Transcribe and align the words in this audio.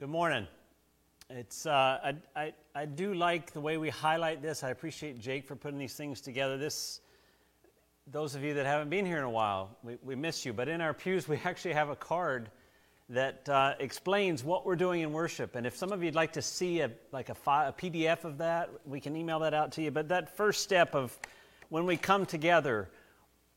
Good 0.00 0.08
morning. 0.08 0.46
It's, 1.28 1.66
uh, 1.66 1.98
I, 2.02 2.14
I, 2.34 2.52
I 2.74 2.86
do 2.86 3.12
like 3.12 3.52
the 3.52 3.60
way 3.60 3.76
we 3.76 3.90
highlight 3.90 4.40
this. 4.40 4.64
I 4.64 4.70
appreciate 4.70 5.20
Jake 5.20 5.46
for 5.46 5.56
putting 5.56 5.78
these 5.78 5.92
things 5.92 6.22
together. 6.22 6.56
This, 6.56 7.02
those 8.10 8.34
of 8.34 8.42
you 8.42 8.54
that 8.54 8.64
haven't 8.64 8.88
been 8.88 9.04
here 9.04 9.18
in 9.18 9.24
a 9.24 9.30
while, 9.30 9.76
we, 9.82 9.98
we 10.02 10.14
miss 10.14 10.46
you. 10.46 10.54
But 10.54 10.68
in 10.68 10.80
our 10.80 10.94
pews, 10.94 11.28
we 11.28 11.38
actually 11.44 11.74
have 11.74 11.90
a 11.90 11.96
card 11.96 12.50
that 13.10 13.46
uh, 13.50 13.74
explains 13.78 14.42
what 14.42 14.64
we're 14.64 14.74
doing 14.74 15.02
in 15.02 15.12
worship. 15.12 15.54
And 15.54 15.66
if 15.66 15.76
some 15.76 15.92
of 15.92 16.02
you'd 16.02 16.14
like 16.14 16.32
to 16.32 16.40
see 16.40 16.80
a, 16.80 16.90
like 17.12 17.28
a, 17.28 17.34
fi- 17.34 17.66
a 17.68 17.72
PDF 17.72 18.24
of 18.24 18.38
that, 18.38 18.70
we 18.86 19.00
can 19.00 19.14
email 19.14 19.40
that 19.40 19.52
out 19.52 19.70
to 19.72 19.82
you. 19.82 19.90
But 19.90 20.08
that 20.08 20.34
first 20.34 20.62
step 20.62 20.94
of 20.94 21.14
when 21.68 21.84
we 21.84 21.98
come 21.98 22.24
together, 22.24 22.88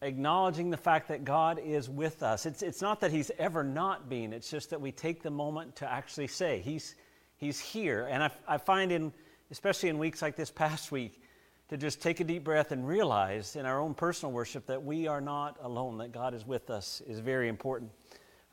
acknowledging 0.03 0.69
the 0.69 0.77
fact 0.77 1.07
that 1.07 1.23
God 1.25 1.59
is 1.59 1.89
with 1.89 2.23
us. 2.23 2.45
It's, 2.45 2.61
it's 2.61 2.81
not 2.81 2.99
that 3.01 3.11
He's 3.11 3.31
ever 3.39 3.63
not 3.63 4.09
been, 4.09 4.33
it's 4.33 4.49
just 4.49 4.69
that 4.69 4.81
we 4.81 4.91
take 4.91 5.23
the 5.23 5.31
moment 5.31 5.75
to 5.77 5.91
actually 5.91 6.27
say, 6.27 6.59
He's, 6.59 6.95
he's 7.37 7.59
here. 7.59 8.07
And 8.09 8.23
I, 8.23 8.31
I 8.47 8.57
find, 8.57 8.91
in, 8.91 9.13
especially 9.51 9.89
in 9.89 9.97
weeks 9.97 10.21
like 10.21 10.35
this 10.35 10.51
past 10.51 10.91
week, 10.91 11.21
to 11.69 11.77
just 11.77 12.01
take 12.01 12.19
a 12.19 12.23
deep 12.23 12.43
breath 12.43 12.71
and 12.71 12.87
realize 12.87 13.55
in 13.55 13.65
our 13.65 13.79
own 13.79 13.93
personal 13.93 14.31
worship 14.31 14.67
that 14.67 14.83
we 14.83 15.07
are 15.07 15.21
not 15.21 15.57
alone, 15.61 15.97
that 15.97 16.11
God 16.11 16.33
is 16.33 16.45
with 16.45 16.69
us, 16.69 17.01
is 17.07 17.19
very 17.19 17.49
important. 17.49 17.91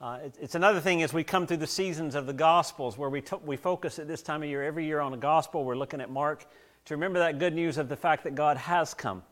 Uh, 0.00 0.18
it, 0.24 0.34
it's 0.40 0.54
another 0.54 0.80
thing 0.80 1.02
as 1.02 1.12
we 1.12 1.22
come 1.22 1.46
through 1.46 1.58
the 1.58 1.66
seasons 1.66 2.14
of 2.14 2.26
the 2.26 2.32
Gospels 2.32 2.96
where 2.96 3.10
we, 3.10 3.20
t- 3.20 3.36
we 3.44 3.56
focus 3.56 3.98
at 3.98 4.08
this 4.08 4.22
time 4.22 4.42
of 4.42 4.48
year, 4.48 4.62
every 4.62 4.86
year 4.86 5.00
on 5.00 5.12
a 5.12 5.18
Gospel. 5.18 5.64
We're 5.64 5.76
looking 5.76 6.00
at 6.00 6.10
Mark 6.10 6.46
to 6.86 6.94
remember 6.94 7.18
that 7.18 7.38
good 7.38 7.54
news 7.54 7.76
of 7.76 7.90
the 7.90 7.96
fact 7.96 8.24
that 8.24 8.34
God 8.34 8.56
has 8.56 8.94
come. 8.94 9.22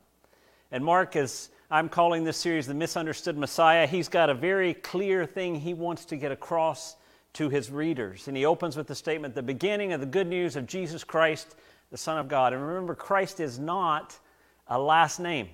And 0.70 0.84
Mark 0.84 1.16
is 1.16 1.48
I'm 1.70 1.90
calling 1.90 2.24
this 2.24 2.38
series 2.38 2.66
The 2.66 2.72
Misunderstood 2.72 3.36
Messiah. 3.36 3.86
He's 3.86 4.08
got 4.08 4.30
a 4.30 4.34
very 4.34 4.72
clear 4.72 5.26
thing 5.26 5.54
he 5.54 5.74
wants 5.74 6.06
to 6.06 6.16
get 6.16 6.32
across 6.32 6.96
to 7.34 7.50
his 7.50 7.70
readers. 7.70 8.26
And 8.26 8.34
he 8.34 8.46
opens 8.46 8.74
with 8.74 8.86
the 8.86 8.94
statement 8.94 9.34
the 9.34 9.42
beginning 9.42 9.92
of 9.92 10.00
the 10.00 10.06
good 10.06 10.28
news 10.28 10.56
of 10.56 10.66
Jesus 10.66 11.04
Christ, 11.04 11.56
the 11.90 11.98
Son 11.98 12.16
of 12.16 12.26
God. 12.26 12.54
And 12.54 12.66
remember, 12.66 12.94
Christ 12.94 13.38
is 13.38 13.58
not 13.58 14.18
a 14.66 14.80
last 14.80 15.20
name. 15.20 15.50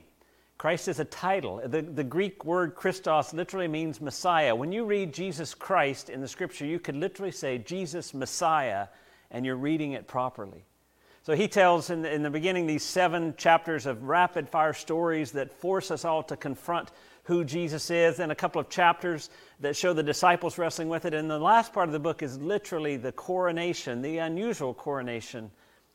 Christ 0.56 0.86
is 0.86 1.00
a 1.00 1.04
title. 1.04 1.60
The, 1.66 1.82
the 1.82 2.04
Greek 2.04 2.44
word 2.44 2.76
Christos 2.76 3.34
literally 3.34 3.66
means 3.66 4.00
Messiah. 4.00 4.54
When 4.54 4.70
you 4.70 4.84
read 4.84 5.12
Jesus 5.12 5.52
Christ 5.52 6.10
in 6.10 6.20
the 6.20 6.28
scripture, 6.28 6.64
you 6.64 6.78
could 6.78 6.94
literally 6.94 7.32
say 7.32 7.58
Jesus 7.58 8.14
Messiah, 8.14 8.86
and 9.32 9.44
you're 9.44 9.56
reading 9.56 9.94
it 9.94 10.06
properly. 10.06 10.64
So 11.24 11.34
he 11.34 11.48
tells 11.48 11.88
in 11.88 12.02
the, 12.02 12.12
in 12.12 12.22
the 12.22 12.28
beginning 12.28 12.66
these 12.66 12.82
seven 12.82 13.34
chapters 13.38 13.86
of 13.86 14.04
rapid 14.04 14.46
fire 14.46 14.74
stories 14.74 15.32
that 15.32 15.50
force 15.50 15.90
us 15.90 16.04
all 16.04 16.22
to 16.24 16.36
confront 16.36 16.90
who 17.24 17.42
Jesus 17.44 17.90
is, 17.90 18.20
and 18.20 18.30
a 18.30 18.34
couple 18.34 18.60
of 18.60 18.68
chapters 18.68 19.30
that 19.60 19.74
show 19.74 19.94
the 19.94 20.02
disciples 20.02 20.58
wrestling 20.58 20.90
with 20.90 21.06
it. 21.06 21.14
And 21.14 21.30
the 21.30 21.38
last 21.38 21.72
part 21.72 21.88
of 21.88 21.94
the 21.94 21.98
book 21.98 22.22
is 22.22 22.38
literally 22.38 22.98
the 22.98 23.12
coronation, 23.12 24.02
the 24.02 24.18
unusual 24.18 24.74
coronation 24.74 25.50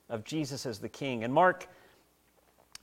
of 0.10 0.24
Jesus 0.24 0.66
as 0.66 0.80
the 0.80 0.90
King. 0.90 1.24
And 1.24 1.32
Mark, 1.32 1.68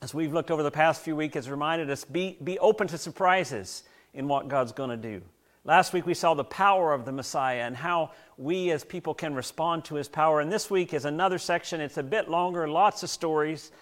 as 0.01 0.13
we've 0.13 0.31
looked 0.31 0.49
over 0.49 0.63
the 0.63 0.71
past 0.71 1.01
few 1.01 1.17
weeks, 1.17 1.35
has 1.35 1.49
reminded 1.49 1.89
us 1.89 2.05
be, 2.05 2.37
be 2.41 2.57
open 2.59 2.87
to 2.87 2.97
surprises 2.97 3.83
in 4.13 4.29
what 4.29 4.47
God's 4.47 4.71
going 4.71 4.91
to 4.91 4.95
do. 4.95 5.21
Last 5.67 5.91
week 5.91 6.05
we 6.05 6.13
saw 6.13 6.33
the 6.33 6.45
power 6.45 6.93
of 6.93 7.03
the 7.03 7.11
Messiah 7.11 7.63
and 7.63 7.75
how 7.75 8.11
we 8.37 8.71
as 8.71 8.85
people 8.85 9.13
can 9.13 9.35
respond 9.35 9.83
to 9.85 9.95
his 9.95 10.07
power. 10.07 10.39
And 10.39 10.49
this 10.49 10.69
week 10.69 10.93
is 10.93 11.03
another 11.03 11.37
section. 11.37 11.81
It's 11.81 11.97
a 11.97 12.03
bit 12.03 12.29
longer, 12.29 12.69
lots 12.69 13.03
of 13.03 13.09
stories, 13.09 13.73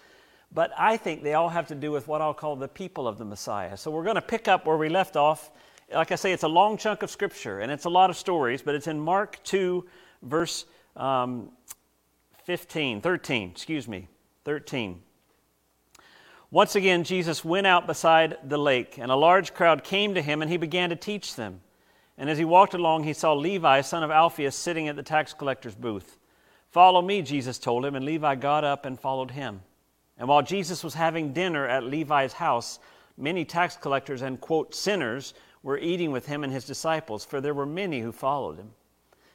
but 0.52 0.72
I 0.76 0.96
think 0.96 1.22
they 1.22 1.34
all 1.34 1.48
have 1.48 1.68
to 1.68 1.76
do 1.76 1.92
with 1.92 2.08
what 2.08 2.20
I'll 2.20 2.34
call 2.34 2.56
the 2.56 2.66
people 2.66 3.06
of 3.06 3.18
the 3.18 3.24
Messiah. 3.24 3.76
So 3.76 3.92
we're 3.92 4.02
going 4.02 4.16
to 4.16 4.20
pick 4.20 4.48
up 4.48 4.66
where 4.66 4.76
we 4.76 4.88
left 4.88 5.14
off. 5.14 5.52
Like 5.94 6.10
I 6.10 6.16
say, 6.16 6.32
it's 6.32 6.42
a 6.42 6.48
long 6.48 6.76
chunk 6.76 7.04
of 7.04 7.10
scripture 7.10 7.60
and 7.60 7.70
it's 7.70 7.84
a 7.84 7.90
lot 7.90 8.10
of 8.10 8.16
stories, 8.16 8.62
but 8.62 8.74
it's 8.74 8.88
in 8.88 8.98
Mark 8.98 9.40
2, 9.44 9.86
verse 10.22 10.64
um, 10.96 11.50
15, 12.46 13.00
13, 13.00 13.50
excuse 13.50 13.86
me, 13.86 14.08
13. 14.44 15.00
Once 16.50 16.74
again, 16.74 17.04
Jesus 17.04 17.44
went 17.44 17.68
out 17.68 17.86
beside 17.86 18.38
the 18.42 18.58
lake, 18.58 18.98
and 18.98 19.12
a 19.12 19.16
large 19.16 19.52
crowd 19.52 19.84
came 19.84 20.14
to 20.14 20.22
him, 20.22 20.42
and 20.42 20.50
he 20.50 20.56
began 20.56 20.90
to 20.90 20.96
teach 20.96 21.34
them. 21.34 21.60
And 22.18 22.30
as 22.30 22.38
he 22.38 22.44
walked 22.44 22.74
along, 22.74 23.04
he 23.04 23.12
saw 23.12 23.34
Levi, 23.34 23.80
son 23.82 24.02
of 24.02 24.10
Alphaeus, 24.10 24.56
sitting 24.56 24.88
at 24.88 24.96
the 24.96 25.02
tax 25.02 25.34
collector's 25.34 25.74
booth. 25.74 26.18
Follow 26.70 27.02
me, 27.02 27.22
Jesus 27.22 27.58
told 27.58 27.84
him, 27.84 27.94
and 27.94 28.04
Levi 28.04 28.34
got 28.36 28.64
up 28.64 28.86
and 28.86 28.98
followed 28.98 29.30
him. 29.30 29.62
And 30.18 30.28
while 30.28 30.42
Jesus 30.42 30.82
was 30.82 30.94
having 30.94 31.32
dinner 31.32 31.66
at 31.66 31.84
Levi's 31.84 32.32
house, 32.32 32.78
many 33.16 33.44
tax 33.44 33.76
collectors 33.76 34.22
and, 34.22 34.40
quote, 34.40 34.74
sinners 34.74 35.34
were 35.62 35.78
eating 35.78 36.10
with 36.10 36.26
him 36.26 36.42
and 36.44 36.52
his 36.52 36.64
disciples, 36.64 37.24
for 37.24 37.40
there 37.40 37.54
were 37.54 37.66
many 37.66 38.00
who 38.00 38.12
followed 38.12 38.56
him. 38.56 38.70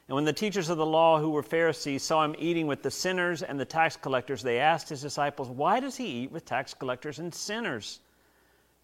And 0.08 0.16
when 0.16 0.24
the 0.24 0.32
teachers 0.32 0.68
of 0.68 0.78
the 0.78 0.86
law, 0.86 1.20
who 1.20 1.30
were 1.30 1.42
Pharisees, 1.42 2.02
saw 2.02 2.24
him 2.24 2.34
eating 2.38 2.66
with 2.66 2.82
the 2.82 2.90
sinners 2.90 3.42
and 3.42 3.58
the 3.58 3.64
tax 3.64 3.96
collectors, 3.96 4.42
they 4.42 4.58
asked 4.58 4.88
his 4.88 5.00
disciples, 5.00 5.48
Why 5.48 5.78
does 5.78 5.96
he 5.96 6.06
eat 6.06 6.32
with 6.32 6.44
tax 6.44 6.74
collectors 6.74 7.18
and 7.18 7.32
sinners? 7.32 8.00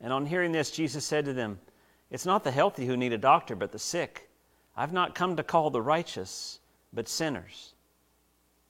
And 0.00 0.12
on 0.12 0.26
hearing 0.26 0.52
this, 0.52 0.70
Jesus 0.70 1.04
said 1.04 1.24
to 1.24 1.32
them, 1.32 1.58
it's 2.10 2.26
not 2.26 2.44
the 2.44 2.50
healthy 2.50 2.86
who 2.86 2.96
need 2.96 3.12
a 3.12 3.18
doctor, 3.18 3.54
but 3.54 3.72
the 3.72 3.78
sick. 3.78 4.28
I've 4.76 4.92
not 4.92 5.14
come 5.14 5.36
to 5.36 5.42
call 5.42 5.70
the 5.70 5.82
righteous, 5.82 6.60
but 6.92 7.08
sinners. 7.08 7.74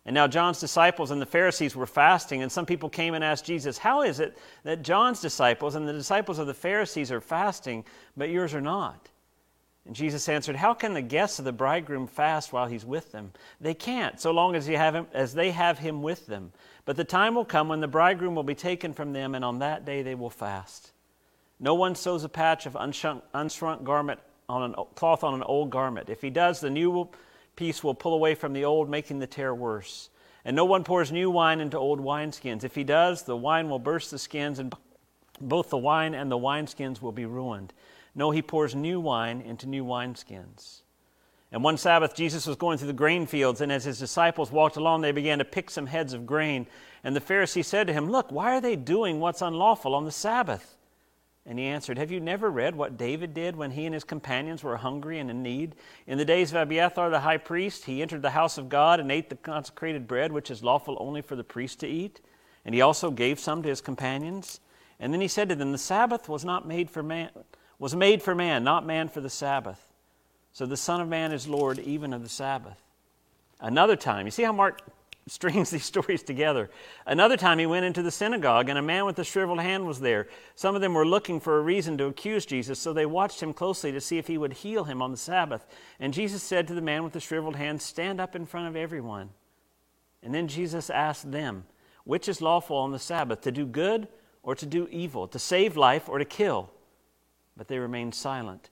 And 0.04 0.14
now 0.14 0.26
John's 0.26 0.58
disciples 0.58 1.10
and 1.10 1.20
the 1.20 1.26
Pharisees 1.26 1.76
were 1.76 1.86
fasting, 1.86 2.42
and 2.42 2.50
some 2.50 2.64
people 2.64 2.88
came 2.88 3.12
and 3.12 3.22
asked 3.22 3.44
Jesus, 3.44 3.76
How 3.76 4.02
is 4.02 4.20
it 4.20 4.38
that 4.64 4.82
John's 4.82 5.20
disciples 5.20 5.74
and 5.74 5.86
the 5.86 5.92
disciples 5.92 6.38
of 6.38 6.46
the 6.46 6.54
Pharisees 6.54 7.12
are 7.12 7.20
fasting, 7.20 7.84
but 8.16 8.30
yours 8.30 8.54
are 8.54 8.60
not? 8.60 9.10
And 9.84 9.94
Jesus 9.94 10.28
answered, 10.28 10.56
How 10.56 10.72
can 10.72 10.94
the 10.94 11.02
guests 11.02 11.38
of 11.38 11.44
the 11.44 11.52
bridegroom 11.52 12.06
fast 12.06 12.52
while 12.52 12.66
he's 12.66 12.86
with 12.86 13.12
them? 13.12 13.32
They 13.60 13.74
can't, 13.74 14.18
so 14.18 14.30
long 14.30 14.56
as, 14.56 14.66
have 14.66 14.94
him, 14.94 15.06
as 15.12 15.34
they 15.34 15.50
have 15.50 15.78
him 15.78 16.02
with 16.02 16.26
them. 16.26 16.52
But 16.86 16.96
the 16.96 17.04
time 17.04 17.34
will 17.34 17.44
come 17.44 17.68
when 17.68 17.80
the 17.80 17.86
bridegroom 17.86 18.34
will 18.34 18.42
be 18.42 18.54
taken 18.54 18.94
from 18.94 19.12
them, 19.12 19.34
and 19.34 19.44
on 19.44 19.58
that 19.58 19.84
day 19.84 20.02
they 20.02 20.14
will 20.14 20.30
fast. 20.30 20.92
No 21.60 21.74
one 21.74 21.94
sews 21.94 22.24
a 22.24 22.28
patch 22.28 22.66
of 22.66 22.74
unshrunk, 22.74 23.22
unshrunk 23.34 23.84
garment 23.84 24.20
on 24.48 24.74
a 24.76 24.84
cloth 24.94 25.24
on 25.24 25.34
an 25.34 25.42
old 25.42 25.70
garment. 25.70 26.08
If 26.08 26.22
he 26.22 26.30
does, 26.30 26.60
the 26.60 26.70
new 26.70 27.08
piece 27.56 27.82
will 27.82 27.94
pull 27.94 28.14
away 28.14 28.34
from 28.34 28.52
the 28.52 28.64
old, 28.64 28.88
making 28.88 29.18
the 29.18 29.26
tear 29.26 29.54
worse. 29.54 30.10
And 30.44 30.54
no 30.54 30.64
one 30.64 30.84
pours 30.84 31.10
new 31.10 31.30
wine 31.30 31.60
into 31.60 31.76
old 31.76 32.00
wineskins. 32.00 32.64
If 32.64 32.74
he 32.74 32.84
does, 32.84 33.24
the 33.24 33.36
wine 33.36 33.68
will 33.68 33.80
burst 33.80 34.10
the 34.10 34.18
skins, 34.18 34.58
and 34.58 34.72
both 35.40 35.68
the 35.68 35.76
wine 35.76 36.14
and 36.14 36.30
the 36.30 36.38
wineskins 36.38 37.02
will 37.02 37.12
be 37.12 37.26
ruined. 37.26 37.74
No, 38.14 38.30
he 38.30 38.40
pours 38.40 38.74
new 38.74 39.00
wine 39.00 39.40
into 39.40 39.68
new 39.68 39.84
wineskins. 39.84 40.82
And 41.50 41.64
one 41.64 41.76
Sabbath, 41.76 42.14
Jesus 42.14 42.46
was 42.46 42.56
going 42.56 42.78
through 42.78 42.88
the 42.88 42.92
grain 42.92 43.26
fields, 43.26 43.60
and 43.60 43.72
as 43.72 43.84
his 43.84 43.98
disciples 43.98 44.52
walked 44.52 44.76
along, 44.76 45.00
they 45.00 45.12
began 45.12 45.38
to 45.38 45.44
pick 45.44 45.70
some 45.70 45.86
heads 45.86 46.12
of 46.12 46.26
grain. 46.26 46.66
And 47.02 47.16
the 47.16 47.20
Pharisee 47.20 47.64
said 47.64 47.86
to 47.88 47.92
him, 47.92 48.10
Look, 48.10 48.30
why 48.30 48.56
are 48.56 48.60
they 48.60 48.76
doing 48.76 49.18
what's 49.18 49.42
unlawful 49.42 49.94
on 49.94 50.04
the 50.04 50.12
Sabbath? 50.12 50.77
And 51.48 51.58
he 51.58 51.64
answered, 51.64 51.96
Have 51.96 52.10
you 52.10 52.20
never 52.20 52.50
read 52.50 52.76
what 52.76 52.98
David 52.98 53.32
did 53.32 53.56
when 53.56 53.70
he 53.70 53.86
and 53.86 53.94
his 53.94 54.04
companions 54.04 54.62
were 54.62 54.76
hungry 54.76 55.18
and 55.18 55.30
in 55.30 55.42
need? 55.42 55.76
In 56.06 56.18
the 56.18 56.24
days 56.26 56.50
of 56.50 56.58
Abiathar 56.58 57.08
the 57.08 57.20
high 57.20 57.38
priest, 57.38 57.86
he 57.86 58.02
entered 58.02 58.20
the 58.20 58.30
house 58.30 58.58
of 58.58 58.68
God 58.68 59.00
and 59.00 59.10
ate 59.10 59.30
the 59.30 59.36
consecrated 59.36 60.06
bread, 60.06 60.30
which 60.30 60.50
is 60.50 60.62
lawful 60.62 60.98
only 61.00 61.22
for 61.22 61.36
the 61.36 61.44
priest 61.44 61.80
to 61.80 61.88
eat. 61.88 62.20
And 62.66 62.74
he 62.74 62.82
also 62.82 63.10
gave 63.10 63.40
some 63.40 63.62
to 63.62 63.68
his 63.70 63.80
companions. 63.80 64.60
And 65.00 65.10
then 65.10 65.22
he 65.22 65.28
said 65.28 65.48
to 65.48 65.54
them, 65.54 65.72
The 65.72 65.78
Sabbath 65.78 66.28
was 66.28 66.44
not 66.44 66.68
made 66.68 66.90
for 66.90 67.02
man, 67.02 67.30
was 67.78 67.96
made 67.96 68.22
for 68.22 68.34
man, 68.34 68.62
not 68.62 68.84
man 68.84 69.08
for 69.08 69.22
the 69.22 69.30
Sabbath. 69.30 69.90
So 70.52 70.66
the 70.66 70.76
Son 70.76 71.00
of 71.00 71.08
Man 71.08 71.32
is 71.32 71.48
Lord 71.48 71.78
even 71.78 72.12
of 72.12 72.22
the 72.22 72.28
Sabbath. 72.28 72.82
Another 73.58 73.96
time, 73.96 74.26
you 74.26 74.30
see 74.30 74.42
how 74.42 74.52
Mark 74.52 74.82
strings 75.28 75.70
these 75.72 75.84
stories 75.84 76.22
together. 76.22 76.70
Another 77.06 77.36
time 77.36 77.58
he 77.58 77.66
went 77.66 77.84
into 77.84 78.02
the 78.02 78.10
synagogue, 78.10 78.68
and 78.68 78.78
a 78.78 78.82
man 78.82 79.04
with 79.04 79.18
a 79.18 79.24
shriveled 79.24 79.60
hand 79.60 79.86
was 79.86 80.00
there. 80.00 80.28
Some 80.54 80.74
of 80.74 80.80
them 80.80 80.94
were 80.94 81.06
looking 81.06 81.40
for 81.40 81.58
a 81.58 81.62
reason 81.62 81.98
to 81.98 82.06
accuse 82.06 82.46
Jesus, 82.46 82.78
so 82.78 82.92
they 82.92 83.06
watched 83.06 83.42
him 83.42 83.52
closely 83.52 83.92
to 83.92 84.00
see 84.00 84.18
if 84.18 84.26
he 84.26 84.38
would 84.38 84.52
heal 84.52 84.84
him 84.84 85.02
on 85.02 85.10
the 85.10 85.16
Sabbath. 85.16 85.66
And 86.00 86.14
Jesus 86.14 86.42
said 86.42 86.66
to 86.68 86.74
the 86.74 86.80
man 86.80 87.04
with 87.04 87.12
the 87.12 87.20
shriveled 87.20 87.56
hand, 87.56 87.82
Stand 87.82 88.20
up 88.20 88.34
in 88.34 88.46
front 88.46 88.68
of 88.68 88.76
everyone. 88.76 89.30
And 90.22 90.34
then 90.34 90.48
Jesus 90.48 90.90
asked 90.90 91.30
them, 91.30 91.64
Which 92.04 92.28
is 92.28 92.42
lawful 92.42 92.76
on 92.76 92.92
the 92.92 92.98
Sabbath, 92.98 93.40
to 93.42 93.52
do 93.52 93.66
good 93.66 94.08
or 94.42 94.54
to 94.54 94.66
do 94.66 94.88
evil, 94.90 95.28
to 95.28 95.38
save 95.38 95.76
life 95.76 96.08
or 96.08 96.18
to 96.18 96.24
kill? 96.24 96.70
But 97.56 97.68
they 97.68 97.78
remained 97.78 98.14
silent. 98.14 98.70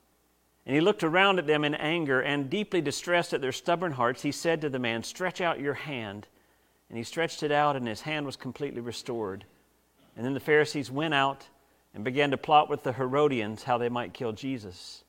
And 0.66 0.74
he 0.74 0.80
looked 0.80 1.04
around 1.04 1.38
at 1.38 1.46
them 1.46 1.64
in 1.64 1.76
anger, 1.76 2.20
and 2.20 2.50
deeply 2.50 2.80
distressed 2.80 3.32
at 3.32 3.40
their 3.40 3.52
stubborn 3.52 3.92
hearts, 3.92 4.22
he 4.22 4.32
said 4.32 4.60
to 4.60 4.68
the 4.68 4.80
man, 4.80 5.04
Stretch 5.04 5.40
out 5.40 5.60
your 5.60 5.74
hand. 5.74 6.26
And 6.88 6.98
he 6.98 7.04
stretched 7.04 7.42
it 7.42 7.52
out, 7.52 7.76
and 7.76 7.86
his 7.86 8.02
hand 8.02 8.26
was 8.26 8.36
completely 8.36 8.80
restored. 8.80 9.44
And 10.16 10.24
then 10.24 10.34
the 10.34 10.40
Pharisees 10.40 10.90
went 10.90 11.14
out 11.14 11.46
and 11.94 12.04
began 12.04 12.30
to 12.30 12.36
plot 12.36 12.68
with 12.68 12.82
the 12.82 12.92
Herodians 12.92 13.64
how 13.64 13.78
they 13.78 13.88
might 13.88 14.14
kill 14.14 14.32
Jesus. 14.32 15.02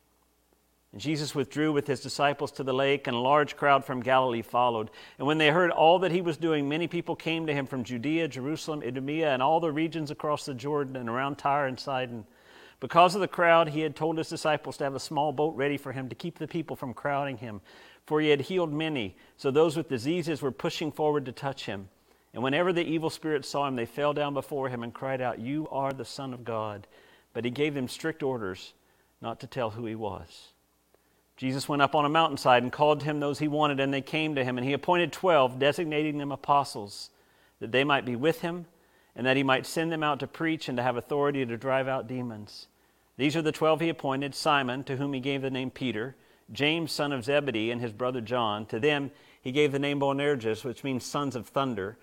And 0.92 1.02
Jesus 1.02 1.36
withdrew 1.36 1.74
with 1.74 1.86
his 1.86 2.00
disciples 2.00 2.52
to 2.54 2.64
the 2.64 2.74
lake, 2.74 3.08
and 3.08 3.16
a 3.16 3.20
large 3.20 3.58
crowd 3.58 3.86
from 3.86 4.02
Galilee 4.02 4.42
followed. 4.42 4.90
And 5.18 5.28
when 5.28 5.38
they 5.38 5.50
heard 5.50 5.70
all 5.70 6.00
that 6.00 6.12
he 6.12 6.22
was 6.22 6.38
doing, 6.38 6.68
many 6.68 6.88
people 6.88 7.16
came 7.16 7.46
to 7.46 7.54
him 7.54 7.68
from 7.68 7.84
Judea, 7.84 8.30
Jerusalem, 8.30 8.82
Idumea, 8.86 9.34
and 9.34 9.44
all 9.44 9.60
the 9.60 9.72
regions 9.72 10.12
across 10.12 10.46
the 10.46 10.54
Jordan 10.54 10.96
and 10.96 11.10
around 11.10 11.38
Tyre 11.38 11.68
and 11.68 11.80
Sidon. 11.80 12.26
Because 12.80 13.16
of 13.16 13.22
the 13.22 13.28
crowd, 13.28 13.70
he 13.70 13.82
had 13.82 13.96
told 13.96 14.18
his 14.18 14.30
disciples 14.30 14.78
to 14.78 14.84
have 14.84 14.96
a 14.96 15.00
small 15.00 15.32
boat 15.32 15.56
ready 15.56 15.78
for 15.78 15.92
him 15.92 16.10
to 16.10 16.16
keep 16.16 16.38
the 16.38 16.48
people 16.48 16.76
from 16.76 16.94
crowding 16.94 17.38
him 17.38 17.62
for 18.08 18.22
he 18.22 18.30
had 18.30 18.42
healed 18.42 18.74
many. 18.74 19.16
So 19.36 19.52
those 19.52 19.78
with 19.78 19.90
diseases 19.90 20.42
were 20.42 20.52
pushing 20.52 20.92
forward 20.92 21.26
to 21.26 21.32
touch 21.32 21.66
him. 21.66 21.90
And 22.34 22.42
whenever 22.42 22.72
the 22.72 22.86
evil 22.86 23.10
spirits 23.10 23.50
saw 23.50 23.68
him, 23.68 23.76
they 23.76 23.86
fell 23.86 24.14
down 24.14 24.34
before 24.34 24.70
him 24.70 24.82
and 24.82 24.94
cried 24.94 25.22
out, 25.22 25.40
You 25.40 25.68
are 25.70 25.92
the 25.92 26.06
Son 26.06 26.34
of 26.34 26.46
God. 26.46 26.88
But 27.34 27.46
he 27.46 27.52
gave 27.52 27.74
them 27.74 27.88
strict 27.88 28.24
orders 28.24 28.74
not 29.22 29.40
to 29.42 29.48
tell 29.48 29.72
who 29.72 29.86
he 29.86 29.96
was. 29.96 30.54
Jesus 31.36 31.70
went 31.70 31.82
up 31.82 31.94
on 31.94 32.06
a 32.06 32.10
mountainside 32.10 32.64
and 32.64 32.72
called 32.72 33.02
to 33.02 33.06
him 33.06 33.20
those 33.20 33.40
he 33.40 33.48
wanted, 33.48 33.80
and 33.80 33.94
they 33.94 34.02
came 34.02 34.36
to 34.36 34.44
him. 34.44 34.58
And 34.58 34.66
he 34.66 34.74
appointed 34.74 35.12
twelve, 35.12 35.60
designating 35.60 36.18
them 36.18 36.32
apostles, 36.32 37.10
that 37.60 37.72
they 37.72 37.84
might 37.84 38.06
be 38.06 38.16
with 38.16 38.42
him, 38.42 38.66
and 39.16 39.28
that 39.28 39.38
he 39.38 39.44
might 39.44 39.66
send 39.66 39.92
them 39.92 40.04
out 40.04 40.20
to 40.22 40.28
preach 40.28 40.70
and 40.70 40.78
to 40.78 40.84
have 40.84 40.96
authority 40.96 41.46
to 41.46 41.58
drive 41.58 41.88
out 41.88 42.08
demons. 42.08 42.68
These 43.18 43.36
are 43.36 43.42
the 43.42 43.52
twelve 43.52 43.82
he 43.82 43.90
appointed 43.90 44.34
Simon, 44.34 44.84
to 44.86 44.96
whom 44.96 45.14
he 45.14 45.20
gave 45.20 45.42
the 45.42 45.52
name 45.52 45.70
Peter 45.70 46.16
James, 46.52 46.92
son 46.92 47.12
of 47.12 47.26
Zebedee, 47.26 47.72
and 47.72 47.82
his 47.82 47.92
brother 47.92 48.22
John. 48.22 48.66
To 48.68 48.80
them 48.80 49.12
he 49.42 49.52
gave 49.52 49.72
the 49.72 49.80
name 49.80 50.00
Boanerges, 50.00 50.64
which 50.64 50.84
means 50.84 51.06
sons 51.06 51.36
of 51.36 51.48
thunder. 51.48 51.98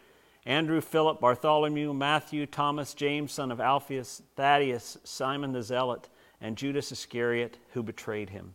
Andrew, 0.47 0.81
Philip, 0.81 1.21
Bartholomew, 1.21 1.95
Matthew, 1.95 2.47
Thomas, 2.47 2.93
James, 2.93 3.33
son 3.33 3.51
of 3.51 3.61
Alphaeus, 3.61 4.23
Thaddeus, 4.37 4.99
Simon 5.05 5.53
the 5.53 5.63
Zealot, 5.63 6.09
and 6.41 6.57
Judas 6.57 6.93
Iscariot, 6.93 7.57
who 7.73 7.83
betrayed 7.83 8.31
him. 8.31 8.55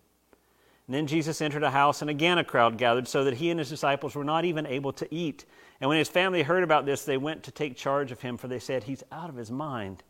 And 0.87 0.95
then 0.95 1.07
Jesus 1.07 1.41
entered 1.41 1.63
a 1.63 1.71
house, 1.71 2.01
and 2.01 2.09
again 2.09 2.37
a 2.37 2.43
crowd 2.43 2.77
gathered, 2.77 3.07
so 3.07 3.23
that 3.23 3.35
he 3.35 3.49
and 3.49 3.59
his 3.59 3.69
disciples 3.69 4.15
were 4.15 4.23
not 4.23 4.45
even 4.45 4.65
able 4.65 4.91
to 4.93 5.13
eat. 5.13 5.45
And 5.81 5.87
when 5.87 5.97
his 5.97 6.09
family 6.09 6.43
heard 6.43 6.63
about 6.63 6.85
this, 6.85 7.05
they 7.05 7.17
went 7.17 7.43
to 7.43 7.51
take 7.51 7.75
charge 7.75 8.11
of 8.11 8.21
him, 8.21 8.37
for 8.37 8.47
they 8.47 8.59
said, 8.59 8.83
He's 8.83 9.03
out 9.11 9.29
of 9.29 9.35
his 9.35 9.51
mind. 9.51 10.03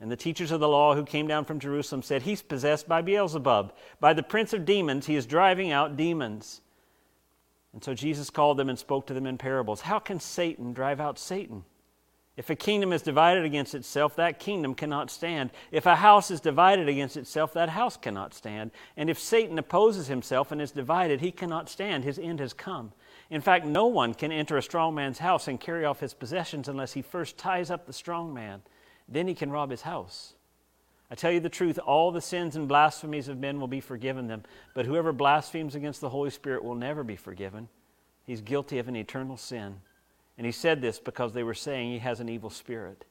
And 0.00 0.10
the 0.10 0.16
teachers 0.16 0.52
of 0.52 0.60
the 0.60 0.68
law 0.68 0.94
who 0.94 1.04
came 1.04 1.26
down 1.26 1.44
from 1.44 1.58
Jerusalem 1.58 2.02
said, 2.02 2.22
He's 2.22 2.42
possessed 2.42 2.86
by 2.86 3.02
Beelzebub. 3.02 3.72
By 3.98 4.12
the 4.12 4.22
prince 4.22 4.52
of 4.52 4.64
demons, 4.64 5.06
he 5.06 5.16
is 5.16 5.26
driving 5.26 5.72
out 5.72 5.96
demons. 5.96 6.60
And 7.72 7.82
so 7.82 7.94
Jesus 7.94 8.30
called 8.30 8.56
them 8.56 8.68
and 8.68 8.78
spoke 8.78 9.06
to 9.08 9.14
them 9.14 9.26
in 9.26 9.38
parables. 9.38 9.82
How 9.82 9.98
can 9.98 10.20
Satan 10.20 10.72
drive 10.72 11.00
out 11.00 11.18
Satan? 11.18 11.64
If 12.36 12.50
a 12.50 12.54
kingdom 12.54 12.92
is 12.92 13.02
divided 13.02 13.44
against 13.44 13.74
itself, 13.74 14.14
that 14.14 14.38
kingdom 14.38 14.76
cannot 14.76 15.10
stand. 15.10 15.50
If 15.72 15.86
a 15.86 15.96
house 15.96 16.30
is 16.30 16.40
divided 16.40 16.88
against 16.88 17.16
itself, 17.16 17.52
that 17.54 17.70
house 17.70 17.96
cannot 17.96 18.32
stand. 18.32 18.70
And 18.96 19.10
if 19.10 19.18
Satan 19.18 19.58
opposes 19.58 20.06
himself 20.06 20.52
and 20.52 20.62
is 20.62 20.70
divided, 20.70 21.20
he 21.20 21.32
cannot 21.32 21.68
stand. 21.68 22.04
His 22.04 22.16
end 22.16 22.38
has 22.38 22.52
come. 22.52 22.92
In 23.28 23.40
fact, 23.40 23.66
no 23.66 23.86
one 23.86 24.14
can 24.14 24.30
enter 24.30 24.56
a 24.56 24.62
strong 24.62 24.94
man's 24.94 25.18
house 25.18 25.48
and 25.48 25.60
carry 25.60 25.84
off 25.84 25.98
his 25.98 26.14
possessions 26.14 26.68
unless 26.68 26.92
he 26.92 27.02
first 27.02 27.36
ties 27.36 27.72
up 27.72 27.86
the 27.86 27.92
strong 27.92 28.32
man 28.32 28.62
then 29.08 29.26
he 29.26 29.34
can 29.34 29.50
rob 29.50 29.70
his 29.70 29.82
house. 29.82 30.34
I 31.10 31.14
tell 31.14 31.32
you 31.32 31.40
the 31.40 31.48
truth, 31.48 31.78
all 31.78 32.12
the 32.12 32.20
sins 32.20 32.54
and 32.54 32.68
blasphemies 32.68 33.28
of 33.28 33.38
men 33.38 33.58
will 33.58 33.68
be 33.68 33.80
forgiven 33.80 34.26
them, 34.26 34.42
but 34.74 34.84
whoever 34.84 35.12
blasphemes 35.12 35.74
against 35.74 36.00
the 36.00 36.10
Holy 36.10 36.30
Spirit 36.30 36.62
will 36.62 36.74
never 36.74 37.02
be 37.02 37.16
forgiven. 37.16 37.68
He's 38.24 38.42
guilty 38.42 38.78
of 38.78 38.88
an 38.88 38.96
eternal 38.96 39.38
sin. 39.38 39.80
And 40.36 40.44
he 40.44 40.52
said 40.52 40.82
this 40.82 40.98
because 40.98 41.32
they 41.32 41.42
were 41.42 41.54
saying 41.54 41.90
he 41.90 41.98
has 41.98 42.20
an 42.20 42.28
evil 42.28 42.50
spirit. 42.50 43.06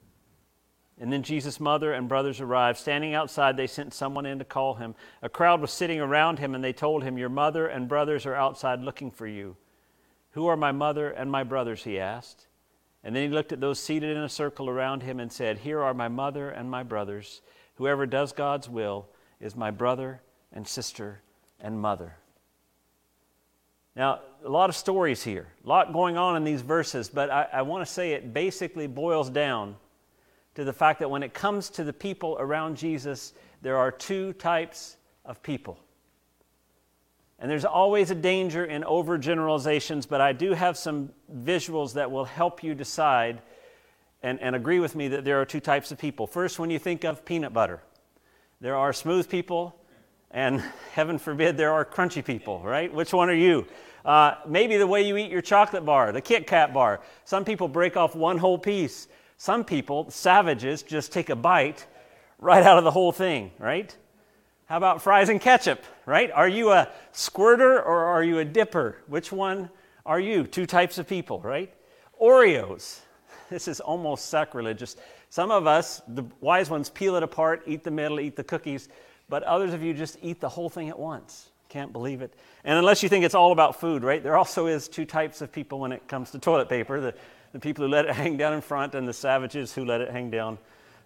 And 1.00 1.12
then 1.12 1.24
Jesus' 1.24 1.60
mother 1.60 1.94
and 1.94 2.08
brothers 2.08 2.40
arrived. 2.40 2.80
Standing 2.80 3.14
outside, 3.14 3.58
they 3.58 3.68
sent 3.68 3.94
someone 3.94 4.26
in 4.26 4.40
to 4.40 4.46
call 4.46 4.76
him. 4.76 4.96
A 5.22 5.30
crowd 5.30 5.62
was 5.62 5.72
sitting 5.72 6.00
around 6.00 6.40
him, 6.40 6.56
and 6.56 6.64
they 6.64 6.74
told 6.74 7.04
him, 7.04 7.18
Your 7.18 7.30
mother 7.30 7.68
and 7.68 7.88
brothers 7.88 8.26
are 8.26 8.34
outside 8.34 8.82
looking 8.82 9.12
for 9.12 9.28
you. 9.28 9.58
Who 10.32 10.48
are 10.48 10.58
my 10.58 10.72
mother 10.72 11.10
and 11.10 11.32
my 11.32 11.44
brothers? 11.44 11.84
he 11.84 12.00
asked. 12.00 12.48
And 13.08 13.16
then 13.16 13.24
he 13.24 13.34
looked 13.34 13.54
at 13.54 13.62
those 13.62 13.80
seated 13.80 14.18
in 14.18 14.24
a 14.24 14.28
circle 14.28 14.70
around 14.70 15.02
him 15.02 15.22
and 15.22 15.32
said, 15.32 15.60
Here 15.60 15.82
are 15.82 15.94
my 15.94 16.10
mother 16.10 16.50
and 16.50 16.70
my 16.70 16.84
brothers. 16.84 17.42
Whoever 17.76 18.06
does 18.06 18.34
God's 18.34 18.68
will 18.68 19.08
is 19.40 19.56
my 19.56 19.72
brother 19.72 20.20
and 20.52 20.68
sister 20.68 21.22
and 21.62 21.80
mother. 21.80 22.18
Now, 23.96 24.20
a 24.44 24.50
lot 24.50 24.70
of 24.70 24.76
stories 24.76 25.24
here, 25.24 25.48
a 25.64 25.70
lot 25.70 25.94
going 25.94 26.18
on 26.18 26.36
in 26.36 26.44
these 26.44 26.62
verses, 26.62 27.08
but 27.08 27.30
I, 27.30 27.48
I 27.54 27.62
want 27.62 27.88
to 27.88 27.92
say 27.92 28.12
it 28.12 28.34
basically 28.34 28.88
boils 28.88 29.30
down 29.30 29.78
to 30.56 30.66
the 30.66 30.74
fact 30.74 31.00
that 31.00 31.10
when 31.10 31.24
it 31.24 31.34
comes 31.34 31.70
to 31.70 31.86
the 31.86 31.94
people 31.94 32.36
around 32.42 32.76
Jesus, 32.76 33.32
there 33.62 33.78
are 33.78 33.90
two 33.90 34.34
types 34.34 34.98
of 35.24 35.42
people. 35.42 35.80
And 37.40 37.52
there's 37.52 37.66
always 37.66 38.10
a 38.10 38.16
danger 38.16 38.66
in 38.66 38.84
overgeneralizations, 38.84 40.08
but 40.08 40.22
I 40.22 40.34
do 40.34 40.54
have 40.54 40.78
some 40.78 41.12
visuals 41.32 41.94
that 41.94 42.10
will 42.10 42.26
help 42.26 42.64
you 42.64 42.74
decide 42.74 43.42
and, 44.24 44.40
and 44.40 44.56
agree 44.56 44.80
with 44.80 44.96
me 44.96 45.10
that 45.10 45.24
there 45.24 45.40
are 45.40 45.46
two 45.46 45.60
types 45.60 45.92
of 45.92 46.00
people. 46.00 46.26
First, 46.26 46.58
when 46.58 46.72
you 46.72 46.80
think 46.80 47.04
of 47.04 47.24
peanut 47.26 47.54
butter, 47.54 47.82
there 48.60 48.76
are 48.76 48.92
smooth 48.92 49.30
people, 49.30 49.80
and 50.32 50.62
heaven 50.94 51.20
forbid, 51.20 51.58
there 51.58 51.74
are 51.74 51.86
crunchy 51.86 52.26
people, 52.26 52.62
right? 52.64 52.92
Which 52.92 53.14
one 53.14 53.30
are 53.30 53.36
you? 53.36 53.68
Uh, 54.04 54.36
maybe 54.48 54.78
the 54.78 54.88
way 54.88 55.06
you 55.06 55.18
eat 55.18 55.30
your 55.30 55.42
chocolate 55.42 55.86
bar, 55.86 56.12
the 56.12 56.22
Kit 56.22 56.48
Kat 56.48 56.74
bar. 56.74 57.02
Some 57.26 57.46
people 57.46 57.68
break 57.68 57.98
off 57.98 58.16
one 58.16 58.38
whole 58.38 58.58
piece. 58.58 59.08
Some 59.38 59.64
people, 59.64 60.10
savages, 60.10 60.82
just 60.82 61.12
take 61.12 61.30
a 61.30 61.36
bite 61.36 61.86
right 62.40 62.64
out 62.64 62.78
of 62.78 62.84
the 62.84 62.92
whole 62.92 63.12
thing, 63.12 63.52
right? 63.60 63.96
How 64.68 64.76
about 64.76 65.02
fries 65.02 65.30
and 65.30 65.40
ketchup, 65.40 65.86
right? 66.06 66.30
Are 66.30 66.48
you 66.48 66.72
a 66.72 66.90
squirter 67.14 67.82
or 67.82 68.04
are 68.04 68.22
you 68.22 68.40
a 68.40 68.46
dipper? 68.46 68.98
Which 69.08 69.32
one 69.32 69.70
are 70.06 70.20
you? 70.20 70.44
Two 70.44 70.66
types 70.66 70.98
of 70.98 71.08
people, 71.08 71.40
right? 71.40 71.74
Oreos. 72.22 73.00
This 73.50 73.70
is 73.70 73.80
almost 73.80 74.26
sacrilegious. 74.26 74.98
Some 75.30 75.52
of 75.52 75.68
us, 75.68 76.02
the 76.06 76.26
wise 76.42 76.70
ones, 76.70 76.90
peel 76.90 77.16
it 77.16 77.24
apart, 77.24 77.64
eat 77.66 77.86
the 77.86 77.92
middle, 77.92 78.20
eat 78.20 78.36
the 78.36 78.44
cookies, 78.44 78.90
but 79.30 79.42
others 79.44 79.74
of 79.74 79.82
you 79.82 79.94
just 79.94 80.18
eat 80.22 80.42
the 80.42 80.50
whole 80.50 80.70
thing 80.70 80.90
at 80.90 81.00
once. 81.00 81.50
Can't 81.70 81.94
believe 81.94 82.22
it. 82.22 82.34
And 82.66 82.78
unless 82.78 83.02
you 83.04 83.08
think 83.08 83.24
it's 83.24 83.36
all 83.36 83.54
about 83.54 83.80
food, 83.80 84.04
right? 84.04 84.22
There 84.22 84.36
also 84.36 84.68
is 84.68 84.90
two 84.90 85.06
types 85.06 85.42
of 85.42 85.50
people 85.50 85.80
when 85.80 85.94
it 85.94 86.06
comes 86.10 86.32
to 86.32 86.40
toilet 86.40 86.68
paper 86.68 87.00
the, 87.00 87.14
the 87.54 87.60
people 87.60 87.86
who 87.86 87.90
let 87.90 88.04
it 88.04 88.16
hang 88.16 88.36
down 88.36 88.52
in 88.52 88.60
front 88.60 88.96
and 88.96 89.08
the 89.08 89.14
savages 89.14 89.74
who 89.74 89.86
let 89.86 90.02
it 90.02 90.12
hang 90.12 90.30
down 90.30 90.58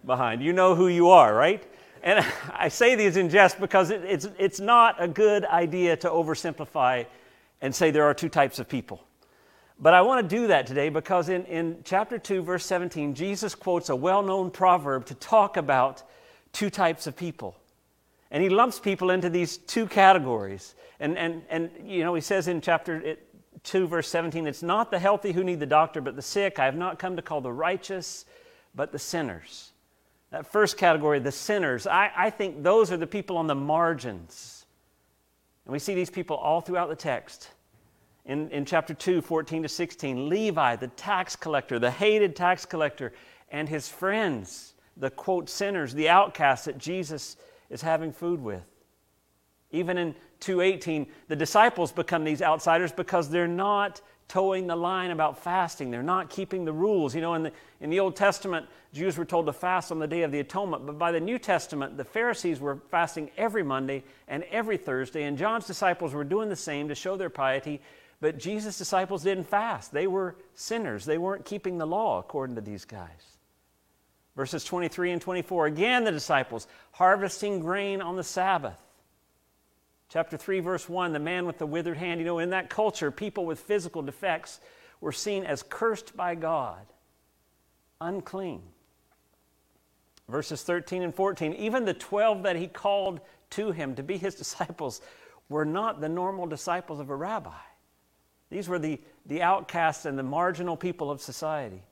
behind. 0.04 0.42
You 0.42 0.52
know 0.52 0.74
who 0.74 0.88
you 0.88 1.10
are, 1.10 1.32
right? 1.32 1.64
And 2.02 2.24
I 2.54 2.68
say 2.68 2.94
these 2.94 3.16
in 3.16 3.28
jest 3.28 3.60
because 3.60 3.90
it, 3.90 4.02
it's, 4.04 4.28
it's 4.38 4.60
not 4.60 5.02
a 5.02 5.08
good 5.08 5.44
idea 5.44 5.96
to 5.98 6.08
oversimplify 6.08 7.06
and 7.60 7.74
say 7.74 7.90
there 7.90 8.04
are 8.04 8.14
two 8.14 8.28
types 8.28 8.58
of 8.58 8.68
people. 8.68 9.04
But 9.78 9.94
I 9.94 10.02
want 10.02 10.28
to 10.28 10.36
do 10.36 10.46
that 10.48 10.66
today 10.66 10.90
because 10.90 11.28
in, 11.28 11.44
in 11.46 11.78
chapter 11.84 12.18
2, 12.18 12.42
verse 12.42 12.64
17, 12.66 13.14
Jesus 13.14 13.54
quotes 13.54 13.88
a 13.88 13.96
well 13.96 14.22
known 14.22 14.50
proverb 14.50 15.06
to 15.06 15.14
talk 15.14 15.56
about 15.56 16.02
two 16.52 16.70
types 16.70 17.06
of 17.06 17.16
people. 17.16 17.56
And 18.30 18.42
he 18.42 18.48
lumps 18.48 18.78
people 18.78 19.10
into 19.10 19.28
these 19.28 19.56
two 19.58 19.86
categories. 19.86 20.74
And, 21.00 21.18
and, 21.18 21.42
and 21.50 21.70
you 21.84 22.04
know, 22.04 22.14
he 22.14 22.20
says 22.20 22.48
in 22.48 22.60
chapter 22.60 23.16
2, 23.64 23.86
verse 23.86 24.08
17, 24.08 24.46
it's 24.46 24.62
not 24.62 24.90
the 24.90 24.98
healthy 24.98 25.32
who 25.32 25.44
need 25.44 25.60
the 25.60 25.66
doctor, 25.66 26.00
but 26.00 26.16
the 26.16 26.22
sick. 26.22 26.58
I 26.58 26.64
have 26.64 26.76
not 26.76 26.98
come 26.98 27.16
to 27.16 27.22
call 27.22 27.40
the 27.40 27.52
righteous, 27.52 28.24
but 28.74 28.92
the 28.92 28.98
sinners. 28.98 29.71
That 30.32 30.46
first 30.46 30.78
category, 30.78 31.18
the 31.18 31.30
sinners, 31.30 31.86
I, 31.86 32.10
I 32.16 32.30
think 32.30 32.62
those 32.62 32.90
are 32.90 32.96
the 32.96 33.06
people 33.06 33.36
on 33.36 33.46
the 33.46 33.54
margins. 33.54 34.64
And 35.66 35.72
we 35.72 35.78
see 35.78 35.94
these 35.94 36.08
people 36.08 36.36
all 36.36 36.62
throughout 36.62 36.88
the 36.88 36.96
text. 36.96 37.50
In, 38.24 38.50
in 38.50 38.64
chapter 38.64 38.94
2, 38.94 39.20
14 39.20 39.62
to 39.62 39.68
16, 39.68 40.28
Levi, 40.30 40.76
the 40.76 40.88
tax 40.88 41.36
collector, 41.36 41.78
the 41.78 41.90
hated 41.90 42.34
tax 42.34 42.64
collector, 42.64 43.12
and 43.50 43.68
his 43.68 43.88
friends, 43.88 44.72
the 44.96 45.10
quote 45.10 45.50
sinners, 45.50 45.92
the 45.92 46.08
outcasts 46.08 46.64
that 46.64 46.78
Jesus 46.78 47.36
is 47.68 47.82
having 47.82 48.10
food 48.10 48.40
with. 48.42 48.62
Even 49.70 49.98
in 49.98 50.14
2:18, 50.40 51.06
the 51.28 51.36
disciples 51.36 51.92
become 51.92 52.24
these 52.24 52.42
outsiders 52.42 52.92
because 52.92 53.28
they're 53.28 53.48
not 53.48 54.00
toeing 54.28 54.66
the 54.66 54.76
line 54.76 55.10
about 55.10 55.42
fasting. 55.42 55.90
They're 55.90 56.02
not 56.02 56.30
keeping 56.30 56.64
the 56.64 56.72
rules. 56.72 57.14
You 57.14 57.20
know, 57.20 57.34
in 57.34 57.42
the, 57.42 57.52
in 57.80 57.90
the 57.90 58.00
Old 58.00 58.16
Testament, 58.16 58.66
Jews 58.92 59.16
were 59.16 59.24
told 59.24 59.46
to 59.46 59.52
fast 59.52 59.90
on 59.90 59.98
the 59.98 60.06
Day 60.06 60.22
of 60.22 60.32
the 60.32 60.40
Atonement, 60.40 60.86
but 60.86 60.98
by 60.98 61.12
the 61.12 61.20
New 61.20 61.38
Testament, 61.38 61.96
the 61.96 62.04
Pharisees 62.04 62.60
were 62.60 62.78
fasting 62.90 63.30
every 63.36 63.62
Monday 63.62 64.04
and 64.28 64.42
every 64.44 64.76
Thursday, 64.76 65.24
and 65.24 65.38
John's 65.38 65.66
disciples 65.66 66.12
were 66.12 66.24
doing 66.24 66.48
the 66.48 66.56
same 66.56 66.88
to 66.88 66.94
show 66.94 67.16
their 67.16 67.30
piety, 67.30 67.80
but 68.20 68.38
Jesus' 68.38 68.78
disciples 68.78 69.22
didn't 69.22 69.44
fast. 69.44 69.92
They 69.92 70.06
were 70.06 70.36
sinners. 70.54 71.04
They 71.04 71.18
weren't 71.18 71.44
keeping 71.44 71.78
the 71.78 71.86
law, 71.86 72.18
according 72.18 72.56
to 72.56 72.62
these 72.62 72.84
guys. 72.84 73.08
Verses 74.36 74.64
23 74.64 75.12
and 75.12 75.20
24, 75.20 75.66
again, 75.66 76.04
the 76.04 76.12
disciples 76.12 76.66
harvesting 76.92 77.60
grain 77.60 78.00
on 78.00 78.16
the 78.16 78.24
Sabbath. 78.24 78.80
Chapter 80.12 80.36
3, 80.36 80.60
verse 80.60 80.90
1 80.90 81.14
the 81.14 81.18
man 81.18 81.46
with 81.46 81.56
the 81.56 81.64
withered 81.64 81.96
hand. 81.96 82.20
You 82.20 82.26
know, 82.26 82.38
in 82.38 82.50
that 82.50 82.68
culture, 82.68 83.10
people 83.10 83.46
with 83.46 83.60
physical 83.60 84.02
defects 84.02 84.60
were 85.00 85.10
seen 85.10 85.42
as 85.44 85.62
cursed 85.62 86.14
by 86.14 86.34
God, 86.34 86.84
unclean. 87.98 88.60
Verses 90.28 90.62
13 90.62 91.02
and 91.02 91.14
14 91.14 91.54
even 91.54 91.86
the 91.86 91.94
12 91.94 92.42
that 92.42 92.56
he 92.56 92.66
called 92.66 93.20
to 93.50 93.72
him 93.72 93.94
to 93.94 94.02
be 94.02 94.18
his 94.18 94.34
disciples 94.42 95.00
were 95.48 95.64
not 95.64 96.02
the 96.02 96.10
normal 96.10 96.46
disciples 96.46 97.00
of 97.00 97.08
a 97.08 97.16
rabbi. 97.16 97.50
These 98.50 98.68
were 98.68 98.78
the, 98.78 99.00
the 99.24 99.40
outcasts 99.40 100.04
and 100.04 100.18
the 100.18 100.22
marginal 100.22 100.76
people 100.76 101.10
of 101.10 101.22
society. 101.22 101.82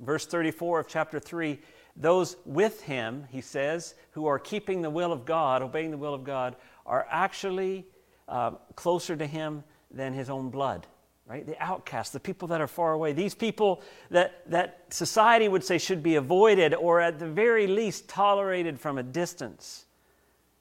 Verse 0.00 0.26
34 0.26 0.80
of 0.80 0.88
chapter 0.88 1.20
3 1.20 1.60
those 1.96 2.36
with 2.44 2.82
him, 2.82 3.26
he 3.30 3.40
says, 3.40 3.94
who 4.12 4.26
are 4.26 4.38
keeping 4.38 4.82
the 4.82 4.90
will 4.90 5.12
of 5.12 5.24
God, 5.24 5.62
obeying 5.62 5.90
the 5.90 5.98
will 5.98 6.14
of 6.14 6.24
God, 6.24 6.56
are 6.90 7.06
actually 7.10 7.86
uh, 8.28 8.50
closer 8.76 9.16
to 9.16 9.26
him 9.26 9.64
than 9.90 10.12
his 10.12 10.28
own 10.28 10.50
blood 10.50 10.86
right? 11.30 11.46
The 11.46 11.62
outcasts, 11.62 12.12
the 12.12 12.18
people 12.18 12.48
that 12.48 12.60
are 12.60 12.66
far 12.66 12.92
away, 12.92 13.12
these 13.12 13.36
people 13.36 13.82
that, 14.10 14.42
that 14.50 14.82
society 14.90 15.46
would 15.46 15.62
say 15.62 15.78
should 15.78 16.02
be 16.02 16.16
avoided 16.16 16.74
or 16.74 17.00
at 17.00 17.20
the 17.20 17.28
very 17.28 17.68
least 17.68 18.08
tolerated 18.08 18.80
from 18.80 18.98
a 18.98 19.04
distance. 19.04 19.84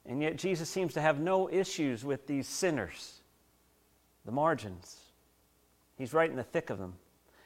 And 0.06 0.22
yet 0.22 0.38
Jesus 0.38 0.70
seems 0.70 0.94
to 0.94 1.02
have 1.02 1.20
no 1.20 1.50
issues 1.50 2.06
with 2.06 2.28
these 2.28 2.48
sinners, 2.48 3.22
the 4.26 4.32
margins. 4.32 4.98
He's 5.98 6.14
right 6.14 6.30
in 6.30 6.36
the 6.36 6.44
thick 6.44 6.70
of 6.70 6.78
them. 6.78 6.94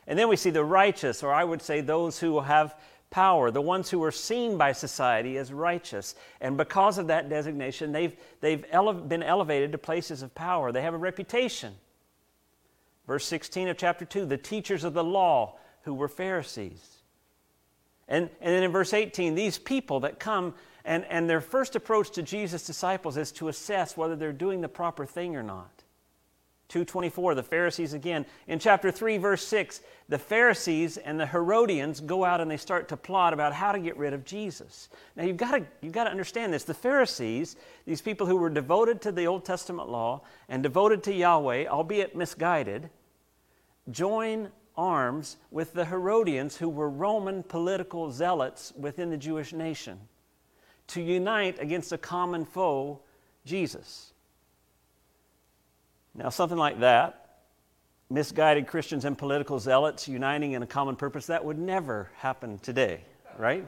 And 0.06 0.20
then 0.20 0.28
we 0.28 0.36
see 0.36 0.50
the 0.50 0.66
righteous, 0.66 1.24
or 1.24 1.32
I 1.32 1.46
would 1.46 1.62
say 1.62 1.80
those 1.80 2.20
who 2.20 2.42
have 2.42 2.75
power, 3.13 3.51
the 3.51 3.62
ones 3.62 3.91
who 3.91 4.03
are 4.03 4.12
seen 4.12 4.58
by 4.58 4.72
society 4.72 5.38
as 5.38 5.53
righteous. 5.53 6.15
And 6.41 6.58
because 6.58 6.98
of 6.98 7.08
that 7.08 7.29
designation, 7.29 7.91
they've, 7.91 8.15
they've 8.41 8.65
ele- 8.72 8.93
been 8.93 9.22
elevated 9.22 9.72
to 9.72 9.77
places 9.77 10.24
of 10.24 10.34
power. 10.34 10.72
They 10.72 10.82
have 10.82 10.96
a 10.96 10.98
reputation. 10.98 11.75
Verse 13.05 13.25
16 13.25 13.67
of 13.67 13.77
chapter 13.77 14.03
2 14.03 14.25
the 14.25 14.38
teachers 14.38 14.84
of 14.84 14.96
the 14.96 15.03
law 15.03 15.58
who 15.84 15.93
were 15.93 16.08
Pharisees. 16.08 16.98
And, 18.08 18.32
and 18.41 18.55
then 18.55 18.63
in 18.63 18.72
verse 18.72 18.93
18, 18.93 19.36
these 19.36 19.60
people 19.60 20.00
that 20.01 20.20
come 20.20 20.55
and, 20.84 21.05
and 21.05 21.29
their 21.29 21.39
first 21.39 21.75
approach 21.75 22.10
to 22.12 22.24
Jesus' 22.24 22.65
disciples 22.65 23.15
is 23.15 23.32
to 23.34 23.48
assess 23.48 23.96
whether 23.96 24.15
they're 24.15 24.34
doing 24.34 24.62
the 24.62 24.67
proper 24.67 25.05
thing 25.05 25.36
or 25.36 25.43
not. 25.43 25.83
224 26.74 27.36
the 27.36 27.44
pharisees 27.44 27.94
again. 27.94 28.25
In 28.48 28.58
chapter 28.58 28.89
3 28.89 29.20
verse 29.20 29.46
6 29.46 29.82
the 30.10 30.18
pharisees 30.18 30.98
and 30.98 31.20
the 31.20 31.27
herodians 31.27 32.00
go 32.00 32.25
out 32.25 32.42
and 32.42 32.50
they 32.50 32.58
start 32.58 32.89
to 32.89 32.98
plot 32.98 33.32
about 33.32 33.53
how 33.53 33.72
to 33.72 33.77
get 33.77 33.96
rid 33.96 34.12
of 34.12 34.25
jesus. 34.25 34.89
Now 35.15 35.24
you've 35.24 35.38
got 35.38 35.51
to 35.51 35.63
you've 35.82 35.94
got 35.94 36.06
to 36.06 36.10
understand 36.10 36.51
this. 36.51 36.63
The 36.63 36.74
pharisees 36.74 37.58
these 37.86 38.01
people 38.01 38.25
who 38.25 38.38
were 38.38 38.50
devoted 38.50 39.01
to 39.01 39.12
the 39.12 39.27
old 39.27 39.46
testament 39.46 39.88
law 39.88 40.22
and 40.50 40.63
devoted 40.63 41.03
to 41.03 41.13
yahweh 41.13 41.68
albeit 41.68 42.15
misguided 42.15 42.89
join 43.92 44.50
arms 44.75 45.38
with 45.51 45.74
the 45.74 45.86
herodians 45.86 46.58
who 46.58 46.70
were 46.70 46.89
roman 46.89 47.44
political 47.44 48.10
zealots 48.10 48.74
within 48.75 49.12
the 49.12 49.18
jewish 49.18 49.53
nation 49.53 50.00
to 50.88 51.01
unite 51.01 51.60
against 51.60 51.92
a 51.92 51.98
common 52.00 52.44
foe 52.44 53.00
jesus 53.46 54.12
now, 56.15 56.29
something 56.29 56.58
like 56.58 56.79
that, 56.82 57.39
misguided 58.10 58.67
Christians 58.67 59.05
and 59.05 59.17
political 59.17 59.60
zealots 59.60 60.08
uniting 60.08 60.51
in 60.51 60.62
a 60.62 60.67
common 60.67 60.96
purpose, 60.96 61.25
that 61.27 61.43
would 61.43 61.58
never 61.58 62.12
happen 62.17 62.60
today, 62.60 63.01
right? 63.38 63.65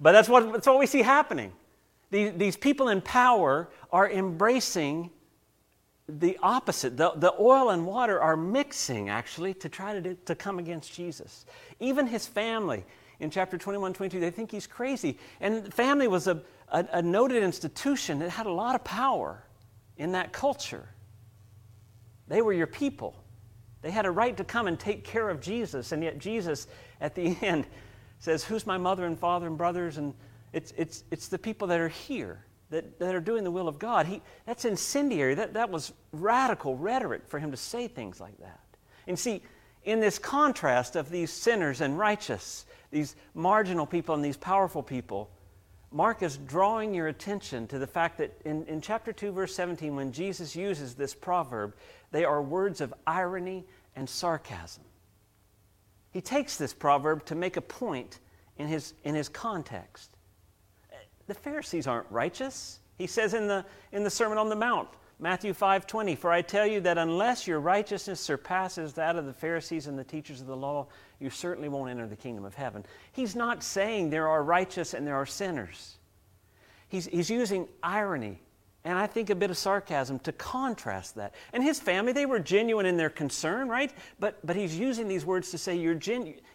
But 0.00 0.12
that's 0.12 0.28
what, 0.28 0.52
that's 0.52 0.66
what 0.66 0.78
we 0.78 0.86
see 0.86 1.02
happening. 1.02 1.52
These, 2.10 2.32
these 2.36 2.56
people 2.56 2.88
in 2.88 3.00
power 3.00 3.68
are 3.92 4.10
embracing 4.10 5.10
the 6.08 6.38
opposite. 6.42 6.96
The, 6.96 7.12
the 7.16 7.32
oil 7.38 7.70
and 7.70 7.86
water 7.86 8.20
are 8.20 8.36
mixing, 8.36 9.08
actually, 9.08 9.54
to 9.54 9.68
try 9.68 9.98
to, 9.98 10.14
to 10.14 10.34
come 10.34 10.58
against 10.58 10.92
Jesus. 10.92 11.46
Even 11.78 12.06
his 12.06 12.26
family, 12.26 12.84
in 13.20 13.30
chapter 13.30 13.56
21, 13.56 13.92
22, 13.92 14.20
they 14.20 14.30
think 14.30 14.50
he's 14.50 14.66
crazy. 14.66 15.18
And 15.40 15.72
family 15.72 16.08
was 16.08 16.26
a, 16.26 16.42
a, 16.68 16.86
a 16.94 17.02
noted 17.02 17.42
institution 17.42 18.18
that 18.18 18.30
had 18.30 18.46
a 18.46 18.52
lot 18.52 18.74
of 18.74 18.84
power 18.84 19.45
in 19.96 20.12
that 20.12 20.32
culture. 20.32 20.88
They 22.28 22.42
were 22.42 22.52
your 22.52 22.66
people. 22.66 23.16
They 23.82 23.90
had 23.90 24.06
a 24.06 24.10
right 24.10 24.36
to 24.36 24.44
come 24.44 24.66
and 24.66 24.78
take 24.78 25.04
care 25.04 25.28
of 25.28 25.40
Jesus, 25.40 25.92
and 25.92 26.02
yet 26.02 26.18
Jesus, 26.18 26.66
at 27.00 27.14
the 27.14 27.36
end, 27.42 27.66
says, 28.18 28.44
Who's 28.44 28.66
my 28.66 28.78
mother 28.78 29.06
and 29.06 29.18
father 29.18 29.46
and 29.46 29.56
brothers? 29.56 29.98
And 29.98 30.14
it's, 30.52 30.72
it's, 30.76 31.04
it's 31.10 31.28
the 31.28 31.38
people 31.38 31.68
that 31.68 31.80
are 31.80 31.88
here 31.88 32.44
that, 32.70 32.98
that 32.98 33.14
are 33.14 33.20
doing 33.20 33.44
the 33.44 33.50
will 33.50 33.68
of 33.68 33.78
God. 33.78 34.06
He, 34.06 34.22
that's 34.44 34.64
incendiary. 34.64 35.34
That, 35.34 35.54
that 35.54 35.70
was 35.70 35.92
radical 36.12 36.76
rhetoric 36.76 37.22
for 37.28 37.38
him 37.38 37.50
to 37.50 37.56
say 37.56 37.88
things 37.88 38.20
like 38.20 38.38
that. 38.38 38.60
And 39.06 39.18
see, 39.18 39.42
in 39.84 40.00
this 40.00 40.18
contrast 40.18 40.96
of 40.96 41.10
these 41.10 41.30
sinners 41.30 41.80
and 41.80 41.96
righteous, 41.98 42.66
these 42.90 43.14
marginal 43.34 43.86
people 43.86 44.14
and 44.14 44.24
these 44.24 44.36
powerful 44.36 44.82
people, 44.82 45.30
Mark 45.96 46.22
is 46.22 46.36
drawing 46.36 46.92
your 46.92 47.08
attention 47.08 47.66
to 47.68 47.78
the 47.78 47.86
fact 47.86 48.18
that 48.18 48.30
in, 48.44 48.66
in 48.66 48.82
chapter 48.82 49.14
2, 49.14 49.32
verse 49.32 49.54
17, 49.54 49.96
when 49.96 50.12
Jesus 50.12 50.54
uses 50.54 50.94
this 50.94 51.14
proverb, 51.14 51.74
they 52.12 52.22
are 52.22 52.42
words 52.42 52.82
of 52.82 52.92
irony 53.06 53.64
and 53.96 54.06
sarcasm. 54.06 54.84
He 56.10 56.20
takes 56.20 56.58
this 56.58 56.74
proverb 56.74 57.24
to 57.24 57.34
make 57.34 57.56
a 57.56 57.62
point 57.62 58.20
in 58.58 58.66
his, 58.68 58.92
in 59.04 59.14
his 59.14 59.30
context. 59.30 60.10
The 61.28 61.34
Pharisees 61.34 61.86
aren't 61.86 62.10
righteous. 62.10 62.78
He 62.98 63.06
says 63.06 63.32
in 63.32 63.48
the, 63.48 63.64
in 63.90 64.04
the 64.04 64.10
Sermon 64.10 64.36
on 64.36 64.50
the 64.50 64.56
Mount, 64.56 64.88
Matthew 65.18 65.54
5:20, 65.54 66.14
"For 66.14 66.30
I 66.30 66.42
tell 66.42 66.66
you 66.66 66.80
that 66.80 66.98
unless 66.98 67.46
your 67.46 67.58
righteousness 67.58 68.20
surpasses 68.20 68.92
that 68.94 69.16
of 69.16 69.24
the 69.24 69.32
Pharisees 69.32 69.86
and 69.86 69.98
the 69.98 70.04
teachers 70.04 70.42
of 70.42 70.46
the 70.46 70.56
law, 70.56 70.88
you 71.18 71.30
certainly 71.30 71.68
won't 71.68 71.90
enter 71.90 72.06
the 72.06 72.16
kingdom 72.16 72.44
of 72.44 72.54
heaven." 72.54 72.84
He's 73.12 73.34
not 73.34 73.62
saying 73.62 74.10
there 74.10 74.28
are 74.28 74.42
righteous 74.42 74.92
and 74.92 75.06
there 75.06 75.16
are 75.16 75.24
sinners. 75.24 75.98
He's, 76.88 77.06
he's 77.06 77.30
using 77.30 77.68
irony 77.82 78.42
and 78.86 78.96
I 78.96 79.08
think 79.08 79.30
a 79.30 79.34
bit 79.34 79.50
of 79.50 79.58
sarcasm 79.58 80.20
to 80.20 80.30
contrast 80.30 81.16
that. 81.16 81.34
And 81.52 81.60
his 81.60 81.80
family, 81.80 82.12
they 82.12 82.24
were 82.24 82.38
genuine 82.38 82.86
in 82.86 82.96
their 82.96 83.10
concern, 83.10 83.68
right? 83.68 83.92
But, 84.20 84.38
but 84.46 84.54
he's 84.54 84.78
using 84.78 85.08
these 85.08 85.26
words 85.26 85.50
to 85.50 85.58
say 85.58 85.74
you're. 85.74 85.98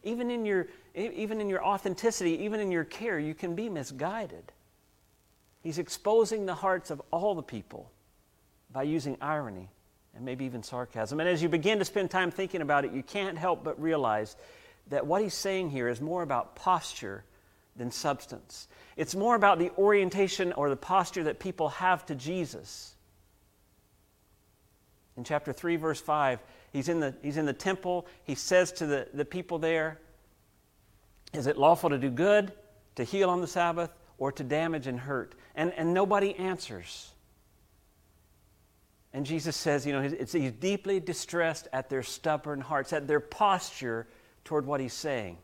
Even 0.03 0.31
in 0.31 0.45
your, 0.45 0.69
even 0.95 1.41
in 1.41 1.49
your 1.49 1.61
authenticity, 1.61 2.41
even 2.41 2.61
in 2.61 2.71
your 2.71 2.85
care, 2.85 3.19
you 3.19 3.33
can 3.33 3.53
be 3.53 3.67
misguided. 3.67 4.53
He's 5.59 5.77
exposing 5.77 6.45
the 6.45 6.55
hearts 6.55 6.89
of 6.89 7.01
all 7.11 7.35
the 7.35 7.43
people 7.43 7.91
by 8.71 8.83
using 8.83 9.17
irony 9.21 9.69
and 10.15 10.25
maybe 10.25 10.45
even 10.45 10.63
sarcasm. 10.63 11.19
And 11.19 11.29
as 11.29 11.41
you 11.41 11.49
begin 11.49 11.79
to 11.79 11.85
spend 11.85 12.11
time 12.11 12.31
thinking 12.31 12.61
about 12.61 12.85
it, 12.85 12.91
you 12.91 13.03
can't 13.03 13.37
help 13.37 13.63
but 13.63 13.81
realize 13.81 14.35
that 14.89 15.07
what 15.07 15.21
he's 15.21 15.33
saying 15.33 15.69
here 15.69 15.87
is 15.87 16.01
more 16.01 16.23
about 16.23 16.55
posture 16.55 17.23
than 17.75 17.91
substance. 17.91 18.67
It's 18.97 19.15
more 19.15 19.35
about 19.35 19.59
the 19.59 19.71
orientation 19.77 20.53
or 20.53 20.69
the 20.69 20.75
posture 20.75 21.23
that 21.23 21.39
people 21.39 21.69
have 21.69 22.05
to 22.07 22.15
Jesus. 22.15 22.93
In 25.17 25.23
chapter 25.23 25.53
3, 25.53 25.77
verse 25.77 26.01
5, 26.01 26.39
he's 26.73 26.89
in 26.89 26.99
the, 26.99 27.15
he's 27.21 27.37
in 27.37 27.45
the 27.45 27.53
temple. 27.53 28.07
He 28.23 28.35
says 28.35 28.71
to 28.73 28.85
the, 28.85 29.07
the 29.13 29.25
people 29.25 29.59
there, 29.59 29.99
Is 31.33 31.47
it 31.47 31.57
lawful 31.57 31.89
to 31.89 31.97
do 31.97 32.09
good, 32.09 32.51
to 32.95 33.03
heal 33.03 33.29
on 33.29 33.41
the 33.41 33.47
Sabbath, 33.47 33.91
or 34.17 34.31
to 34.33 34.43
damage 34.43 34.87
and 34.87 34.99
hurt? 34.99 35.35
And, 35.55 35.73
and 35.73 35.93
nobody 35.93 36.35
answers. 36.35 37.10
And 39.13 39.25
Jesus 39.25 39.57
says, 39.57 39.85
you 39.85 39.91
know, 39.91 40.01
he's 40.01 40.51
deeply 40.53 40.99
distressed 40.99 41.67
at 41.73 41.89
their 41.89 42.03
stubborn 42.03 42.61
hearts, 42.61 42.93
at 42.93 43.07
their 43.07 43.19
posture 43.19 44.07
toward 44.45 44.65
what 44.65 44.79
he's 44.79 44.93
saying. 44.93 45.37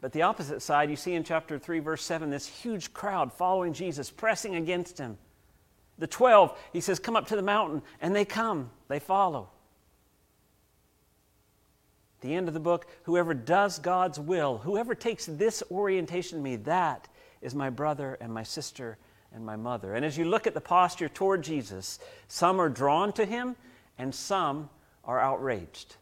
But 0.00 0.12
the 0.12 0.22
opposite 0.22 0.62
side, 0.62 0.90
you 0.90 0.96
see 0.96 1.14
in 1.14 1.24
chapter 1.24 1.58
3, 1.58 1.80
verse 1.80 2.02
7, 2.02 2.30
this 2.30 2.46
huge 2.46 2.92
crowd 2.94 3.32
following 3.32 3.72
Jesus, 3.72 4.10
pressing 4.10 4.54
against 4.54 4.96
him. 4.96 5.18
The 5.98 6.06
12, 6.06 6.56
he 6.72 6.80
says, 6.80 6.98
Come 6.98 7.16
up 7.16 7.26
to 7.28 7.36
the 7.36 7.42
mountain, 7.42 7.82
and 8.00 8.16
they 8.16 8.24
come, 8.24 8.70
they 8.88 8.98
follow. 8.98 9.50
The 12.22 12.34
end 12.34 12.48
of 12.48 12.54
the 12.54 12.60
book, 12.60 12.86
whoever 13.04 13.34
does 13.34 13.78
God's 13.78 14.18
will, 14.20 14.58
whoever 14.58 14.94
takes 14.94 15.26
this 15.26 15.62
orientation 15.70 16.38
to 16.38 16.44
me, 16.44 16.56
that 16.56 17.08
is 17.42 17.54
my 17.54 17.70
brother 17.70 18.16
and 18.20 18.32
my 18.32 18.42
sister 18.42 18.98
and 19.32 19.44
my 19.44 19.56
mother. 19.56 19.94
And 19.94 20.04
as 20.04 20.18
you 20.18 20.24
look 20.24 20.46
at 20.46 20.54
the 20.54 20.60
posture 20.60 21.08
toward 21.08 21.42
Jesus, 21.42 21.98
some 22.28 22.60
are 22.60 22.68
drawn 22.68 23.12
to 23.14 23.24
him 23.24 23.56
and 23.98 24.14
some 24.14 24.70
are 25.04 25.20
outraged. 25.20 25.96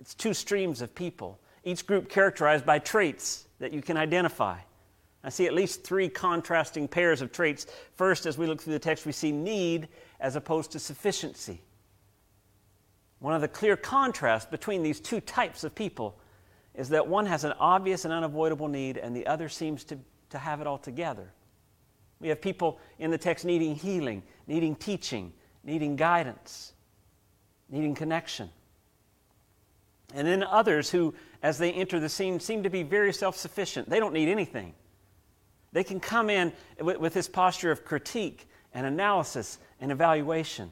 It's 0.00 0.14
two 0.14 0.34
streams 0.34 0.82
of 0.82 0.94
people, 0.94 1.38
each 1.64 1.86
group 1.86 2.08
characterized 2.08 2.66
by 2.66 2.78
traits 2.78 3.46
that 3.58 3.72
you 3.72 3.82
can 3.82 3.96
identify. 3.96 4.58
I 5.24 5.30
see 5.30 5.46
at 5.46 5.54
least 5.54 5.82
three 5.82 6.08
contrasting 6.08 6.86
pairs 6.86 7.20
of 7.20 7.32
traits. 7.32 7.66
First, 7.94 8.26
as 8.26 8.38
we 8.38 8.46
look 8.46 8.62
through 8.62 8.74
the 8.74 8.78
text, 8.78 9.06
we 9.06 9.12
see 9.12 9.32
need 9.32 9.88
as 10.20 10.36
opposed 10.36 10.72
to 10.72 10.78
sufficiency. 10.78 11.60
One 13.18 13.34
of 13.34 13.40
the 13.40 13.48
clear 13.48 13.76
contrasts 13.76 14.46
between 14.46 14.82
these 14.82 15.00
two 15.00 15.20
types 15.20 15.64
of 15.64 15.74
people 15.74 16.18
is 16.74 16.90
that 16.90 17.08
one 17.08 17.26
has 17.26 17.44
an 17.44 17.54
obvious 17.58 18.04
and 18.04 18.12
unavoidable 18.12 18.68
need, 18.68 18.98
and 18.98 19.16
the 19.16 19.26
other 19.26 19.48
seems 19.48 19.82
to, 19.84 19.98
to 20.30 20.38
have 20.38 20.60
it 20.60 20.66
all 20.66 20.78
together. 20.78 21.32
We 22.20 22.28
have 22.28 22.40
people 22.40 22.78
in 22.98 23.10
the 23.10 23.18
text 23.18 23.44
needing 23.44 23.74
healing, 23.74 24.22
needing 24.46 24.74
teaching, 24.74 25.32
needing 25.64 25.96
guidance, 25.96 26.72
needing 27.68 27.94
connection. 27.94 28.50
And 30.14 30.26
then 30.26 30.42
others 30.42 30.90
who, 30.90 31.14
as 31.42 31.58
they 31.58 31.72
enter 31.72 32.00
the 32.00 32.08
scene, 32.08 32.40
seem 32.40 32.62
to 32.62 32.70
be 32.70 32.82
very 32.82 33.12
self 33.12 33.36
sufficient. 33.36 33.88
They 33.90 33.98
don't 33.98 34.14
need 34.14 34.28
anything. 34.28 34.72
They 35.72 35.84
can 35.84 36.00
come 36.00 36.30
in 36.30 36.52
with, 36.80 36.98
with, 36.98 37.12
this 37.12 37.28
posture 37.28 37.70
of 37.70 37.84
critique 37.84 38.48
and 38.72 38.86
analysis 38.86 39.58
and 39.80 39.92
evaluation. 39.92 40.70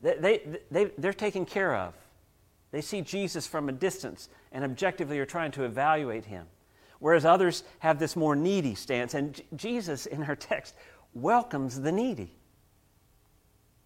They, 0.00 0.16
they, 0.16 0.42
they, 0.70 0.84
they're 0.98 1.12
taken 1.12 1.44
care 1.44 1.74
of. 1.74 1.94
They 2.70 2.82
see 2.82 3.00
Jesus 3.00 3.46
from 3.46 3.68
a 3.68 3.72
distance 3.72 4.28
and 4.52 4.62
objectively 4.64 5.18
are 5.18 5.26
trying 5.26 5.50
to 5.52 5.64
evaluate 5.64 6.26
him 6.26 6.46
whereas 6.98 7.24
others 7.24 7.62
have 7.80 7.98
this 7.98 8.16
more 8.16 8.36
needy 8.36 8.74
stance. 8.74 9.14
And 9.14 9.34
J- 9.34 9.44
Jesus, 9.54 10.06
in 10.06 10.22
our 10.22 10.36
text, 10.36 10.74
welcomes 11.14 11.80
the 11.80 11.92
needy. 11.92 12.34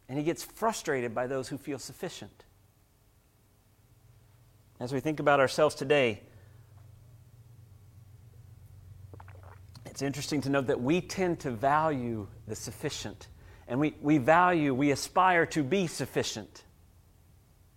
And 0.09 0.19
he 0.19 0.25
gets 0.25 0.43
frustrated 0.43 1.15
by 1.15 1.27
those 1.27 1.49
who 1.49 1.59
feel 1.59 1.79
sufficient. 1.79 2.45
As 4.81 4.93
we 4.93 5.01
think 5.01 5.21
about 5.21 5.41
ourselves 5.41 5.75
today, 5.75 6.23
it's 9.87 10.03
interesting 10.03 10.41
to 10.43 10.49
note 10.49 10.67
that 10.69 10.81
we 10.81 11.01
tend 11.01 11.41
to 11.41 11.51
value 11.51 12.27
the 12.49 12.57
sufficient. 12.57 13.29
And 13.69 13.79
we, 13.79 13.95
we 14.01 14.19
value, 14.19 14.75
we 14.75 14.91
aspire 14.91 15.47
to 15.47 15.63
be 15.63 15.87
sufficient. 15.87 16.65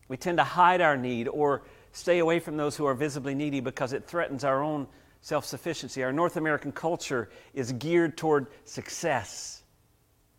We 0.07 0.17
tend 0.17 0.37
to 0.37 0.43
hide 0.43 0.81
our 0.81 0.97
need 0.97 1.27
or 1.27 1.63
stay 1.91 2.19
away 2.19 2.39
from 2.39 2.57
those 2.57 2.75
who 2.75 2.85
are 2.85 2.95
visibly 2.95 3.35
needy 3.35 3.59
because 3.59 3.93
it 3.93 4.05
threatens 4.07 4.43
our 4.43 4.63
own 4.63 4.87
self 5.23 5.45
sufficiency. 5.45 6.03
Our 6.03 6.11
North 6.11 6.37
American 6.37 6.71
culture 6.71 7.29
is 7.53 7.71
geared 7.71 8.17
toward 8.17 8.47
success, 8.65 9.63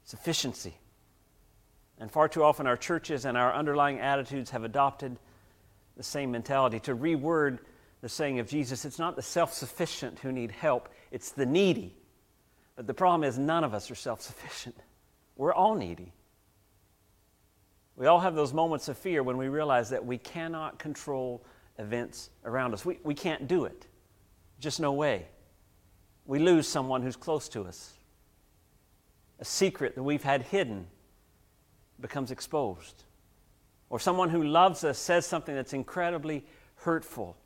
sufficiency. 0.05 0.75
And 1.99 2.11
far 2.11 2.29
too 2.29 2.45
often, 2.45 2.67
our 2.67 2.77
churches 2.77 3.25
and 3.25 3.37
our 3.37 3.53
underlying 3.53 3.99
attitudes 3.99 4.51
have 4.51 4.63
adopted 4.63 5.17
the 5.97 6.03
same 6.03 6.31
mentality. 6.31 6.81
To 6.81 6.95
reword 6.95 7.61
the 8.03 8.09
saying 8.11 8.41
of 8.41 8.47
Jesus, 8.47 8.85
it's 8.85 8.99
not 8.99 9.17
the 9.17 9.23
self 9.23 9.55
sufficient 9.55 10.19
who 10.19 10.31
need 10.31 10.51
help, 10.51 10.91
it's 11.11 11.31
the 11.31 11.47
needy. 11.47 11.97
But 12.77 12.87
the 12.87 12.95
problem 12.95 13.27
is, 13.27 13.39
none 13.39 13.65
of 13.65 13.73
us 13.73 13.91
are 13.91 13.95
self 13.95 14.21
sufficient. 14.21 14.77
We're 15.37 15.55
all 15.55 15.75
needy. 15.75 16.13
We 17.97 18.07
all 18.07 18.21
have 18.21 18.35
those 18.35 18.53
moments 18.53 18.89
of 18.89 18.99
fear 18.99 19.23
when 19.23 19.39
we 19.39 19.49
realize 19.49 19.91
that 19.91 20.05
we 20.05 20.19
cannot 20.19 20.79
control 20.79 21.43
events 21.79 22.29
around 22.45 22.75
us. 22.75 22.85
We, 22.85 22.99
we 23.03 23.15
can't 23.15 23.49
do 23.49 23.65
it. 23.65 23.87
Just 24.61 24.81
no 24.81 24.93
way. 24.93 25.27
We 26.27 26.39
lose 26.39 26.67
someone 26.67 27.03
who's 27.03 27.17
close 27.17 27.49
to 27.51 27.65
us. 27.65 27.93
A 29.41 29.45
secret 29.45 29.95
that 29.95 30.03
we've 30.03 30.23
had 30.23 30.43
hidden 30.43 30.87
becomes 32.01 32.31
exposed. 32.31 33.05
Or 33.91 34.01
someone 34.01 34.31
who 34.31 34.43
loves 34.43 34.85
us 34.85 34.99
says 34.99 35.27
something 35.27 35.55
that's 35.55 35.73
incredibly 35.73 36.45
hurtful. 36.77 37.37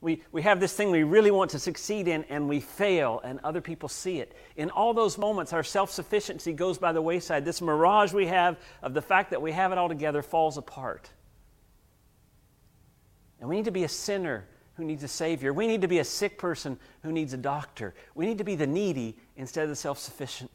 We, 0.00 0.22
we 0.32 0.40
have 0.42 0.60
this 0.60 0.72
thing 0.72 0.90
we 0.90 1.02
really 1.02 1.30
want 1.30 1.50
to 1.50 1.58
succeed 1.58 2.08
in 2.08 2.24
and 2.24 2.48
we 2.48 2.60
fail 2.60 3.20
and 3.22 3.38
other 3.44 3.60
people 3.60 3.88
see 3.88 4.18
it. 4.18 4.34
In 4.56 4.70
all 4.70 4.94
those 4.94 5.18
moments, 5.18 5.52
our 5.52 5.62
self 5.62 5.90
sufficiency 5.90 6.54
goes 6.54 6.78
by 6.78 6.92
the 6.92 7.02
wayside. 7.02 7.44
This 7.44 7.60
mirage 7.60 8.14
we 8.14 8.26
have 8.26 8.58
of 8.82 8.94
the 8.94 9.02
fact 9.02 9.30
that 9.30 9.42
we 9.42 9.52
have 9.52 9.72
it 9.72 9.78
all 9.78 9.88
together 9.88 10.22
falls 10.22 10.56
apart. 10.56 11.10
And 13.40 13.48
we 13.48 13.56
need 13.56 13.66
to 13.66 13.70
be 13.70 13.84
a 13.84 13.88
sinner 13.88 14.46
who 14.80 14.86
needs 14.86 15.02
a 15.02 15.08
Savior. 15.08 15.52
We 15.52 15.66
need 15.66 15.82
to 15.82 15.88
be 15.88 15.98
a 15.98 16.04
sick 16.04 16.38
person 16.38 16.78
who 17.02 17.12
needs 17.12 17.34
a 17.34 17.36
doctor. 17.36 17.94
We 18.14 18.24
need 18.24 18.38
to 18.38 18.44
be 18.44 18.54
the 18.54 18.66
needy 18.66 19.14
instead 19.36 19.64
of 19.64 19.68
the 19.68 19.76
self 19.76 19.98
sufficient. 19.98 20.50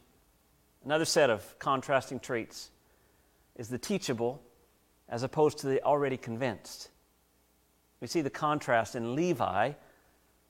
Another 0.84 1.04
set 1.04 1.30
of 1.30 1.56
contrasting 1.60 2.18
traits 2.18 2.70
is 3.54 3.68
the 3.68 3.78
teachable 3.78 4.42
as 5.08 5.22
opposed 5.22 5.58
to 5.58 5.68
the 5.68 5.80
already 5.84 6.16
convinced. 6.16 6.88
We 8.00 8.08
see 8.08 8.20
the 8.20 8.30
contrast 8.30 8.96
in 8.96 9.14
Levi, 9.14 9.72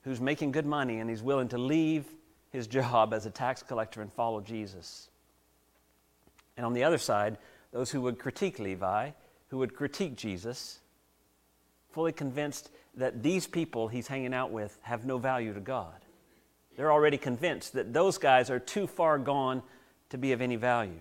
who's 0.03 0.21
making 0.23 0.53
good 0.53 0.67
money 0.67 0.99
and 0.99 1.11
he's 1.11 1.23
willing 1.23 1.49
to 1.49 1.59
leave 1.59 2.07
his 2.51 2.67
job 2.67 3.13
as 3.13 3.27
a 3.27 3.31
tax 3.31 3.63
collector 3.63 4.01
and 4.01 4.11
follow 4.11 4.41
Jesus. 4.41 5.11
And 6.57 6.65
on 6.65 6.73
the 6.73 6.85
other 6.85 6.99
side, 6.99 7.37
those 7.73 7.91
who 7.91 8.01
would 8.01 8.19
critique 8.19 8.59
Levi, 8.59 9.11
who 9.49 9.59
would 9.59 9.75
critique 9.75 10.17
Jesus, 10.17 10.81
fully 11.91 12.13
convinced 12.13 12.71
that 12.97 13.23
these 13.23 13.47
people 13.47 13.89
he's 13.89 14.07
hanging 14.07 14.35
out 14.35 14.51
with 14.51 14.79
have 14.83 15.05
no 15.05 15.19
value 15.19 15.53
to 15.53 15.61
God. 15.61 15.95
They're 16.77 16.93
already 16.93 17.19
convinced 17.19 17.73
that 17.73 17.93
those 17.93 18.19
guys 18.19 18.51
are 18.51 18.59
too 18.59 18.87
far 18.87 19.19
gone 19.19 19.63
to 20.11 20.19
be 20.19 20.33
of 20.33 20.41
any 20.41 20.57
value. 20.57 21.01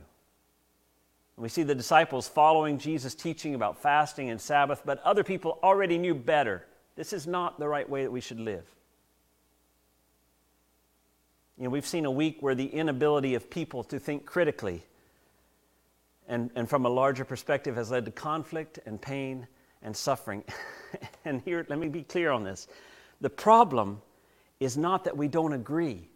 We 1.37 1.49
see 1.49 1.63
the 1.63 1.75
disciples 1.75 2.29
following 2.29 2.77
Jesus' 2.77 3.13
teaching 3.13 3.55
about 3.55 3.81
fasting 3.81 4.29
and 4.29 4.39
Sabbath, 4.39 4.83
but 4.85 5.03
other 5.03 5.23
people 5.23 5.59
already 5.61 5.97
knew 5.97 6.15
better. 6.15 6.65
This 6.95 7.11
is 7.11 7.27
not 7.27 7.59
the 7.59 7.67
right 7.67 7.89
way 7.89 8.03
that 8.03 8.11
we 8.11 8.21
should 8.21 8.39
live. 8.39 8.63
You 11.57 11.65
know, 11.65 11.69
we've 11.69 11.85
seen 11.85 12.05
a 12.05 12.11
week 12.11 12.37
where 12.39 12.55
the 12.55 12.67
inability 12.67 13.35
of 13.35 13.49
people 13.49 13.83
to 13.85 13.99
think 13.99 14.25
critically 14.25 14.83
and, 16.27 16.49
and 16.55 16.69
from 16.69 16.85
a 16.85 16.89
larger 16.89 17.25
perspective 17.25 17.75
has 17.75 17.91
led 17.91 18.05
to 18.05 18.11
conflict 18.11 18.79
and 18.85 19.01
pain 19.01 19.47
and 19.85 19.95
suffering. 19.95 20.43
and 21.25 21.41
here, 21.45 21.65
let 21.69 21.79
me 21.79 21.87
be 21.87 22.03
clear 22.03 22.31
on 22.31 22.43
this. 22.43 22.67
The 23.21 23.29
problem 23.29 24.01
is 24.59 24.75
not 24.75 25.05
that 25.05 25.15
we 25.15 25.29
don't 25.29 25.53
agree 25.53 26.09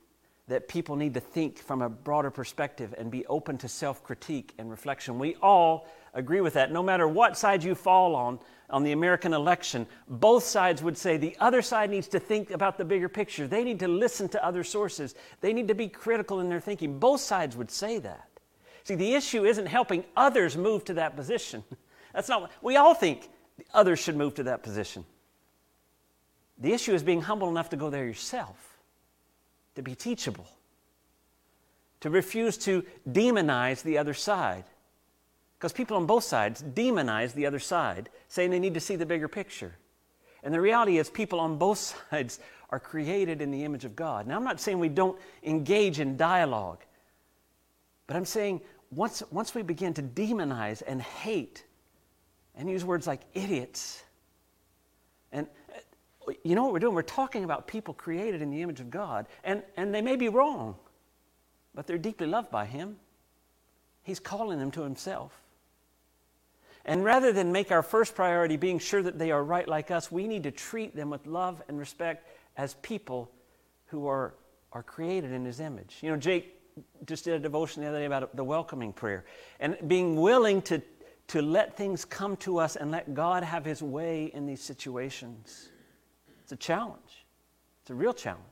that 0.48 0.68
people 0.68 0.96
need 0.96 1.14
to 1.14 1.20
think 1.20 1.60
from 1.60 1.84
a 1.84 1.88
broader 1.88 2.32
perspective 2.32 2.96
and 2.98 3.12
be 3.12 3.26
open 3.28 3.58
to 3.60 3.68
self 3.68 4.04
critique 4.04 4.54
and 4.58 4.70
reflection. 4.70 5.20
We 5.20 5.36
all 5.42 5.88
agree 6.16 6.42
with 6.42 6.54
that. 6.56 6.72
No 6.72 6.82
matter 6.82 7.08
what 7.08 7.38
side 7.38 7.64
you 7.64 7.76
fall 7.76 8.16
on, 8.16 8.40
on 8.72 8.84
the 8.84 8.92
American 8.92 9.34
election, 9.34 9.86
both 10.08 10.44
sides 10.44 10.82
would 10.82 10.98
say 10.98 11.18
the 11.18 11.38
other 11.40 11.62
side 11.62 11.92
needs 11.92 12.08
to 12.10 12.20
think 12.20 12.50
about 12.50 12.80
the 12.80 12.86
bigger 12.86 13.08
picture. 13.08 13.48
They 13.48 13.64
need 13.64 13.80
to 13.80 13.88
listen 13.88 14.28
to 14.30 14.44
other 14.44 14.64
sources. 14.64 15.14
They 15.42 15.54
need 15.54 15.68
to 15.68 15.76
be 15.76 15.88
critical 15.88 16.40
in 16.40 16.50
their 16.50 16.60
thinking. 16.60 16.98
Both 16.98 17.22
sides 17.22 17.56
would 17.56 17.70
say 17.70 18.00
that. 18.00 18.28
See, 18.84 18.96
the 18.96 19.14
issue 19.14 19.46
isn't 19.46 19.68
helping 19.68 20.04
others 20.16 20.58
move 20.58 20.84
to 20.86 20.96
that 20.96 21.16
position. 21.16 21.64
That's 22.14 22.28
not, 22.28 22.42
what 22.42 22.52
we 22.64 22.76
all 22.76 22.96
think 22.96 23.30
others 23.74 24.00
should 24.00 24.16
move 24.16 24.36
to 24.36 24.44
that 24.44 24.64
position. 24.64 25.06
The 26.58 26.74
issue 26.74 26.94
is 26.94 27.04
being 27.04 27.22
humble 27.22 27.50
enough 27.50 27.70
to 27.70 27.78
go 27.78 27.90
there 27.90 28.06
yourself, 28.06 28.78
to 29.76 29.82
be 29.82 29.96
teachable, 29.96 30.48
to 32.02 32.10
refuse 32.10 32.58
to 32.60 32.84
demonize 33.10 33.82
the 33.82 33.98
other 33.98 34.14
side. 34.14 34.66
Because 35.58 35.74
people 35.74 35.98
on 35.98 36.06
both 36.06 36.24
sides 36.24 36.62
demonize 36.62 37.34
the 37.34 37.46
other 37.46 37.60
side, 37.60 38.10
saying 38.28 38.50
they 38.50 38.60
need 38.60 38.74
to 38.74 38.80
see 38.80 38.96
the 38.96 39.06
bigger 39.06 39.28
picture. 39.28 39.74
And 40.44 40.54
the 40.54 40.62
reality 40.62 40.98
is, 40.98 41.10
people 41.10 41.40
on 41.40 41.58
both 41.58 41.78
sides 42.10 42.40
are 42.70 42.80
created 42.80 43.42
in 43.42 43.52
the 43.52 43.64
image 43.64 43.86
of 43.86 43.96
God. 43.96 44.28
Now, 44.28 44.38
I'm 44.38 44.44
not 44.44 44.60
saying 44.60 44.80
we 44.80 44.90
don't 44.90 45.20
engage 45.44 46.00
in 46.00 46.18
dialogue, 46.18 46.80
but 48.08 48.16
I'm 48.16 48.26
saying 48.26 48.62
once, 48.92 49.24
once 49.32 49.54
we 49.54 49.62
begin 49.62 49.94
to 49.96 50.02
demonize 50.02 50.82
and 50.86 51.02
hate 51.02 51.64
and 52.60 52.70
use 52.70 52.84
words 52.84 53.08
like 53.08 53.22
idiots. 53.34 54.04
And 55.32 55.48
uh, 56.28 56.34
you 56.44 56.56
know 56.56 56.64
what 56.64 56.74
we're 56.74 56.80
doing? 56.80 56.94
We're 56.94 57.02
talking 57.02 57.46
about 57.46 57.68
people 57.68 57.94
created 57.94 58.42
in 58.42 58.52
the 58.52 58.62
image 58.62 58.82
of 58.82 58.92
God, 58.92 59.28
and, 59.44 59.64
and 59.78 59.96
they 59.96 60.02
may 60.02 60.18
be 60.18 60.28
wrong, 60.28 60.76
but 61.74 61.88
they're 61.88 61.98
deeply 61.98 62.28
loved 62.28 62.52
by 62.52 62.66
Him. 62.66 62.98
He's 64.04 64.20
calling 64.20 64.60
them 64.60 64.72
to 64.72 64.82
Himself. 64.84 65.32
And 66.86 67.04
rather 67.04 67.32
than 67.32 67.52
make 67.52 67.72
our 67.72 67.84
first 67.84 68.14
priority 68.14 68.58
being 68.58 68.80
sure 68.80 69.02
that 69.02 69.18
they 69.18 69.32
are 69.32 69.44
right 69.44 69.68
like 69.68 69.90
us, 69.90 70.12
we 70.12 70.28
need 70.28 70.44
to 70.44 70.52
treat 70.52 70.96
them 70.96 71.10
with 71.10 71.26
love 71.28 71.62
and 71.70 71.80
respect 71.80 72.28
as 72.58 72.74
people 72.76 73.32
who 73.88 74.08
are, 74.08 74.34
are 74.74 74.84
created 74.84 75.32
in 75.32 75.46
His 75.46 75.62
image. 75.62 75.98
You 76.02 76.12
know, 76.12 76.18
Jake 76.18 76.56
just 77.06 77.24
did 77.24 77.36
a 77.36 77.40
devotion 77.40 77.84
the 77.84 77.90
other 77.90 78.00
day 78.00 78.06
about 78.06 78.36
the 78.36 78.44
welcoming 78.44 78.92
prayer 78.92 79.24
and 79.62 79.78
being 79.88 80.20
willing 80.20 80.62
to 80.64 80.82
to 81.30 81.42
let 81.42 81.78
things 81.78 82.06
come 82.06 82.36
to 82.38 82.58
us 82.60 82.76
and 82.76 82.92
let 82.92 83.14
God 83.14 83.44
have 83.44 83.64
His 83.64 83.82
way 83.82 84.32
in 84.34 84.46
these 84.46 84.62
situations. 84.62 85.70
It's 86.44 86.52
a 86.52 86.58
challenge. 86.58 87.26
It's 87.82 87.92
a 87.92 87.96
real 87.96 88.14
challenge. 88.14 88.44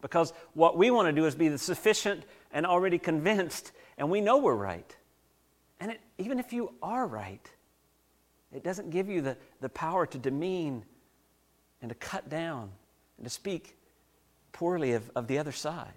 Because 0.00 0.32
what 0.54 0.76
we 0.76 0.90
want 0.90 1.08
to 1.08 1.12
do 1.12 1.26
is 1.26 1.34
be 1.34 1.48
the 1.48 1.58
sufficient 1.58 2.24
and 2.52 2.66
already 2.66 2.98
convinced, 2.98 3.72
and 3.96 4.10
we 4.10 4.20
know 4.20 4.38
we're 4.38 4.54
right. 4.54 4.96
And 5.80 5.92
it, 5.92 6.00
even 6.18 6.38
if 6.38 6.52
you 6.52 6.72
are 6.82 7.06
right, 7.06 7.48
it 8.52 8.64
doesn't 8.64 8.90
give 8.90 9.08
you 9.08 9.20
the, 9.20 9.36
the 9.60 9.68
power 9.68 10.06
to 10.06 10.18
demean 10.18 10.84
and 11.82 11.88
to 11.88 11.94
cut 11.94 12.28
down 12.28 12.70
and 13.16 13.26
to 13.26 13.30
speak 13.30 13.76
poorly 14.52 14.92
of, 14.92 15.10
of 15.14 15.28
the 15.28 15.38
other 15.38 15.52
side. 15.52 15.92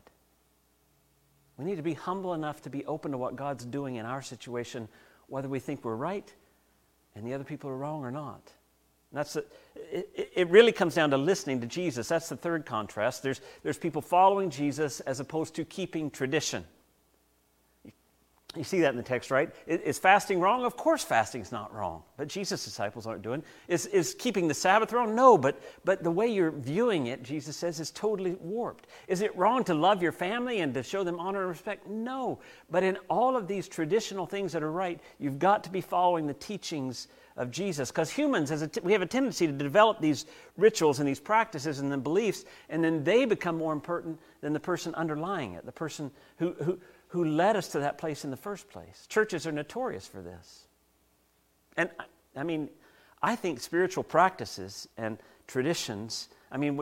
We 1.58 1.66
need 1.66 1.78
to 1.78 1.84
be 1.84 1.94
humble 1.94 2.34
enough 2.34 2.62
to 2.64 2.70
be 2.70 2.86
open 2.86 3.12
to 3.12 3.18
what 3.18 3.36
God's 3.36 3.66
doing 3.66 3.96
in 3.96 4.06
our 4.06 4.22
situation 4.22 4.88
whether 5.32 5.48
we 5.48 5.60
think 5.60 5.86
we're 5.86 5.96
right 5.96 6.32
and 7.16 7.26
the 7.26 7.34
other 7.34 7.44
people 7.44 7.70
are 7.70 7.78
wrong 7.78 8.04
or 8.04 8.12
not. 8.12 8.52
And 9.12 9.18
that's 9.18 9.36
it, 9.36 10.32
it 10.36 10.50
really 10.50 10.72
comes 10.72 10.96
down 10.96 11.10
to 11.12 11.18
listening 11.18 11.62
to 11.62 11.68
Jesus. 11.68 12.08
That's 12.08 12.30
the 12.30 12.36
third 12.36 12.66
contrast. 12.66 13.24
There's, 13.24 13.42
there's 13.64 13.78
people 13.78 14.02
following 14.02 14.50
Jesus 14.50 15.00
as 15.02 15.20
opposed 15.20 15.56
to 15.56 15.66
keeping 15.66 16.12
tradition. 16.12 16.66
You 18.56 18.66
see 18.66 18.82
that 18.82 18.90
in 18.90 18.98
the 18.98 19.04
text, 19.04 19.32
right? 19.32 19.50
Is 19.66 19.98
fasting 19.98 20.42
wrong? 20.42 20.66
Of 20.66 20.76
course, 20.76 21.06
fasting's 21.06 21.54
not 21.54 21.74
wrong. 21.74 22.04
But 22.18 22.28
Jesus' 22.28 22.66
disciples 22.66 23.08
aren't 23.08 23.22
doing. 23.22 23.44
Is, 23.70 23.86
is 23.86 24.14
keeping 24.14 24.50
the 24.50 24.54
Sabbath 24.54 24.92
wrong? 24.92 25.16
No, 25.16 25.38
but, 25.38 25.62
but 25.86 26.04
the 26.04 26.12
way 26.12 26.28
you're 26.28 26.52
viewing 26.52 27.08
it, 27.08 27.24
Jesus 27.24 27.56
says, 27.56 27.80
is 27.80 27.92
totally 27.92 28.34
warped. 28.42 28.88
Is 29.08 29.22
it 29.22 29.34
wrong 29.38 29.64
to 29.66 29.74
love 29.74 30.02
your 30.02 30.12
family 30.12 30.60
and 30.60 30.74
to 30.74 30.84
show 30.84 31.06
them 31.06 31.18
honor 31.18 31.40
and 31.42 31.50
respect? 31.50 31.88
No. 31.88 32.40
But 32.70 32.84
in 32.84 32.98
all 33.10 33.38
of 33.38 33.48
these 33.48 33.70
traditional 33.70 34.26
things 34.26 34.52
that 34.52 34.64
are 34.64 34.72
right, 34.72 35.00
you've 35.18 35.40
got 35.40 35.64
to 35.64 35.70
be 35.70 35.80
following 35.80 36.28
the 36.28 36.34
teachings 36.34 37.08
of 37.38 37.52
Jesus. 37.52 37.90
Because 37.90 38.10
humans, 38.10 38.52
as 38.52 38.68
we 38.84 38.92
have 38.92 39.02
a 39.02 39.06
tendency 39.06 39.48
to 39.48 39.54
develop 39.54 40.02
these 40.02 40.26
rituals 40.58 41.00
and 41.00 41.08
these 41.08 41.22
practices 41.22 41.80
and 41.80 41.90
the 41.90 41.98
beliefs, 41.98 42.44
and 42.68 42.84
then 42.84 43.02
they 43.06 43.24
become 43.24 43.58
more 43.58 43.72
important 43.72 44.20
than 44.42 44.52
the 44.52 44.60
person 44.60 44.94
underlying 44.96 45.54
it, 45.54 45.66
the 45.66 45.72
person 45.72 46.12
who, 46.38 46.52
who 46.62 46.78
who 47.12 47.26
led 47.26 47.58
us 47.58 47.68
to 47.68 47.80
that 47.80 47.98
place 47.98 48.24
in 48.24 48.32
the 48.32 48.38
first 48.38 48.70
place. 48.70 49.06
Churches 49.10 49.46
are 49.46 49.52
notorious 49.52 50.08
for 50.08 50.22
this. 50.22 50.68
And 51.76 51.90
I 52.38 52.44
mean, 52.44 52.70
I 53.22 53.36
think 53.36 53.60
spiritual 53.60 54.06
practices 54.06 54.88
and 54.98 55.18
traditions, 55.46 56.30
I 56.54 56.58
mean, 56.58 56.82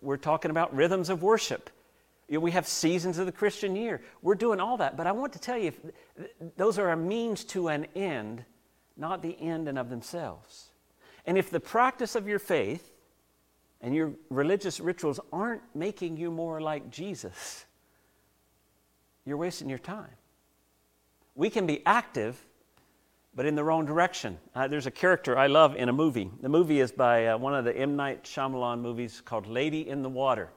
we're 0.00 0.16
talking 0.16 0.50
about 0.50 0.74
rhythms 0.74 1.10
of 1.10 1.22
worship. 1.22 1.68
We 2.30 2.52
have 2.52 2.66
seasons 2.66 3.18
of 3.18 3.26
the 3.26 3.32
Christian 3.32 3.76
year. 3.76 4.00
We're 4.22 4.34
doing 4.34 4.60
all 4.60 4.78
that. 4.78 4.96
But 4.96 5.06
I 5.06 5.12
want 5.12 5.34
to 5.34 5.38
tell 5.38 5.58
you, 5.58 5.74
those 6.56 6.78
are 6.78 6.90
a 6.90 6.96
means 6.96 7.44
to 7.44 7.68
an 7.68 7.86
end, 7.94 8.46
not 8.96 9.20
the 9.20 9.38
end 9.38 9.68
and 9.68 9.78
of 9.78 9.90
themselves. 9.90 10.70
And 11.26 11.36
if 11.36 11.50
the 11.50 11.60
practice 11.60 12.14
of 12.14 12.26
your 12.26 12.38
faith 12.38 12.92
and 13.82 13.94
your 13.94 14.14
religious 14.30 14.80
rituals 14.80 15.20
aren't 15.34 15.62
making 15.74 16.16
you 16.16 16.30
more 16.30 16.62
like 16.62 16.90
Jesus, 16.90 17.66
you're 19.26 19.36
wasting 19.36 19.68
your 19.68 19.78
time. 19.78 20.10
We 21.34 21.50
can 21.50 21.66
be 21.66 21.84
active, 21.84 22.42
but 23.34 23.44
in 23.44 23.54
the 23.54 23.64
wrong 23.64 23.84
direction. 23.84 24.38
Uh, 24.54 24.68
there's 24.68 24.86
a 24.86 24.90
character 24.90 25.36
I 25.36 25.48
love 25.48 25.76
in 25.76 25.90
a 25.90 25.92
movie. 25.92 26.30
The 26.40 26.48
movie 26.48 26.80
is 26.80 26.92
by 26.92 27.26
uh, 27.26 27.36
one 27.36 27.54
of 27.54 27.66
the 27.66 27.76
M. 27.76 27.96
Night 27.96 28.24
Shyamalan 28.24 28.80
movies 28.80 29.20
called 29.20 29.46
Lady 29.46 29.88
in 29.88 30.02
the 30.02 30.08
Water 30.08 30.50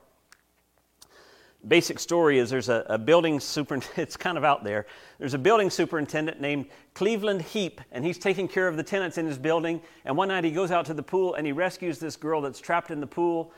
basic 1.68 2.00
story 2.00 2.40
is 2.40 2.50
there's 2.50 2.70
a, 2.70 2.86
a 2.88 2.98
building 2.98 3.40
superintendent, 3.40 3.98
it's 4.08 4.18
kind 4.18 4.38
of 4.38 4.44
out 4.44 4.64
there. 4.64 4.86
There's 5.18 5.34
a 5.34 5.40
building 5.40 5.70
superintendent 5.70 6.40
named 6.40 6.68
Cleveland 6.94 7.42
Heap, 7.42 7.82
and 7.92 8.06
he's 8.06 8.18
taking 8.18 8.48
care 8.48 8.68
of 8.68 8.78
the 8.78 8.84
tenants 8.84 9.18
in 9.18 9.26
his 9.26 9.38
building. 9.38 9.82
And 10.06 10.16
one 10.16 10.30
night 10.30 10.44
he 10.44 10.52
goes 10.52 10.72
out 10.72 10.86
to 10.86 10.94
the 10.94 11.04
pool 11.04 11.36
and 11.36 11.46
he 11.46 11.52
rescues 11.52 12.00
this 12.00 12.16
girl 12.16 12.42
that's 12.42 12.60
trapped 12.60 12.92
in 12.92 13.00
the 13.00 13.08
pool. 13.08 13.52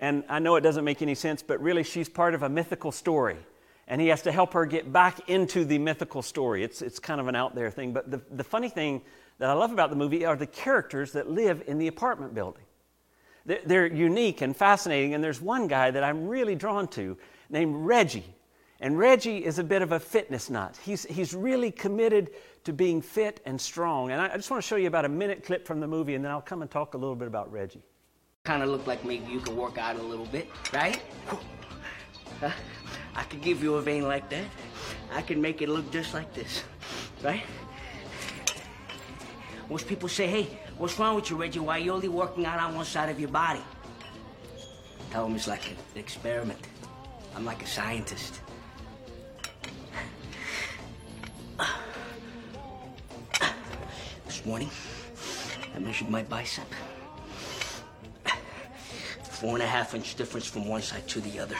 And 0.00 0.24
I 0.28 0.40
know 0.40 0.56
it 0.56 0.62
doesn't 0.62 0.84
make 0.84 1.02
any 1.02 1.14
sense, 1.14 1.42
but 1.42 1.60
really 1.60 1.84
she's 1.84 2.08
part 2.08 2.34
of 2.34 2.42
a 2.42 2.48
mythical 2.48 2.90
story. 2.90 3.36
And 3.86 4.00
he 4.00 4.08
has 4.08 4.22
to 4.22 4.32
help 4.32 4.54
her 4.54 4.64
get 4.64 4.92
back 4.92 5.28
into 5.28 5.64
the 5.64 5.78
mythical 5.78 6.22
story. 6.22 6.64
It's, 6.64 6.80
it's 6.80 6.98
kind 6.98 7.20
of 7.20 7.28
an 7.28 7.36
out 7.36 7.54
there 7.54 7.70
thing. 7.70 7.92
But 7.92 8.10
the, 8.10 8.22
the 8.30 8.44
funny 8.44 8.68
thing 8.68 9.02
that 9.38 9.50
I 9.50 9.52
love 9.52 9.72
about 9.72 9.90
the 9.90 9.96
movie 9.96 10.24
are 10.24 10.36
the 10.36 10.46
characters 10.46 11.12
that 11.12 11.28
live 11.28 11.62
in 11.66 11.78
the 11.78 11.88
apartment 11.88 12.34
building. 12.34 12.64
They're, 13.46 13.60
they're 13.66 13.86
unique 13.86 14.40
and 14.40 14.56
fascinating, 14.56 15.14
and 15.14 15.22
there's 15.22 15.40
one 15.40 15.68
guy 15.68 15.90
that 15.90 16.02
I'm 16.02 16.26
really 16.26 16.54
drawn 16.54 16.88
to 16.88 17.18
named 17.50 17.74
Reggie. 17.76 18.34
And 18.80 18.98
Reggie 18.98 19.44
is 19.44 19.58
a 19.58 19.64
bit 19.64 19.82
of 19.82 19.92
a 19.92 20.00
fitness 20.00 20.50
nut. 20.50 20.78
He's, 20.82 21.04
he's 21.04 21.34
really 21.34 21.70
committed 21.70 22.30
to 22.64 22.72
being 22.72 23.02
fit 23.02 23.40
and 23.44 23.60
strong. 23.60 24.10
And 24.10 24.20
I, 24.20 24.32
I 24.32 24.36
just 24.36 24.50
want 24.50 24.62
to 24.62 24.66
show 24.66 24.76
you 24.76 24.88
about 24.88 25.04
a 25.04 25.08
minute 25.08 25.44
clip 25.44 25.66
from 25.66 25.80
the 25.80 25.86
movie, 25.86 26.14
and 26.14 26.24
then 26.24 26.32
I'll 26.32 26.40
come 26.40 26.62
and 26.62 26.70
talk 26.70 26.94
a 26.94 26.98
little 26.98 27.14
bit 27.14 27.28
about 27.28 27.52
Reggie. 27.52 27.82
Kind 28.44 28.62
of 28.62 28.68
look 28.68 28.86
like 28.86 29.04
maybe 29.04 29.30
you 29.30 29.40
could 29.40 29.56
work 29.56 29.78
out 29.78 29.96
a 29.96 30.02
little 30.02 30.26
bit, 30.26 30.48
right? 30.72 31.00
Huh? 32.40 32.50
I 33.14 33.22
could 33.22 33.42
give 33.42 33.62
you 33.62 33.74
a 33.76 33.82
vein 33.82 34.06
like 34.08 34.28
that. 34.30 34.44
I 35.12 35.22
can 35.22 35.40
make 35.40 35.62
it 35.62 35.68
look 35.68 35.90
just 35.92 36.14
like 36.14 36.32
this, 36.34 36.64
right? 37.22 37.42
Most 39.70 39.86
people 39.86 40.08
say, 40.08 40.26
hey, 40.26 40.58
what's 40.76 40.98
wrong 40.98 41.14
with 41.14 41.30
you, 41.30 41.36
Reggie? 41.36 41.60
Why 41.60 41.76
are 41.76 41.82
you 41.82 41.92
only 41.92 42.08
working 42.08 42.44
out 42.44 42.58
on 42.58 42.74
one 42.74 42.84
side 42.84 43.08
of 43.08 43.18
your 43.18 43.30
body? 43.30 43.62
Tell 45.10 45.24
them 45.24 45.36
it's 45.36 45.46
like 45.46 45.70
an 45.70 45.76
experiment. 45.94 46.58
I'm 47.34 47.44
like 47.44 47.62
a 47.62 47.66
scientist. 47.66 48.40
This 54.26 54.44
morning, 54.44 54.70
I 55.74 55.78
measured 55.78 56.10
my 56.10 56.22
bicep. 56.24 56.66
Four 59.22 59.54
and 59.54 59.62
a 59.62 59.66
half 59.66 59.94
inch 59.94 60.14
difference 60.16 60.46
from 60.46 60.66
one 60.68 60.82
side 60.82 61.06
to 61.08 61.20
the 61.20 61.38
other. 61.38 61.56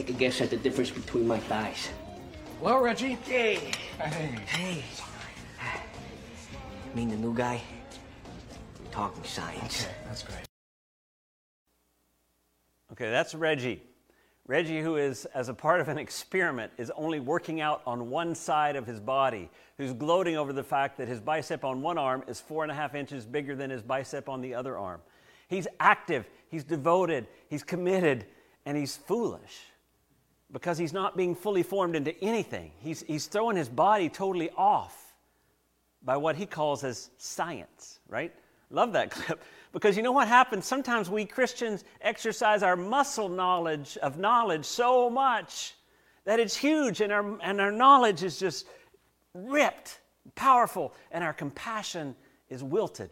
Look 0.00 0.08
at 0.08 0.16
that. 0.16 0.16
Take 0.16 0.16
a 0.16 0.18
guess 0.18 0.40
at 0.40 0.50
the 0.50 0.56
difference 0.56 0.90
between 0.90 1.26
my 1.26 1.38
thighs. 1.38 1.90
Hello, 2.58 2.80
Reggie. 2.80 3.18
Hey. 3.24 3.72
Hey. 3.98 4.82
Hey. 5.58 5.82
Mean 6.94 7.10
the 7.10 7.16
new 7.16 7.34
guy? 7.34 7.60
We're 8.82 8.90
talking 8.90 9.22
science. 9.24 9.84
Okay, 9.84 9.94
that's 10.06 10.22
great. 10.22 10.46
Okay, 12.92 13.10
that's 13.10 13.34
Reggie. 13.34 13.82
Reggie, 14.46 14.80
who 14.80 14.96
is, 14.96 15.26
as 15.26 15.48
a 15.48 15.54
part 15.54 15.80
of 15.80 15.88
an 15.88 15.98
experiment, 15.98 16.72
is 16.78 16.90
only 16.96 17.20
working 17.20 17.60
out 17.60 17.82
on 17.86 18.10
one 18.10 18.34
side 18.34 18.76
of 18.76 18.86
his 18.86 18.98
body, 18.98 19.48
who's 19.76 19.92
gloating 19.92 20.36
over 20.36 20.52
the 20.52 20.64
fact 20.64 20.98
that 20.98 21.06
his 21.08 21.20
bicep 21.20 21.62
on 21.62 21.82
one 21.82 21.98
arm 21.98 22.24
is 22.26 22.40
four 22.40 22.64
and 22.64 22.72
a 22.72 22.74
half 22.74 22.94
inches 22.94 23.26
bigger 23.26 23.54
than 23.54 23.70
his 23.70 23.82
bicep 23.82 24.28
on 24.28 24.40
the 24.40 24.54
other 24.54 24.76
arm. 24.76 25.00
He's 25.46 25.68
active, 25.78 26.28
he's 26.48 26.64
devoted, 26.64 27.28
he's 27.48 27.62
committed, 27.62 28.26
and 28.66 28.76
he's 28.76 28.96
foolish 28.96 29.69
because 30.52 30.78
he's 30.78 30.92
not 30.92 31.16
being 31.16 31.34
fully 31.34 31.62
formed 31.62 31.96
into 31.96 32.18
anything. 32.22 32.72
He's, 32.80 33.02
he's 33.02 33.26
throwing 33.26 33.56
his 33.56 33.68
body 33.68 34.08
totally 34.08 34.50
off 34.56 35.14
by 36.02 36.16
what 36.16 36.36
he 36.36 36.46
calls 36.46 36.82
as 36.82 37.10
science, 37.18 38.00
right? 38.08 38.34
Love 38.70 38.92
that 38.92 39.10
clip. 39.10 39.42
Because 39.72 39.96
you 39.96 40.02
know 40.02 40.12
what 40.12 40.28
happens? 40.28 40.66
Sometimes 40.66 41.08
we 41.08 41.24
Christians 41.24 41.84
exercise 42.00 42.62
our 42.62 42.76
muscle 42.76 43.28
knowledge 43.28 43.96
of 43.98 44.18
knowledge 44.18 44.64
so 44.64 45.08
much 45.08 45.74
that 46.24 46.40
it's 46.40 46.56
huge 46.56 47.00
and 47.00 47.12
our, 47.12 47.38
and 47.40 47.60
our 47.60 47.72
knowledge 47.72 48.22
is 48.22 48.38
just 48.38 48.66
ripped, 49.34 50.00
powerful, 50.34 50.92
and 51.12 51.22
our 51.22 51.32
compassion 51.32 52.16
is 52.48 52.62
wilted. 52.62 53.10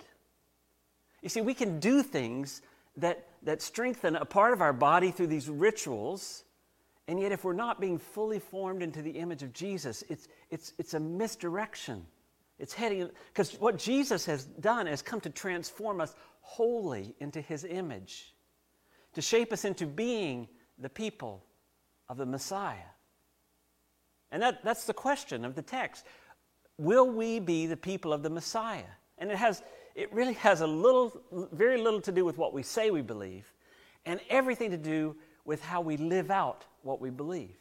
You 1.22 1.28
see, 1.28 1.40
we 1.40 1.54
can 1.54 1.80
do 1.80 2.02
things 2.02 2.62
that, 2.96 3.26
that 3.42 3.62
strengthen 3.62 4.16
a 4.16 4.24
part 4.24 4.52
of 4.52 4.60
our 4.60 4.72
body 4.72 5.10
through 5.10 5.28
these 5.28 5.48
rituals, 5.48 6.44
and 7.08 7.18
yet 7.18 7.32
if 7.32 7.42
we're 7.42 7.54
not 7.54 7.80
being 7.80 7.98
fully 7.98 8.38
formed 8.38 8.82
into 8.82 9.02
the 9.02 9.10
image 9.10 9.42
of 9.42 9.52
Jesus, 9.52 10.04
it's, 10.08 10.28
it's, 10.50 10.74
it's 10.78 10.94
a 10.94 11.00
misdirection. 11.00 12.06
It's 12.58 12.74
heading, 12.74 13.08
because 13.32 13.54
what 13.54 13.78
Jesus 13.78 14.26
has 14.26 14.44
done 14.44 14.86
is 14.86 15.00
come 15.00 15.20
to 15.22 15.30
transform 15.30 16.00
us 16.00 16.14
wholly 16.42 17.14
into 17.18 17.40
his 17.40 17.64
image, 17.64 18.34
to 19.14 19.22
shape 19.22 19.52
us 19.52 19.64
into 19.64 19.86
being 19.86 20.48
the 20.78 20.88
people 20.88 21.44
of 22.08 22.18
the 22.18 22.26
Messiah. 22.26 22.76
And 24.30 24.42
that, 24.42 24.62
that's 24.62 24.84
the 24.84 24.94
question 24.94 25.44
of 25.44 25.54
the 25.54 25.62
text. 25.62 26.04
Will 26.76 27.08
we 27.08 27.40
be 27.40 27.66
the 27.66 27.76
people 27.76 28.12
of 28.12 28.22
the 28.22 28.30
Messiah? 28.30 28.84
And 29.16 29.30
it 29.30 29.36
has 29.36 29.62
it 29.94 30.12
really 30.12 30.34
has 30.34 30.60
a 30.60 30.66
little 30.66 31.20
very 31.50 31.76
little 31.76 32.00
to 32.02 32.12
do 32.12 32.24
with 32.24 32.38
what 32.38 32.52
we 32.52 32.62
say 32.62 32.92
we 32.92 33.02
believe 33.02 33.52
and 34.06 34.20
everything 34.30 34.70
to 34.70 34.76
do 34.76 35.16
with 35.48 35.62
how 35.62 35.80
we 35.80 35.96
live 35.96 36.30
out 36.30 36.66
what 36.82 37.00
we 37.00 37.08
believe. 37.08 37.56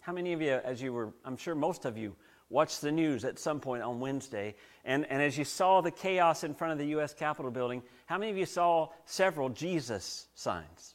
How 0.00 0.14
many 0.14 0.32
of 0.32 0.40
you, 0.40 0.52
as 0.64 0.80
you 0.80 0.94
were, 0.94 1.12
I'm 1.26 1.36
sure 1.36 1.54
most 1.54 1.84
of 1.84 1.98
you, 1.98 2.16
watched 2.48 2.80
the 2.80 2.90
news 2.90 3.22
at 3.26 3.38
some 3.38 3.60
point 3.60 3.82
on 3.82 4.00
Wednesday, 4.00 4.54
and, 4.86 5.04
and 5.10 5.20
as 5.20 5.36
you 5.36 5.44
saw 5.44 5.82
the 5.82 5.90
chaos 5.90 6.42
in 6.42 6.54
front 6.54 6.72
of 6.72 6.78
the 6.78 6.86
U.S. 6.86 7.12
Capitol 7.12 7.50
building, 7.50 7.82
how 8.06 8.16
many 8.16 8.30
of 8.30 8.38
you 8.38 8.46
saw 8.46 8.88
several 9.04 9.50
Jesus 9.50 10.26
signs? 10.34 10.94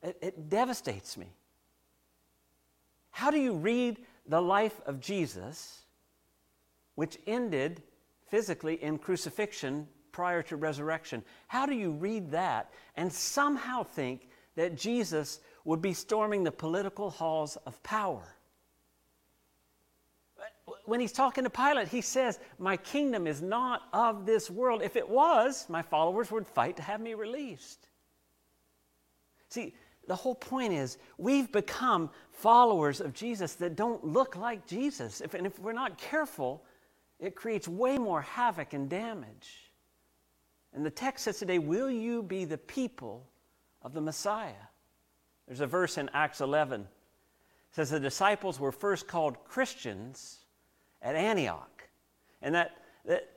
It, 0.00 0.16
it 0.22 0.48
devastates 0.48 1.16
me. 1.16 1.32
How 3.10 3.32
do 3.32 3.40
you 3.40 3.54
read 3.54 3.98
the 4.24 4.40
life 4.40 4.80
of 4.86 5.00
Jesus, 5.00 5.82
which 6.94 7.18
ended 7.26 7.82
physically 8.28 8.80
in 8.80 8.98
crucifixion 8.98 9.88
prior 10.18 10.42
to 10.42 10.56
resurrection? 10.56 11.22
How 11.46 11.64
do 11.64 11.76
you 11.76 11.92
read 11.92 12.32
that 12.32 12.72
and 12.96 13.12
somehow 13.12 13.84
think 13.84 14.28
that 14.56 14.74
Jesus 14.74 15.38
would 15.64 15.80
be 15.80 15.92
storming 15.92 16.42
the 16.42 16.50
political 16.50 17.08
halls 17.08 17.56
of 17.66 17.80
power? 17.84 18.34
when 20.86 21.00
he's 21.00 21.12
talking 21.12 21.44
to 21.44 21.50
Pilate, 21.50 21.88
he 21.88 22.00
says, 22.00 22.40
My 22.58 22.76
kingdom 22.76 23.26
is 23.26 23.40
not 23.42 23.82
of 23.92 24.26
this 24.26 24.50
world. 24.50 24.82
If 24.82 24.96
it 24.96 25.08
was, 25.08 25.66
my 25.68 25.82
followers 25.82 26.30
would 26.30 26.46
fight 26.46 26.76
to 26.76 26.82
have 26.82 27.00
me 27.00 27.14
released. 27.14 27.86
See, 29.50 29.74
the 30.08 30.16
whole 30.16 30.34
point 30.34 30.72
is 30.72 30.98
we've 31.16 31.52
become 31.52 32.10
followers 32.32 33.00
of 33.00 33.12
Jesus 33.12 33.54
that 33.54 33.76
don't 33.76 34.04
look 34.04 34.34
like 34.34 34.66
Jesus. 34.66 35.20
If, 35.20 35.34
and 35.34 35.46
if 35.46 35.58
we're 35.58 35.72
not 35.72 35.96
careful, 35.96 36.64
it 37.20 37.34
creates 37.34 37.68
way 37.68 37.98
more 37.98 38.22
havoc 38.22 38.72
and 38.72 38.88
damage. 38.88 39.67
And 40.74 40.84
the 40.84 40.90
text 40.90 41.24
says 41.24 41.38
today, 41.38 41.58
Will 41.58 41.90
you 41.90 42.22
be 42.22 42.44
the 42.44 42.58
people 42.58 43.26
of 43.82 43.92
the 43.92 44.00
Messiah? 44.00 44.52
There's 45.46 45.60
a 45.60 45.66
verse 45.66 45.98
in 45.98 46.10
Acts 46.12 46.40
11. 46.40 46.82
It 46.82 46.86
says 47.70 47.90
the 47.90 48.00
disciples 48.00 48.60
were 48.60 48.72
first 48.72 49.08
called 49.08 49.44
Christians 49.44 50.40
at 51.00 51.14
Antioch. 51.14 51.88
And 52.42 52.54
that, 52.54 52.76
that 53.06 53.30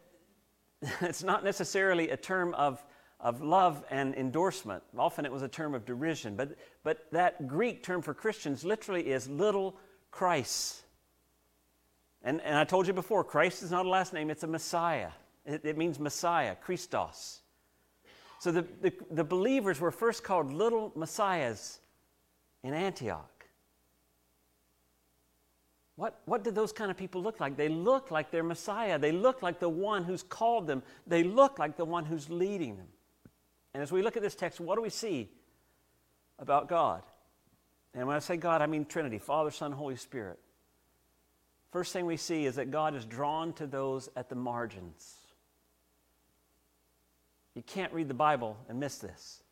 it's 1.02 1.24
not 1.24 1.44
necessarily 1.44 2.10
a 2.10 2.18
term 2.18 2.54
of, 2.56 2.84
of 3.20 3.42
love 3.42 3.84
and 3.90 4.14
endorsement. 4.16 4.84
Often 4.98 5.26
it 5.26 5.32
was 5.32 5.42
a 5.42 5.48
term 5.48 5.74
of 5.74 5.86
derision. 5.86 6.36
But, 6.36 6.58
but 6.84 7.06
that 7.12 7.48
Greek 7.48 7.84
term 7.84 8.02
for 8.02 8.14
Christians 8.14 8.64
literally 8.66 9.10
is 9.10 9.30
little 9.30 9.78
Christ. 10.12 10.82
And, 12.24 12.42
and 12.42 12.58
I 12.58 12.66
told 12.66 12.88
you 12.88 12.94
before, 12.94 13.24
Christ 13.24 13.64
is 13.64 13.72
not 13.72 13.86
a 13.86 13.90
last 13.90 14.14
name, 14.14 14.30
it's 14.30 14.44
a 14.44 14.48
Messiah. 14.48 15.12
It, 15.46 15.62
it 15.64 15.78
means 15.78 16.00
Messiah, 16.00 16.56
Christos. 16.56 17.42
So 18.40 18.52
the, 18.52 18.66
the, 18.82 18.94
the 19.12 19.24
believers 19.24 19.80
were 19.80 19.92
first 19.92 20.24
called 20.24 20.52
little 20.52 20.92
messiahs 20.96 21.80
in 22.64 22.74
Antioch. 22.74 23.46
What, 25.96 26.20
what 26.26 26.44
did 26.44 26.56
those 26.56 26.72
kind 26.72 26.90
of 26.90 26.98
people 26.98 27.22
look 27.22 27.40
like? 27.40 27.58
They 27.58 27.70
look 27.70 28.10
like 28.10 28.32
their 28.32 28.44
Messiah. 28.44 28.98
They 28.98 29.12
look 29.12 29.44
like 29.44 29.60
the 29.60 29.70
one 29.70 30.04
who's 30.04 30.24
called 30.24 30.66
them. 30.66 30.82
They 31.06 31.24
look 31.24 31.60
like 31.60 31.78
the 31.78 31.86
one 31.86 32.06
who's 32.06 32.30
leading 32.30 32.78
them. 32.78 32.88
And 33.74 33.84
as 33.84 33.92
we 33.92 34.02
look 34.02 34.18
at 34.18 34.24
this 34.24 34.34
text, 34.34 34.60
what 34.60 34.76
do 34.76 34.82
we 34.82 34.90
see 34.90 35.30
about 36.40 36.68
God? 36.68 37.04
And 37.94 38.08
when 38.08 38.16
I 38.16 38.20
say 38.20 38.38
God, 38.38 38.62
I 38.62 38.66
mean 38.66 38.86
Trinity 38.86 39.20
Father, 39.20 39.52
Son, 39.52 39.72
Holy 39.72 39.96
Spirit. 39.96 40.40
First 41.72 41.94
thing 41.94 42.06
we 42.06 42.18
see 42.18 42.46
is 42.46 42.56
that 42.56 42.72
God 42.72 42.96
is 42.96 43.06
drawn 43.06 43.54
to 43.54 43.68
those 43.68 44.10
at 44.16 44.30
the 44.30 44.36
margins. 44.36 45.21
You 47.56 47.64
can't 47.64 47.92
read 47.94 48.08
the 48.08 48.14
Bible 48.14 48.58
and 48.70 48.80
miss 48.80 48.98
this. 48.98 49.44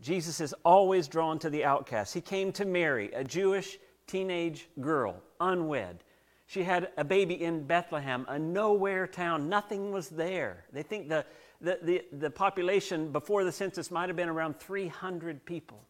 Jesus 0.00 0.40
is 0.40 0.54
always 0.64 1.08
drawn 1.08 1.38
to 1.38 1.50
the 1.50 1.64
outcast. 1.64 2.12
He 2.12 2.20
came 2.20 2.52
to 2.52 2.64
Mary, 2.64 3.10
a 3.12 3.24
Jewish 3.24 3.78
teenage 4.06 4.68
girl, 4.80 5.22
unwed. 5.40 6.02
She 6.46 6.64
had 6.64 6.90
a 6.96 7.04
baby 7.04 7.42
in 7.42 7.66
Bethlehem, 7.66 8.26
a 8.28 8.38
nowhere 8.38 9.06
town. 9.06 9.48
Nothing 9.48 9.92
was 9.92 10.08
there. 10.08 10.64
They 10.72 10.82
think 10.82 11.08
the, 11.08 11.24
the, 11.60 11.78
the, 11.82 12.04
the 12.12 12.30
population 12.30 13.10
before 13.10 13.44
the 13.44 13.52
census 13.52 13.90
might 13.90 14.08
have 14.08 14.16
been 14.16 14.28
around 14.28 14.58
300 14.58 15.46
people. 15.46 15.86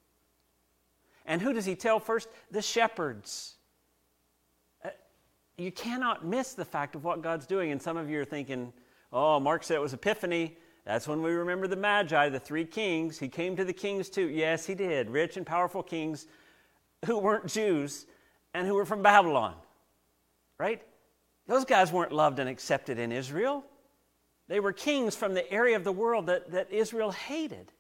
And 1.25 1.41
who 1.41 1.53
does 1.53 1.65
he 1.65 1.75
tell 1.75 1.99
first? 1.99 2.29
The 2.51 2.63
shepherds. 2.63 3.55
Uh, 4.85 4.91
you 5.57 5.73
cannot 5.73 6.25
miss 6.25 6.55
the 6.55 6.65
fact 6.65 6.95
of 6.95 7.03
what 7.03 7.23
God's 7.23 7.47
doing. 7.47 7.73
And 7.73 7.81
some 7.81 7.97
of 7.97 8.11
you 8.11 8.21
are 8.21 8.25
thinking, 8.25 8.73
oh, 9.13 9.41
Mark 9.41 9.65
said 9.65 9.77
it 9.77 9.81
was 9.81 9.95
Epiphany. 9.95 10.57
That's 10.85 11.07
when 11.07 11.23
we 11.23 11.31
remember 11.31 11.69
the 11.69 11.77
Magi, 11.77 12.29
the 12.29 12.41
three 12.41 12.65
kings. 12.65 13.19
He 13.19 13.29
came 13.29 13.55
to 13.57 13.65
the 13.65 13.73
kings 13.73 14.09
too. 14.09 14.29
Yes, 14.29 14.67
he 14.67 14.75
did. 14.75 15.11
Rich 15.11 15.37
and 15.37 15.47
powerful 15.47 15.83
kings 15.83 16.27
who 17.07 17.19
weren't 17.19 17.47
Jews 17.47 18.07
and 18.55 18.67
who 18.67 18.75
were 18.75 18.85
from 18.85 19.03
Babylon. 19.03 19.55
Right? 20.59 20.83
Those 21.47 21.65
guys 21.65 21.93
weren't 21.93 22.13
loved 22.13 22.39
and 22.39 22.49
accepted 22.49 22.99
in 22.99 23.13
Israel. 23.13 23.65
They 24.49 24.61
were 24.61 24.73
kings 24.73 25.15
from 25.15 25.35
the 25.35 25.51
area 25.53 25.77
of 25.77 25.85
the 25.85 25.93
world 25.93 26.27
that, 26.27 26.51
that 26.51 26.71
Israel 26.73 27.11
hated. 27.11 27.73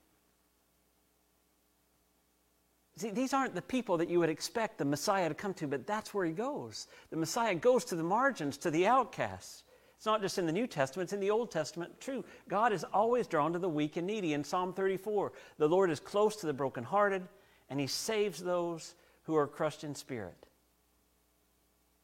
See, 2.97 3.11
these 3.11 3.33
aren't 3.33 3.55
the 3.55 3.62
people 3.62 3.97
that 3.99 4.11
you 4.11 4.21
would 4.21 4.29
expect 4.29 4.79
the 4.79 4.85
Messiah 4.85 5.29
to 5.29 5.35
come 5.35 5.55
to, 5.55 5.67
but 5.67 5.87
that's 5.87 6.12
where 6.12 6.27
he 6.27 6.33
goes. 6.33 6.87
The 7.11 7.17
Messiah 7.17 7.55
goes 7.55 7.85
to 7.87 7.97
the 7.97 8.03
margins, 8.03 8.57
to 8.59 8.71
the 8.71 8.87
outcasts. 8.87 9.65
It's 10.03 10.07
not 10.09 10.21
just 10.21 10.37
in 10.37 10.47
the 10.47 10.53
New 10.53 10.67
Testament, 10.67 11.07
it's 11.07 11.12
in 11.12 11.21
the 11.21 11.31
Old 11.31 11.53
Testament. 11.53 12.01
True, 12.01 12.25
God 12.49 12.73
is 12.73 12.85
always 12.93 13.29
drawn 13.29 13.53
to 13.53 13.61
the 13.61 13.69
weak 13.69 13.97
and 13.97 14.05
needy. 14.05 14.33
In 14.33 14.43
Psalm 14.43 14.73
34, 14.73 15.31
the 15.59 15.69
Lord 15.69 15.93
is 15.93 16.01
close 16.01 16.35
to 16.38 16.47
the 16.47 16.53
brokenhearted, 16.53 17.23
and 17.71 17.79
he 17.79 17.87
saves 17.87 18.43
those 18.43 18.97
who 19.23 19.37
are 19.37 19.47
crushed 19.47 19.85
in 19.85 19.95
spirit. 19.95 20.49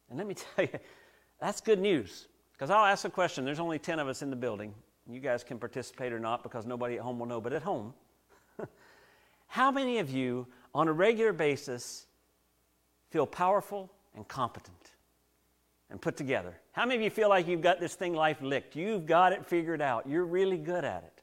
And 0.09 0.17
let 0.17 0.29
me 0.29 0.35
tell 0.55 0.67
you, 0.67 0.79
that's 1.41 1.61
good 1.61 1.81
news. 1.81 2.29
Because 2.53 2.71
I'll 2.71 2.85
ask 2.85 3.05
a 3.05 3.11
question. 3.11 3.45
There's 3.45 3.59
only 3.59 3.81
10 3.81 3.99
of 3.99 4.07
us 4.07 4.23
in 4.23 4.31
the 4.31 4.37
building. 4.37 4.75
You 5.11 5.19
guys 5.19 5.43
can 5.43 5.59
participate 5.59 6.13
or 6.13 6.21
not 6.21 6.45
because 6.45 6.67
nobody 6.67 6.99
at 6.99 7.01
home 7.01 7.19
will 7.19 7.27
know, 7.27 7.41
but 7.41 7.53
at 7.53 7.63
home, 7.63 7.95
how 9.49 9.73
many 9.73 9.99
of 9.99 10.09
you 10.09 10.47
on 10.73 10.87
a 10.87 10.93
regular 10.93 11.33
basis 11.33 12.07
feel 13.11 13.27
powerful 13.27 13.91
and 14.15 14.29
competent 14.29 14.93
and 15.90 16.01
put 16.01 16.16
together? 16.16 16.55
How 16.72 16.85
many 16.85 16.96
of 16.96 17.03
you 17.03 17.11
feel 17.11 17.29
like 17.29 17.46
you've 17.46 17.61
got 17.61 17.81
this 17.81 17.94
thing 17.94 18.14
life 18.14 18.40
licked? 18.42 18.77
You've 18.77 19.07
got 19.07 19.33
it 19.33 19.46
figured 19.46 19.81
out. 19.81 20.09
You're 20.09 20.24
really 20.24 20.59
good 20.59 20.85
at 20.85 21.03
it. 21.05 21.22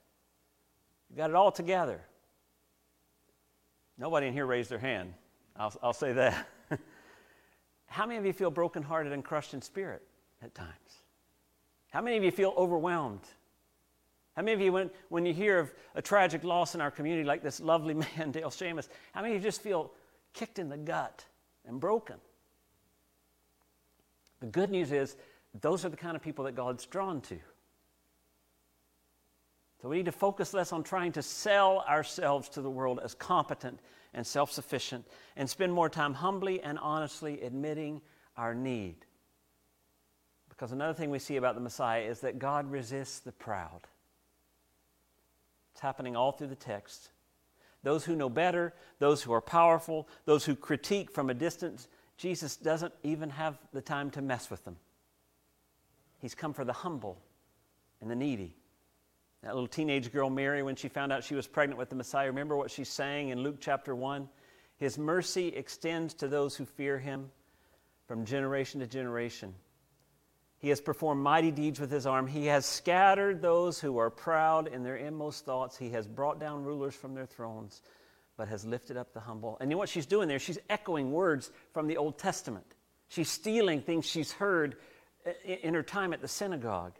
You've 1.09 1.17
got 1.17 1.29
it 1.29 1.35
all 1.35 1.51
together. 1.51 2.01
Nobody 3.97 4.27
in 4.27 4.33
here 4.33 4.45
raised 4.45 4.69
their 4.69 4.79
hand. 4.79 5.13
I'll, 5.55 5.73
I'll 5.81 5.93
say 5.93 6.13
that. 6.13 6.47
How 7.87 8.05
many 8.05 8.17
of 8.17 8.25
you 8.25 8.33
feel 8.33 8.51
brokenhearted 8.51 9.13
and 9.13 9.23
crushed 9.23 9.53
in 9.53 9.61
spirit 9.61 10.01
at 10.41 10.53
times? 10.53 10.71
How 11.91 12.01
many 12.01 12.17
of 12.17 12.23
you 12.23 12.31
feel 12.31 12.53
overwhelmed 12.57 13.21
how 14.35 14.41
many 14.41 14.53
of 14.53 14.61
you, 14.61 14.73
when, 14.73 14.89
when 15.09 15.25
you 15.25 15.33
hear 15.33 15.59
of 15.59 15.73
a 15.95 16.01
tragic 16.01 16.43
loss 16.43 16.75
in 16.75 16.81
our 16.81 16.91
community, 16.91 17.23
like 17.23 17.41
this 17.41 17.59
lovely 17.59 17.93
man, 18.17 18.31
Dale 18.31 18.49
Seamus, 18.49 18.89
how 19.13 19.21
many 19.21 19.35
of 19.35 19.41
you 19.41 19.47
just 19.47 19.61
feel 19.61 19.91
kicked 20.33 20.59
in 20.59 20.69
the 20.69 20.77
gut 20.77 21.25
and 21.65 21.79
broken? 21.79 22.17
The 24.39 24.47
good 24.47 24.69
news 24.69 24.91
is, 24.91 25.15
those 25.61 25.85
are 25.85 25.89
the 25.89 25.97
kind 25.97 26.15
of 26.15 26.21
people 26.21 26.45
that 26.45 26.55
God's 26.55 26.85
drawn 26.85 27.21
to. 27.21 27.37
So 29.81 29.89
we 29.89 29.97
need 29.97 30.05
to 30.05 30.11
focus 30.11 30.53
less 30.53 30.73
on 30.73 30.83
trying 30.83 31.11
to 31.13 31.21
sell 31.21 31.85
ourselves 31.87 32.49
to 32.49 32.61
the 32.61 32.69
world 32.69 32.99
as 33.03 33.13
competent 33.13 33.79
and 34.13 34.25
self 34.25 34.51
sufficient 34.51 35.05
and 35.35 35.49
spend 35.49 35.73
more 35.73 35.89
time 35.89 36.13
humbly 36.13 36.61
and 36.61 36.79
honestly 36.79 37.41
admitting 37.41 38.01
our 38.35 38.55
need. 38.55 39.05
Because 40.49 40.71
another 40.71 40.93
thing 40.93 41.09
we 41.09 41.19
see 41.19 41.35
about 41.35 41.55
the 41.55 41.61
Messiah 41.61 42.01
is 42.01 42.21
that 42.21 42.39
God 42.39 42.71
resists 42.71 43.19
the 43.19 43.31
proud. 43.31 43.81
It's 45.73 45.81
happening 45.81 46.15
all 46.15 46.31
through 46.31 46.47
the 46.47 46.55
text. 46.55 47.11
Those 47.83 48.05
who 48.05 48.15
know 48.15 48.29
better, 48.29 48.73
those 48.99 49.21
who 49.21 49.33
are 49.33 49.41
powerful, 49.41 50.07
those 50.23 50.45
who 50.45 50.55
critique 50.55 51.11
from 51.11 51.29
a 51.29 51.33
distance, 51.33 51.87
Jesus 52.17 52.55
doesn't 52.55 52.93
even 53.03 53.29
have 53.29 53.57
the 53.73 53.81
time 53.81 54.11
to 54.11 54.21
mess 54.21 54.49
with 54.49 54.63
them. 54.63 54.77
He's 56.19 56.35
come 56.35 56.53
for 56.53 56.63
the 56.63 56.73
humble 56.73 57.21
and 58.01 58.09
the 58.09 58.15
needy. 58.15 58.55
That 59.43 59.53
little 59.53 59.67
teenage 59.67 60.11
girl, 60.11 60.29
Mary, 60.29 60.63
when 60.63 60.75
she 60.75 60.87
found 60.87 61.11
out 61.11 61.23
she 61.23 61.35
was 61.35 61.45
pregnant 61.45 61.77
with 61.77 61.89
the 61.89 61.95
Messiah, 61.95 62.27
remember 62.27 62.55
what 62.55 62.71
she 62.71 62.83
sang 62.83 63.29
in 63.29 63.43
Luke 63.43 63.57
chapter 63.59 63.93
1? 63.93 64.27
His 64.77 64.97
mercy 64.97 65.49
extends 65.49 66.13
to 66.15 66.27
those 66.27 66.55
who 66.55 66.65
fear 66.65 66.97
him 66.97 67.29
from 68.07 68.25
generation 68.25 68.79
to 68.79 68.87
generation. 68.87 69.53
He 70.57 70.69
has 70.69 70.81
performed 70.81 71.21
mighty 71.21 71.51
deeds 71.51 71.79
with 71.79 71.91
his 71.91 72.07
arm. 72.07 72.27
He 72.27 72.47
has 72.47 72.65
scattered 72.65 73.41
those 73.41 73.79
who 73.79 73.97
are 73.97 74.09
proud 74.09 74.67
in 74.67 74.83
their 74.83 74.95
inmost 74.95 75.45
thoughts. 75.45 75.77
He 75.77 75.91
has 75.91 76.07
brought 76.07 76.39
down 76.39 76.63
rulers 76.63 76.95
from 76.95 77.13
their 77.13 77.25
thrones, 77.25 77.81
but 78.37 78.47
has 78.47 78.65
lifted 78.65 78.97
up 78.97 79.13
the 79.13 79.19
humble. 79.19 79.57
And 79.59 79.69
you 79.69 79.75
know 79.75 79.79
what 79.79 79.89
she's 79.89 80.05
doing 80.05 80.27
there? 80.27 80.39
She's 80.39 80.59
echoing 80.69 81.11
words 81.11 81.51
from 81.73 81.87
the 81.87 81.97
Old 81.97 82.17
Testament. 82.17 82.65
She's 83.07 83.29
stealing 83.29 83.81
things 83.81 84.05
she's 84.05 84.31
heard 84.31 84.75
in 85.43 85.73
her 85.73 85.83
time 85.83 86.13
at 86.13 86.21
the 86.21 86.27
synagogue. 86.27 86.93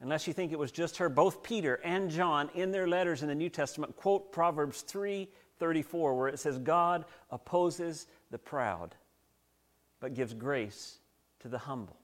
Unless 0.00 0.26
you 0.26 0.32
think 0.32 0.52
it 0.52 0.58
was 0.58 0.72
just 0.72 0.98
her, 0.98 1.08
both 1.08 1.42
Peter 1.42 1.80
and 1.84 2.10
John 2.10 2.50
in 2.54 2.72
their 2.72 2.88
letters 2.88 3.22
in 3.22 3.28
the 3.28 3.34
New 3.34 3.48
Testament 3.48 3.96
quote 3.96 4.32
Proverbs 4.32 4.82
3:34 4.82 6.16
where 6.16 6.28
it 6.28 6.38
says 6.38 6.58
God 6.58 7.04
opposes 7.30 8.06
the 8.30 8.38
proud 8.38 8.94
but 10.00 10.14
gives 10.14 10.34
grace 10.34 10.98
to 11.40 11.48
the 11.48 11.58
humble. 11.58 11.96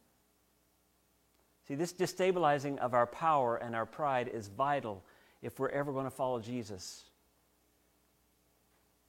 See, 1.68 1.74
this 1.74 1.92
destabilizing 1.92 2.78
of 2.78 2.94
our 2.94 3.06
power 3.06 3.56
and 3.56 3.76
our 3.76 3.86
pride 3.86 4.28
is 4.28 4.48
vital 4.48 5.04
if 5.42 5.58
we're 5.58 5.68
ever 5.68 5.92
going 5.92 6.06
to 6.06 6.10
follow 6.10 6.40
Jesus. 6.40 7.04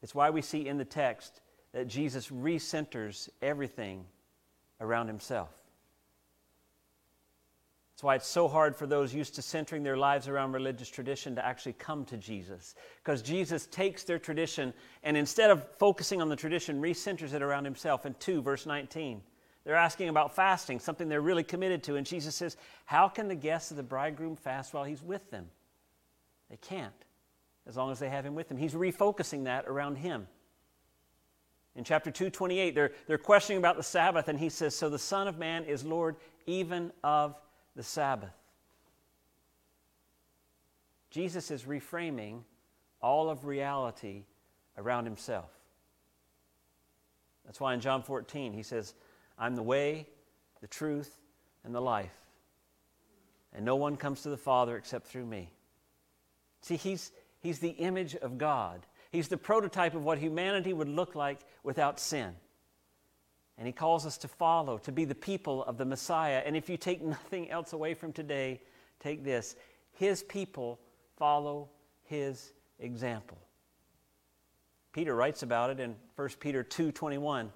It's 0.02 0.16
why 0.16 0.30
we 0.30 0.42
see 0.42 0.68
in 0.68 0.78
the 0.78 0.86
text 0.86 1.42
that 1.74 1.88
Jesus 1.88 2.30
recenters 2.30 3.30
everything 3.42 4.06
around 4.80 5.08
himself. 5.08 5.50
That's 8.02 8.04
why 8.04 8.16
it's 8.16 8.28
so 8.28 8.48
hard 8.48 8.76
for 8.76 8.88
those 8.88 9.14
used 9.14 9.36
to 9.36 9.44
centering 9.44 9.84
their 9.84 9.96
lives 9.96 10.28
around 10.28 10.54
religious 10.54 10.90
tradition 10.90 11.36
to 11.36 11.46
actually 11.46 11.74
come 11.74 12.04
to 12.06 12.18
Jesus. 12.18 12.74
Because 13.04 13.22
Jesus 13.22 13.68
takes 13.68 14.04
their 14.04 14.18
tradition 14.18 14.74
and 15.04 15.16
instead 15.16 15.52
of 15.52 15.68
focusing 15.78 16.20
on 16.20 16.28
the 16.28 16.36
tradition, 16.36 16.82
recenters 16.82 17.34
it 17.34 17.44
around 17.44 17.64
himself. 17.66 18.08
In 18.08 18.16
2, 18.16 18.42
verse 18.42 18.66
19, 18.66 19.22
they're 19.64 19.76
asking 19.76 20.10
about 20.10 20.36
fasting, 20.36 20.80
something 20.80 21.10
they're 21.10 21.22
really 21.22 21.44
committed 21.44 21.84
to. 21.84 21.96
And 21.96 22.08
Jesus 22.08 22.34
says, 22.34 22.58
How 22.86 23.08
can 23.08 23.28
the 23.28 23.36
guests 23.36 23.70
of 23.70 23.78
the 23.78 23.84
bridegroom 23.84 24.36
fast 24.36 24.74
while 24.74 24.84
he's 24.84 25.04
with 25.04 25.30
them? 25.30 25.48
They 26.50 26.58
can't, 26.58 27.06
as 27.67 27.78
long 27.78 27.91
as 27.91 28.00
they 28.00 28.10
have 28.10 28.26
him 28.26 28.36
with 28.36 28.47
them. 28.47 28.58
He's 28.58 28.74
refocusing 28.74 29.45
that 29.45 29.65
around 29.67 29.97
him. 29.97 30.28
In 31.76 31.84
chapter 31.84 32.12
228, 32.12 32.76
they're, 32.76 32.91
they're 33.08 33.17
questioning 33.17 33.58
about 33.58 33.78
the 33.78 33.84
Sabbath, 33.84 34.28
and 34.28 34.38
he 34.38 34.50
says, 34.50 34.76
So 34.76 34.89
the 34.89 35.00
Son 35.00 35.28
of 35.28 35.38
Man 35.38 35.63
is 35.63 35.86
Lord 35.86 36.17
even 36.45 36.91
of 37.04 37.36
the 37.76 37.84
Sabbath. 37.84 38.34
Jesus 41.10 41.52
is 41.52 41.63
reframing 41.63 42.41
all 43.02 43.30
of 43.30 43.45
reality 43.45 44.24
around 44.78 45.06
himself. 45.06 45.50
That's 47.45 47.60
why 47.60 47.74
in 47.74 47.82
John 47.82 48.04
14, 48.04 48.54
he 48.54 48.63
says, 48.63 48.93
I'm 49.38 49.56
the 49.56 49.63
way, 49.63 50.08
the 50.62 50.67
truth, 50.67 51.17
and 51.63 51.74
the 51.74 51.82
life. 51.82 52.17
And 53.54 53.65
no 53.65 53.76
one 53.76 53.97
comes 53.97 54.21
to 54.24 54.30
the 54.30 54.38
Father 54.38 54.78
except 54.78 55.08
through 55.08 55.26
me. 55.26 55.52
See, 56.62 56.78
he's, 56.78 57.12
he's 57.42 57.60
the 57.60 57.70
image 57.70 58.16
of 58.16 58.38
God. 58.38 58.86
He's 59.12 59.28
the 59.28 59.38
prototype 59.38 59.94
of 59.94 60.04
what 60.04 60.18
humanity 60.18 60.72
would 60.72 60.88
look 60.88 61.16
like 61.16 61.42
without 61.64 62.00
sin. 62.00 62.34
And 63.58 63.68
he 63.68 63.74
calls 63.74 64.06
us 64.06 64.18
to 64.20 64.28
follow, 64.28 64.78
to 64.80 64.92
be 64.92 65.06
the 65.06 65.14
people 65.14 65.64
of 65.66 65.78
the 65.78 65.86
Messiah. 65.86 66.42
And 66.46 66.56
if 66.56 66.70
you 66.70 66.78
take 66.78 67.02
nothing 67.04 67.52
else 67.52 67.74
away 67.74 67.94
from 67.94 68.14
today, 68.14 68.62
take 69.00 69.24
this. 69.24 69.56
His 69.94 70.24
people 70.24 70.80
follow 71.18 71.70
his 72.06 72.54
example. 72.80 73.38
Peter 74.94 75.16
writes 75.16 75.44
about 75.44 75.70
it 75.70 75.80
in 75.80 75.96
1 76.16 76.30
Peter 76.40 76.64
2:21. 76.64 77.52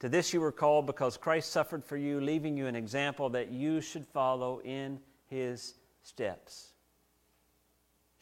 To 0.00 0.08
this 0.08 0.32
you 0.32 0.40
were 0.40 0.52
called 0.52 0.86
because 0.86 1.16
Christ 1.16 1.52
suffered 1.52 1.84
for 1.84 1.96
you, 1.96 2.20
leaving 2.20 2.56
you 2.56 2.66
an 2.66 2.74
example 2.74 3.28
that 3.30 3.50
you 3.50 3.80
should 3.80 4.06
follow 4.06 4.60
in 4.62 4.98
his 5.26 5.74
steps. 6.02 6.72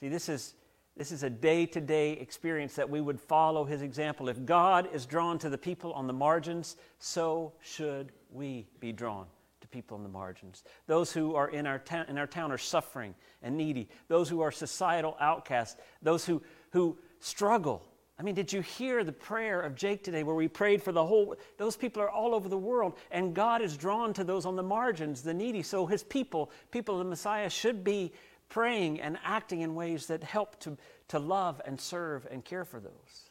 See, 0.01 0.09
this 0.09 0.29
is 0.29 0.55
this 0.98 1.12
is 1.12 1.22
a 1.22 1.30
day 1.30 1.64
to 1.64 1.80
day 1.80 2.12
experience 2.14 2.74
that 2.74 2.90
we 2.90 3.00
would 3.00 3.20
follow 3.20 3.64
his 3.64 3.82
example. 3.82 4.28
If 4.28 4.44
God 4.44 4.88
is 4.92 5.06
drawn 5.06 5.38
to 5.38 5.48
the 5.48 5.56
people 5.56 5.92
on 5.92 6.08
the 6.08 6.12
margins, 6.12 6.76
so 6.98 7.52
should 7.61 8.11
we 8.32 8.66
be 8.80 8.90
drawn 8.90 9.26
to 9.61 9.68
people 9.68 9.96
on 9.96 10.02
the 10.02 10.08
margins. 10.08 10.64
Those 10.88 11.12
who 11.12 11.37
are 11.37 11.48
in 11.48 11.66
our, 11.66 11.78
ta- 11.78 12.04
in 12.08 12.18
our 12.18 12.26
town 12.26 12.50
are 12.50 12.58
suffering 12.58 13.14
and 13.42 13.56
needy, 13.56 13.88
those 14.08 14.28
who 14.28 14.40
are 14.40 14.50
societal 14.50 15.16
outcasts, 15.20 15.80
those 16.02 16.26
who, 16.26 16.42
who 16.72 16.98
struggle. 17.20 17.84
I 18.18 18.24
mean, 18.24 18.34
did 18.34 18.52
you 18.52 18.61
hear 18.61 19.04
the 19.04 19.12
prayer 19.12 19.61
of 19.61 19.76
Jake 19.76 20.02
today 20.02 20.24
where 20.24 20.34
we 20.34 20.48
prayed 20.48 20.82
for 20.82 20.90
the 20.90 21.06
whole? 21.06 21.37
Those 21.56 21.76
people 21.76 22.02
are 22.02 22.11
all 22.11 22.34
over 22.34 22.48
the 22.48 22.58
world, 22.58 22.98
and 23.12 23.32
God 23.32 23.62
is 23.62 23.76
drawn 23.76 24.12
to 24.14 24.24
those 24.24 24.44
on 24.44 24.56
the 24.56 24.62
margins, 24.64 25.22
the 25.22 25.32
needy. 25.32 25.62
So 25.62 25.87
his 25.87 26.02
people, 26.02 26.50
people 26.72 26.96
of 26.96 27.04
the 27.04 27.11
Messiah, 27.11 27.48
should 27.48 27.84
be 27.84 28.12
praying 28.48 29.00
and 29.00 29.18
acting 29.24 29.61
in 29.61 29.74
ways 29.74 30.06
that 30.06 30.22
help 30.22 30.58
to, 30.61 30.76
to 31.08 31.18
love 31.18 31.61
and 31.64 31.80
serve 31.80 32.26
and 32.30 32.44
care 32.44 32.64
for 32.64 32.80
those. 32.80 33.30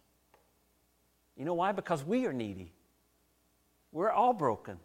You 1.36 1.46
know 1.46 1.54
why? 1.54 1.72
Because 1.72 2.04
we 2.04 2.26
are 2.26 2.34
needy. 2.34 2.74
We're 3.92 4.12
all 4.12 4.34
broken. 4.34 4.78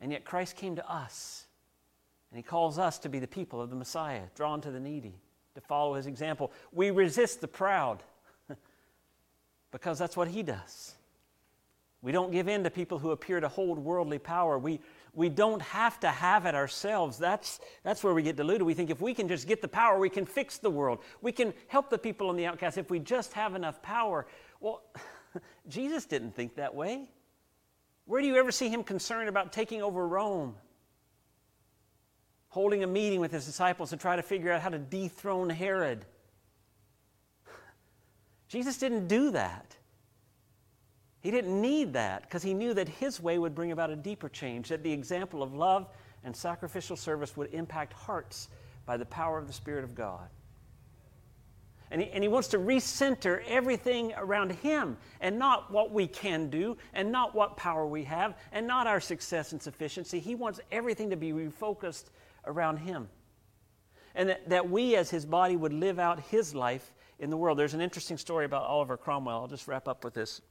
And 0.00 0.12
yet 0.12 0.24
Christ 0.24 0.56
came 0.56 0.76
to 0.76 0.90
us. 0.90 1.46
And 2.30 2.36
he 2.36 2.42
calls 2.42 2.78
us 2.78 2.98
to 3.00 3.08
be 3.08 3.18
the 3.18 3.26
people 3.26 3.60
of 3.60 3.70
the 3.70 3.76
Messiah, 3.76 4.22
drawn 4.34 4.60
to 4.60 4.70
the 4.70 4.80
needy, 4.80 5.14
to 5.54 5.60
follow 5.62 5.94
his 5.94 6.06
example. 6.06 6.52
We 6.72 6.90
resist 6.90 7.40
the 7.40 7.48
proud 7.48 8.02
because 9.72 9.98
that's 9.98 10.16
what 10.16 10.28
he 10.28 10.42
does. 10.42 10.94
We 12.02 12.12
don't 12.12 12.30
give 12.30 12.46
in 12.48 12.62
to 12.64 12.70
people 12.70 12.98
who 12.98 13.10
appear 13.10 13.40
to 13.40 13.48
hold 13.48 13.78
worldly 13.78 14.18
power. 14.18 14.58
We, 14.58 14.80
we 15.18 15.28
don't 15.28 15.60
have 15.60 15.98
to 16.00 16.08
have 16.08 16.46
it 16.46 16.54
ourselves. 16.54 17.18
That's, 17.18 17.58
that's 17.82 18.04
where 18.04 18.14
we 18.14 18.22
get 18.22 18.36
deluded. 18.36 18.62
We 18.62 18.72
think 18.72 18.88
if 18.88 19.00
we 19.00 19.14
can 19.14 19.26
just 19.26 19.48
get 19.48 19.60
the 19.60 19.66
power, 19.66 19.98
we 19.98 20.08
can 20.08 20.24
fix 20.24 20.58
the 20.58 20.70
world. 20.70 21.00
We 21.20 21.32
can 21.32 21.52
help 21.66 21.90
the 21.90 21.98
people 21.98 22.28
on 22.28 22.36
the 22.36 22.46
outcasts 22.46 22.78
if 22.78 22.88
we 22.88 23.00
just 23.00 23.32
have 23.32 23.56
enough 23.56 23.82
power. 23.82 24.28
Well, 24.60 24.84
Jesus 25.68 26.06
didn't 26.06 26.36
think 26.36 26.54
that 26.54 26.72
way. 26.72 27.10
Where 28.04 28.22
do 28.22 28.28
you 28.28 28.36
ever 28.36 28.52
see 28.52 28.68
him 28.68 28.84
concerned 28.84 29.28
about 29.28 29.52
taking 29.52 29.82
over 29.82 30.06
Rome? 30.06 30.54
Holding 32.50 32.84
a 32.84 32.86
meeting 32.86 33.18
with 33.20 33.32
his 33.32 33.44
disciples 33.44 33.90
to 33.90 33.96
try 33.96 34.14
to 34.14 34.22
figure 34.22 34.52
out 34.52 34.60
how 34.60 34.68
to 34.68 34.78
dethrone 34.78 35.50
Herod. 35.50 36.04
Jesus 38.48 38.78
didn't 38.78 39.08
do 39.08 39.32
that. 39.32 39.77
He 41.20 41.30
didn't 41.30 41.60
need 41.60 41.92
that 41.94 42.22
because 42.22 42.42
he 42.42 42.54
knew 42.54 42.74
that 42.74 42.88
his 42.88 43.20
way 43.20 43.38
would 43.38 43.54
bring 43.54 43.72
about 43.72 43.90
a 43.90 43.96
deeper 43.96 44.28
change, 44.28 44.68
that 44.68 44.82
the 44.82 44.92
example 44.92 45.42
of 45.42 45.52
love 45.52 45.88
and 46.24 46.34
sacrificial 46.34 46.96
service 46.96 47.36
would 47.36 47.52
impact 47.52 47.92
hearts 47.92 48.48
by 48.86 48.96
the 48.96 49.06
power 49.06 49.38
of 49.38 49.46
the 49.46 49.52
Spirit 49.52 49.84
of 49.84 49.94
God. 49.94 50.28
And 51.90 52.02
he, 52.02 52.10
and 52.10 52.22
he 52.22 52.28
wants 52.28 52.48
to 52.48 52.58
recenter 52.58 53.42
everything 53.48 54.12
around 54.16 54.52
him 54.52 54.98
and 55.20 55.38
not 55.38 55.70
what 55.70 55.90
we 55.90 56.06
can 56.06 56.50
do 56.50 56.76
and 56.92 57.10
not 57.10 57.34
what 57.34 57.56
power 57.56 57.86
we 57.86 58.04
have 58.04 58.36
and 58.52 58.66
not 58.66 58.86
our 58.86 59.00
success 59.00 59.52
and 59.52 59.62
sufficiency. 59.62 60.20
He 60.20 60.34
wants 60.34 60.60
everything 60.70 61.10
to 61.10 61.16
be 61.16 61.32
refocused 61.32 62.04
around 62.46 62.78
him. 62.78 63.08
And 64.14 64.28
that, 64.28 64.48
that 64.50 64.68
we 64.68 64.96
as 64.96 65.10
his 65.10 65.24
body 65.24 65.56
would 65.56 65.72
live 65.72 65.98
out 65.98 66.20
his 66.20 66.54
life 66.54 66.92
in 67.18 67.30
the 67.30 67.36
world. 67.36 67.58
There's 67.58 67.74
an 67.74 67.80
interesting 67.80 68.18
story 68.18 68.44
about 68.44 68.64
Oliver 68.64 68.96
Cromwell. 68.96 69.40
I'll 69.40 69.48
just 69.48 69.66
wrap 69.66 69.88
up 69.88 70.04
with 70.04 70.14
this 70.14 70.42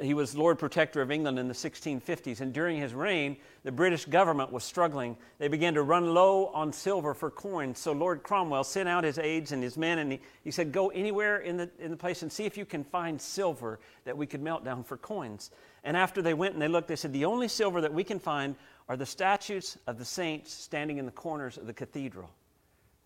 he 0.00 0.12
was 0.12 0.36
Lord 0.36 0.58
Protector 0.58 1.00
of 1.00 1.12
England 1.12 1.38
in 1.38 1.46
the 1.46 1.54
1650s, 1.54 2.40
and 2.40 2.52
during 2.52 2.78
his 2.78 2.92
reign, 2.94 3.36
the 3.62 3.70
British 3.70 4.04
government 4.06 4.50
was 4.50 4.64
struggling. 4.64 5.16
They 5.38 5.46
began 5.46 5.74
to 5.74 5.82
run 5.82 6.12
low 6.12 6.46
on 6.46 6.72
silver 6.72 7.14
for 7.14 7.30
coins. 7.30 7.78
So 7.78 7.92
Lord 7.92 8.24
Cromwell 8.24 8.64
sent 8.64 8.88
out 8.88 9.04
his 9.04 9.18
aides 9.18 9.52
and 9.52 9.62
his 9.62 9.76
men, 9.76 10.00
and 10.00 10.10
he, 10.10 10.20
he 10.42 10.50
said, 10.50 10.72
Go 10.72 10.88
anywhere 10.88 11.38
in 11.38 11.56
the, 11.56 11.70
in 11.78 11.92
the 11.92 11.96
place 11.96 12.22
and 12.22 12.32
see 12.32 12.44
if 12.44 12.56
you 12.56 12.64
can 12.64 12.82
find 12.82 13.20
silver 13.20 13.78
that 14.04 14.16
we 14.16 14.26
could 14.26 14.42
melt 14.42 14.64
down 14.64 14.82
for 14.82 14.96
coins. 14.96 15.52
And 15.84 15.96
after 15.96 16.22
they 16.22 16.34
went 16.34 16.54
and 16.54 16.62
they 16.62 16.68
looked, 16.68 16.88
they 16.88 16.96
said, 16.96 17.12
The 17.12 17.24
only 17.24 17.46
silver 17.46 17.80
that 17.80 17.94
we 17.94 18.02
can 18.02 18.18
find 18.18 18.56
are 18.88 18.96
the 18.96 19.06
statues 19.06 19.78
of 19.86 19.96
the 19.96 20.04
saints 20.04 20.52
standing 20.52 20.98
in 20.98 21.06
the 21.06 21.12
corners 21.12 21.56
of 21.56 21.68
the 21.68 21.72
cathedral. 21.72 22.30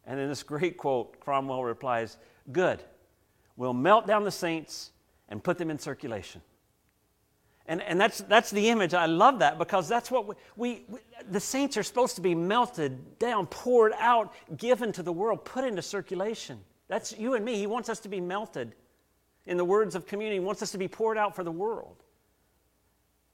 And 0.07 0.19
in 0.19 0.29
this 0.31 0.43
great 0.43 0.79
quote, 0.79 1.21
Cromwell 1.21 1.65
replies, 1.65 2.17
Good. 2.51 2.83
We'll 3.59 3.75
melt 3.75 4.07
down 4.07 4.25
the 4.25 4.31
saints 4.31 4.93
and 5.29 5.45
put 5.45 5.59
them 5.59 5.71
in 5.71 5.79
circulation. 5.79 6.41
And, 7.69 7.83
and 7.83 8.01
that's, 8.01 8.23
that's 8.23 8.51
the 8.51 8.71
image. 8.71 8.95
I 8.95 9.05
love 9.05 9.41
that 9.41 9.59
because 9.59 9.89
that's 9.89 10.11
what 10.11 10.27
we, 10.27 10.35
we, 10.57 10.85
we, 10.89 10.99
the 11.31 11.39
saints 11.39 11.77
are 11.77 11.83
supposed 11.83 12.17
to 12.17 12.23
be 12.23 12.35
melted 12.35 13.19
down, 13.19 13.47
poured 13.47 13.93
out, 13.99 14.33
given 14.57 14.91
to 14.93 15.03
the 15.03 15.13
world, 15.13 15.45
put 15.45 15.65
into 15.65 15.83
circulation. 15.83 16.59
That's 16.89 17.17
you 17.19 17.35
and 17.35 17.45
me. 17.45 17.57
He 17.57 17.67
wants 17.67 17.91
us 17.91 18.01
to 18.01 18.09
be 18.09 18.21
melted. 18.21 18.75
In 19.45 19.59
the 19.59 19.65
words 19.67 19.95
of 19.95 20.07
community, 20.07 20.37
he 20.37 20.45
wants 20.45 20.63
us 20.63 20.73
to 20.73 20.79
be 20.79 20.89
poured 20.89 21.19
out 21.19 21.37
for 21.37 21.45
the 21.45 21.53
world, 21.53 21.97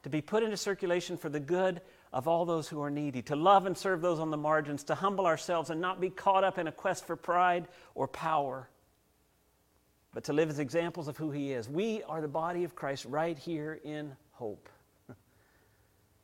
to 0.03 0.09
be 0.09 0.20
put 0.20 0.42
into 0.42 0.57
circulation 0.57 1.16
for 1.16 1.29
the 1.29 1.40
good 1.40 1.81
of 2.12 2.27
all 2.27 2.44
those 2.44 2.68
who 2.68 2.83
are 2.83 2.90
needy, 2.90 3.23
to 3.23 3.37
love 3.37 3.66
and 3.66 3.79
serve 3.79 4.01
those 4.01 4.18
on 4.18 4.31
the 4.31 4.37
margins, 4.37 4.83
to 4.85 4.97
humble 4.97 5.27
ourselves 5.27 5.70
and 5.70 5.81
not 5.81 6.01
be 6.01 6.11
caught 6.11 6.44
up 6.44 6.59
in 6.59 6.66
a 6.66 6.73
quest 6.73 7.07
for 7.07 7.16
pride 7.16 7.68
or 7.94 8.09
power 8.09 8.68
but 10.14 10.23
to 10.23 10.33
live 10.33 10.49
as 10.49 10.61
examples 10.61 11.09
of 11.09 11.16
who 11.16 11.33
He 11.33 11.53
is. 11.53 11.68
We 11.68 12.03
are 12.05 12.20
the 12.20 12.29
body 12.29 12.62
of 12.62 12.77
Christ 12.77 13.05
right 13.05 13.37
here 13.37 13.81
in 13.83 14.12
hope. 14.35 14.68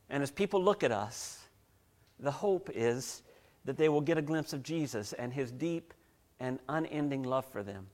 And 0.09 0.21
as 0.21 0.31
people 0.31 0.63
look 0.63 0.83
at 0.83 0.91
us, 0.91 1.39
the 2.19 2.31
hope 2.31 2.69
is 2.73 3.23
that 3.65 3.77
they 3.77 3.89
will 3.89 4.01
get 4.01 4.17
a 4.17 4.21
glimpse 4.21 4.53
of 4.53 4.63
Jesus 4.63 5.13
and 5.13 5.33
his 5.33 5.51
deep 5.51 5.93
and 6.39 6.59
unending 6.67 7.23
love 7.23 7.45
for 7.45 7.63
them. 7.63 7.87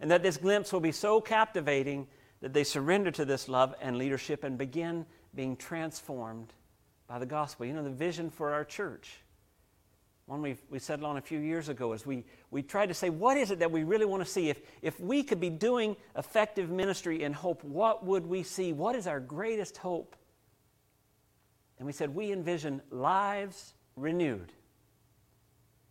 And 0.00 0.10
that 0.10 0.22
this 0.22 0.36
glimpse 0.36 0.72
will 0.72 0.80
be 0.80 0.92
so 0.92 1.20
captivating 1.20 2.06
that 2.40 2.52
they 2.52 2.64
surrender 2.64 3.10
to 3.12 3.24
this 3.24 3.48
love 3.48 3.74
and 3.80 3.96
leadership 3.96 4.44
and 4.44 4.58
begin 4.58 5.06
being 5.34 5.56
transformed 5.56 6.52
by 7.06 7.18
the 7.18 7.26
gospel. 7.26 7.66
You 7.66 7.72
know, 7.72 7.84
the 7.84 7.90
vision 7.90 8.30
for 8.30 8.52
our 8.52 8.64
church, 8.64 9.20
one 10.26 10.40
we, 10.40 10.56
we 10.70 10.78
settled 10.78 11.08
on 11.08 11.18
a 11.18 11.20
few 11.20 11.38
years 11.38 11.68
ago, 11.68 11.92
is 11.92 12.06
we, 12.06 12.24
we 12.50 12.62
tried 12.62 12.86
to 12.86 12.94
say, 12.94 13.10
what 13.10 13.36
is 13.36 13.50
it 13.50 13.58
that 13.58 13.70
we 13.70 13.84
really 13.84 14.06
want 14.06 14.24
to 14.24 14.30
see? 14.30 14.48
If, 14.48 14.60
if 14.80 14.98
we 14.98 15.22
could 15.22 15.40
be 15.40 15.50
doing 15.50 15.96
effective 16.16 16.70
ministry 16.70 17.22
in 17.22 17.32
hope, 17.34 17.62
what 17.62 18.06
would 18.06 18.26
we 18.26 18.42
see? 18.42 18.72
What 18.72 18.96
is 18.96 19.06
our 19.06 19.20
greatest 19.20 19.76
hope? 19.76 20.16
And 21.78 21.86
we 21.86 21.92
said, 21.92 22.14
we 22.14 22.32
envision 22.32 22.80
lives 22.90 23.74
renewed 23.96 24.52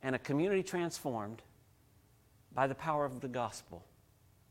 and 0.02 0.16
a 0.16 0.20
community 0.20 0.64
transformed 0.64 1.42
by 2.54 2.68
the 2.68 2.76
power 2.76 3.06
of 3.06 3.22
the 3.22 3.28
gospel. 3.28 3.86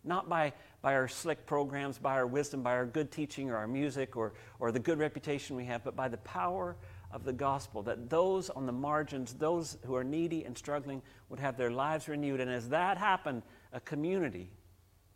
Not 0.05 0.29
by, 0.29 0.53
by 0.81 0.95
our 0.95 1.09
slick 1.09 1.47
programs, 1.47 1.99
by 1.99 2.14
our 2.14 2.27
wisdom, 2.27 2.62
by 2.62 2.73
our 2.73 2.87
good 2.87 3.11
teaching 3.11 3.51
or 3.51 3.57
our 3.57 3.68
music 3.68 4.16
or, 4.16 4.33
or 4.59 4.73
the 4.73 4.81
good 4.81 4.99
reputation 4.99 5.57
we 5.57 5.64
have, 5.66 5.85
but 5.85 5.95
by 5.95 6.09
the 6.09 6.16
power 6.18 6.77
of 7.12 7.25
the 7.25 7.33
gospel, 7.33 7.83
that 7.83 8.09
those 8.09 8.51
on 8.51 8.66
the 8.66 8.72
margins, 8.72 9.35
those 9.35 9.77
who 9.85 9.94
are 9.94 10.05
needy 10.05 10.44
and 10.44 10.57
struggling, 10.57 11.03
would 11.29 11.40
have 11.40 11.57
their 11.57 11.70
lives 11.70 12.09
renewed. 12.09 12.40
And 12.40 12.51
as 12.51 12.70
that 12.70 12.96
happened, 12.98 13.42
a 13.72 13.81
community 13.81 14.51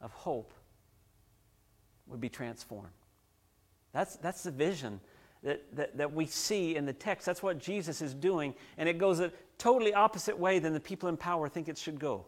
of 0.00 0.12
hope 0.12 0.52
would 2.06 2.20
be 2.20 2.28
transformed. 2.28 2.92
That's, 3.92 4.16
that's 4.16 4.42
the 4.42 4.50
vision 4.50 5.00
that, 5.42 5.62
that, 5.74 5.96
that 5.96 6.12
we 6.12 6.26
see 6.26 6.76
in 6.76 6.84
the 6.84 6.92
text. 6.92 7.24
That's 7.24 7.42
what 7.42 7.58
Jesus 7.58 8.02
is 8.02 8.12
doing. 8.14 8.54
And 8.76 8.88
it 8.88 8.98
goes 8.98 9.20
a 9.20 9.32
totally 9.58 9.94
opposite 9.94 10.38
way 10.38 10.58
than 10.58 10.74
the 10.74 10.80
people 10.80 11.08
in 11.08 11.16
power 11.16 11.48
think 11.48 11.68
it 11.68 11.78
should 11.78 11.98
go. 11.98 12.26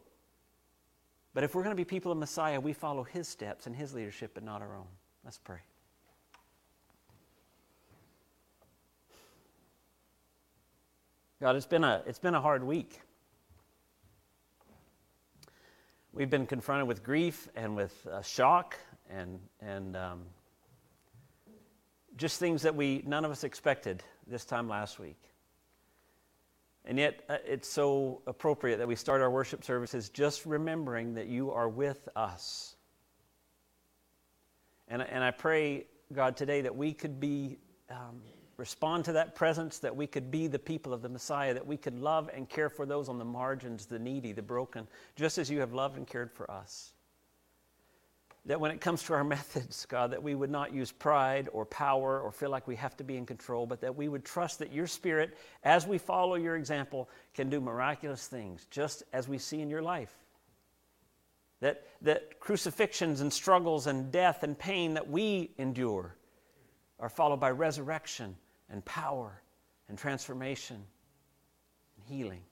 But 1.35 1.45
if 1.45 1.55
we're 1.55 1.63
going 1.63 1.77
to 1.77 1.81
be 1.81 1.85
people 1.85 2.11
of 2.11 2.19
Messiah, 2.19 2.59
we 2.59 2.73
follow 2.73 3.03
his 3.03 3.29
steps 3.29 3.67
and 3.67 3.77
his 3.77 3.93
leadership, 3.95 4.33
but 4.35 4.43
not 4.43 4.63
our 4.63 4.75
own. 4.75 4.87
Let's 5.25 5.39
pray. 5.39 5.59
God, 11.41 11.55
it's 11.55 11.67
been 11.67 11.85
a, 11.85 12.03
it's 12.05 12.19
been 12.19 12.35
a 12.35 12.41
hard 12.41 12.65
week. 12.65 13.01
We've 16.13 16.29
been 16.29 16.47
confronted 16.47 16.89
with 16.89 17.05
grief 17.05 17.49
and 17.55 17.77
with 17.77 17.95
uh, 18.11 18.23
shock 18.23 18.77
and, 19.09 19.39
and 19.61 19.97
um, 19.97 20.23
just 22.17 22.41
things 22.41 22.63
that 22.63 22.75
we 22.75 23.05
none 23.07 23.25
of 23.25 23.31
us 23.31 23.45
expected 23.45 24.03
this 24.27 24.45
time 24.45 24.69
last 24.69 24.99
week. 24.99 25.21
And 26.85 26.99
yet, 26.99 27.23
uh, 27.29 27.37
it's 27.47 27.69
so 27.69 28.21
appropriate 28.27 28.79
that 28.79 28.89
we 28.89 28.97
start 28.97 29.21
our 29.21 29.31
worship 29.31 29.63
services 29.63 30.09
just 30.09 30.45
remembering 30.45 31.15
that 31.15 31.29
you 31.29 31.53
are 31.53 31.69
with 31.69 32.09
us. 32.17 32.75
And, 34.89 35.03
and 35.03 35.23
I 35.23 35.31
pray, 35.31 35.87
God, 36.13 36.37
today 36.37 36.63
that 36.63 36.75
we 36.75 36.95
could 36.95 37.21
be 37.21 37.59
um, 37.91 38.23
respond 38.59 39.05
to 39.05 39.13
that 39.13 39.37
presence, 39.37 39.79
that 39.79 39.95
we 39.95 40.07
could 40.07 40.31
be 40.31 40.49
the 40.49 40.59
people 40.59 40.93
of 40.93 41.01
the 41.01 41.09
Messiah, 41.09 41.55
that 41.55 41.67
we 41.67 41.77
could 41.77 41.99
love 41.99 42.29
and 42.35 42.49
care 42.49 42.69
for 42.69 42.85
those 42.85 43.09
on 43.09 43.19
the 43.19 43.25
margins, 43.25 43.87
the 43.87 44.01
needy, 44.01 44.33
the 44.33 44.43
broken, 44.43 44.87
just 45.17 45.39
as 45.39 45.49
you 45.49 45.61
have 45.61 45.73
loved 45.73 45.97
and 45.97 46.07
cared 46.07 46.31
for 46.33 46.51
us. 46.51 46.93
That 48.47 48.61
when 48.61 48.73
it 48.73 48.81
comes 48.81 49.05
to 49.05 49.15
our 49.15 49.23
methods, 49.39 49.87
God, 49.87 50.11
that 50.11 50.23
we 50.23 50.35
would 50.35 50.51
not 50.51 50.75
use 50.75 50.91
pride 50.91 51.49
or 51.53 51.65
power 51.65 52.21
or 52.21 52.33
feel 52.33 52.51
like 52.51 52.67
we 52.67 52.75
have 52.75 52.97
to 52.97 53.05
be 53.05 53.17
in 53.17 53.27
control, 53.27 53.65
but 53.65 53.81
that 53.81 53.95
we 53.95 54.09
would 54.09 54.25
trust 54.25 54.59
that 54.59 54.73
your 54.73 54.89
Spirit, 54.89 55.39
as 55.63 55.87
we 55.87 55.97
follow 55.97 56.35
your 56.35 56.57
example, 56.57 57.09
can 57.35 57.49
do 57.49 57.61
miraculous 57.61 58.27
things, 58.27 58.67
just 58.71 59.05
as 59.13 59.29
we 59.29 59.39
see 59.39 59.61
in 59.61 59.71
your 59.71 59.83
life. 59.83 60.15
That, 61.61 61.85
that 62.03 62.41
crucifixions 62.41 63.21
and 63.21 63.33
struggles 63.33 63.87
and 63.87 64.11
death 64.11 64.43
and 64.43 64.59
pain 64.59 64.95
that 64.95 65.09
we 65.09 65.53
endure 65.59 66.17
are 66.99 67.09
followed 67.09 67.39
by 67.39 67.51
resurrection 67.53 68.37
and 68.71 68.85
power 68.85 69.43
and 69.89 69.99
transformation 69.99 70.77
and 70.77 72.05
healing. 72.07 72.43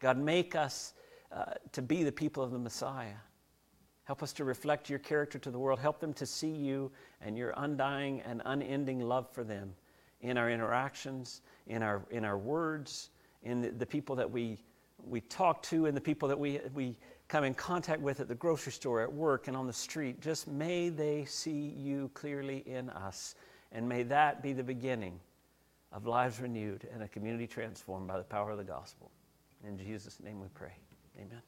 God, 0.00 0.18
make 0.18 0.54
us 0.54 0.94
uh, 1.30 1.54
to 1.72 1.82
be 1.82 2.02
the 2.02 2.12
people 2.12 2.42
of 2.42 2.50
the 2.50 2.58
Messiah. 2.58 3.14
Help 4.04 4.22
us 4.22 4.32
to 4.34 4.44
reflect 4.44 4.90
your 4.90 4.98
character 4.98 5.38
to 5.38 5.50
the 5.50 5.58
world. 5.58 5.78
Help 5.78 6.00
them 6.00 6.12
to 6.14 6.26
see 6.26 6.50
you 6.50 6.90
and 7.20 7.38
your 7.38 7.54
undying 7.56 8.20
and 8.22 8.42
unending 8.44 9.00
love 9.00 9.30
for 9.30 9.44
them 9.44 9.72
in 10.20 10.36
our 10.36 10.50
interactions, 10.50 11.40
in 11.66 11.82
our, 11.82 12.02
in 12.10 12.24
our 12.24 12.38
words, 12.38 13.10
in 13.42 13.60
the, 13.60 13.70
the 13.70 13.86
people 13.86 14.16
that 14.16 14.30
we, 14.30 14.58
we 15.04 15.20
talk 15.22 15.62
to, 15.62 15.86
and 15.86 15.96
the 15.96 16.00
people 16.00 16.28
that 16.28 16.38
we, 16.38 16.60
we 16.74 16.96
come 17.28 17.44
in 17.44 17.54
contact 17.54 18.00
with 18.00 18.20
at 18.20 18.28
the 18.28 18.34
grocery 18.34 18.72
store, 18.72 19.00
at 19.00 19.12
work, 19.12 19.48
and 19.48 19.56
on 19.56 19.66
the 19.66 19.72
street. 19.72 20.20
Just 20.20 20.46
may 20.48 20.88
they 20.88 21.24
see 21.24 21.74
you 21.76 22.10
clearly 22.14 22.58
in 22.66 22.90
us, 22.90 23.34
and 23.72 23.88
may 23.88 24.02
that 24.04 24.42
be 24.42 24.52
the 24.52 24.62
beginning 24.62 25.18
of 25.92 26.06
lives 26.06 26.40
renewed 26.40 26.86
and 26.92 27.02
a 27.02 27.08
community 27.08 27.46
transformed 27.46 28.06
by 28.06 28.18
the 28.18 28.24
power 28.24 28.50
of 28.50 28.58
the 28.58 28.64
gospel. 28.64 29.10
In 29.66 29.78
Jesus' 29.78 30.18
name 30.20 30.40
we 30.40 30.48
pray. 30.54 30.72
Amen. 31.16 31.42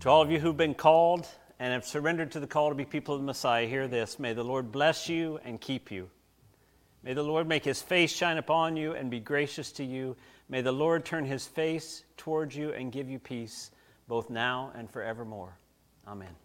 To 0.00 0.08
all 0.08 0.22
of 0.22 0.30
you 0.30 0.38
who've 0.38 0.56
been 0.56 0.74
called 0.74 1.26
and 1.58 1.72
have 1.72 1.84
surrendered 1.84 2.32
to 2.32 2.40
the 2.40 2.46
call 2.46 2.68
to 2.68 2.74
be 2.74 2.84
people 2.84 3.14
of 3.14 3.20
the 3.20 3.26
Messiah, 3.26 3.66
hear 3.66 3.88
this. 3.88 4.18
May 4.18 4.32
the 4.32 4.44
Lord 4.44 4.72
bless 4.72 5.08
you 5.08 5.38
and 5.44 5.60
keep 5.60 5.90
you. 5.90 6.10
May 7.02 7.14
the 7.14 7.22
Lord 7.22 7.48
make 7.48 7.64
his 7.64 7.82
face 7.82 8.12
shine 8.12 8.38
upon 8.38 8.76
you 8.76 8.92
and 8.92 9.10
be 9.10 9.20
gracious 9.20 9.72
to 9.72 9.84
you. 9.84 10.16
May 10.48 10.60
the 10.60 10.72
Lord 10.72 11.04
turn 11.04 11.24
his 11.24 11.46
face 11.46 12.04
towards 12.16 12.54
you 12.54 12.72
and 12.72 12.92
give 12.92 13.08
you 13.08 13.18
peace, 13.18 13.70
both 14.06 14.30
now 14.30 14.72
and 14.76 14.90
forevermore. 14.90 15.56
Amen. 16.06 16.41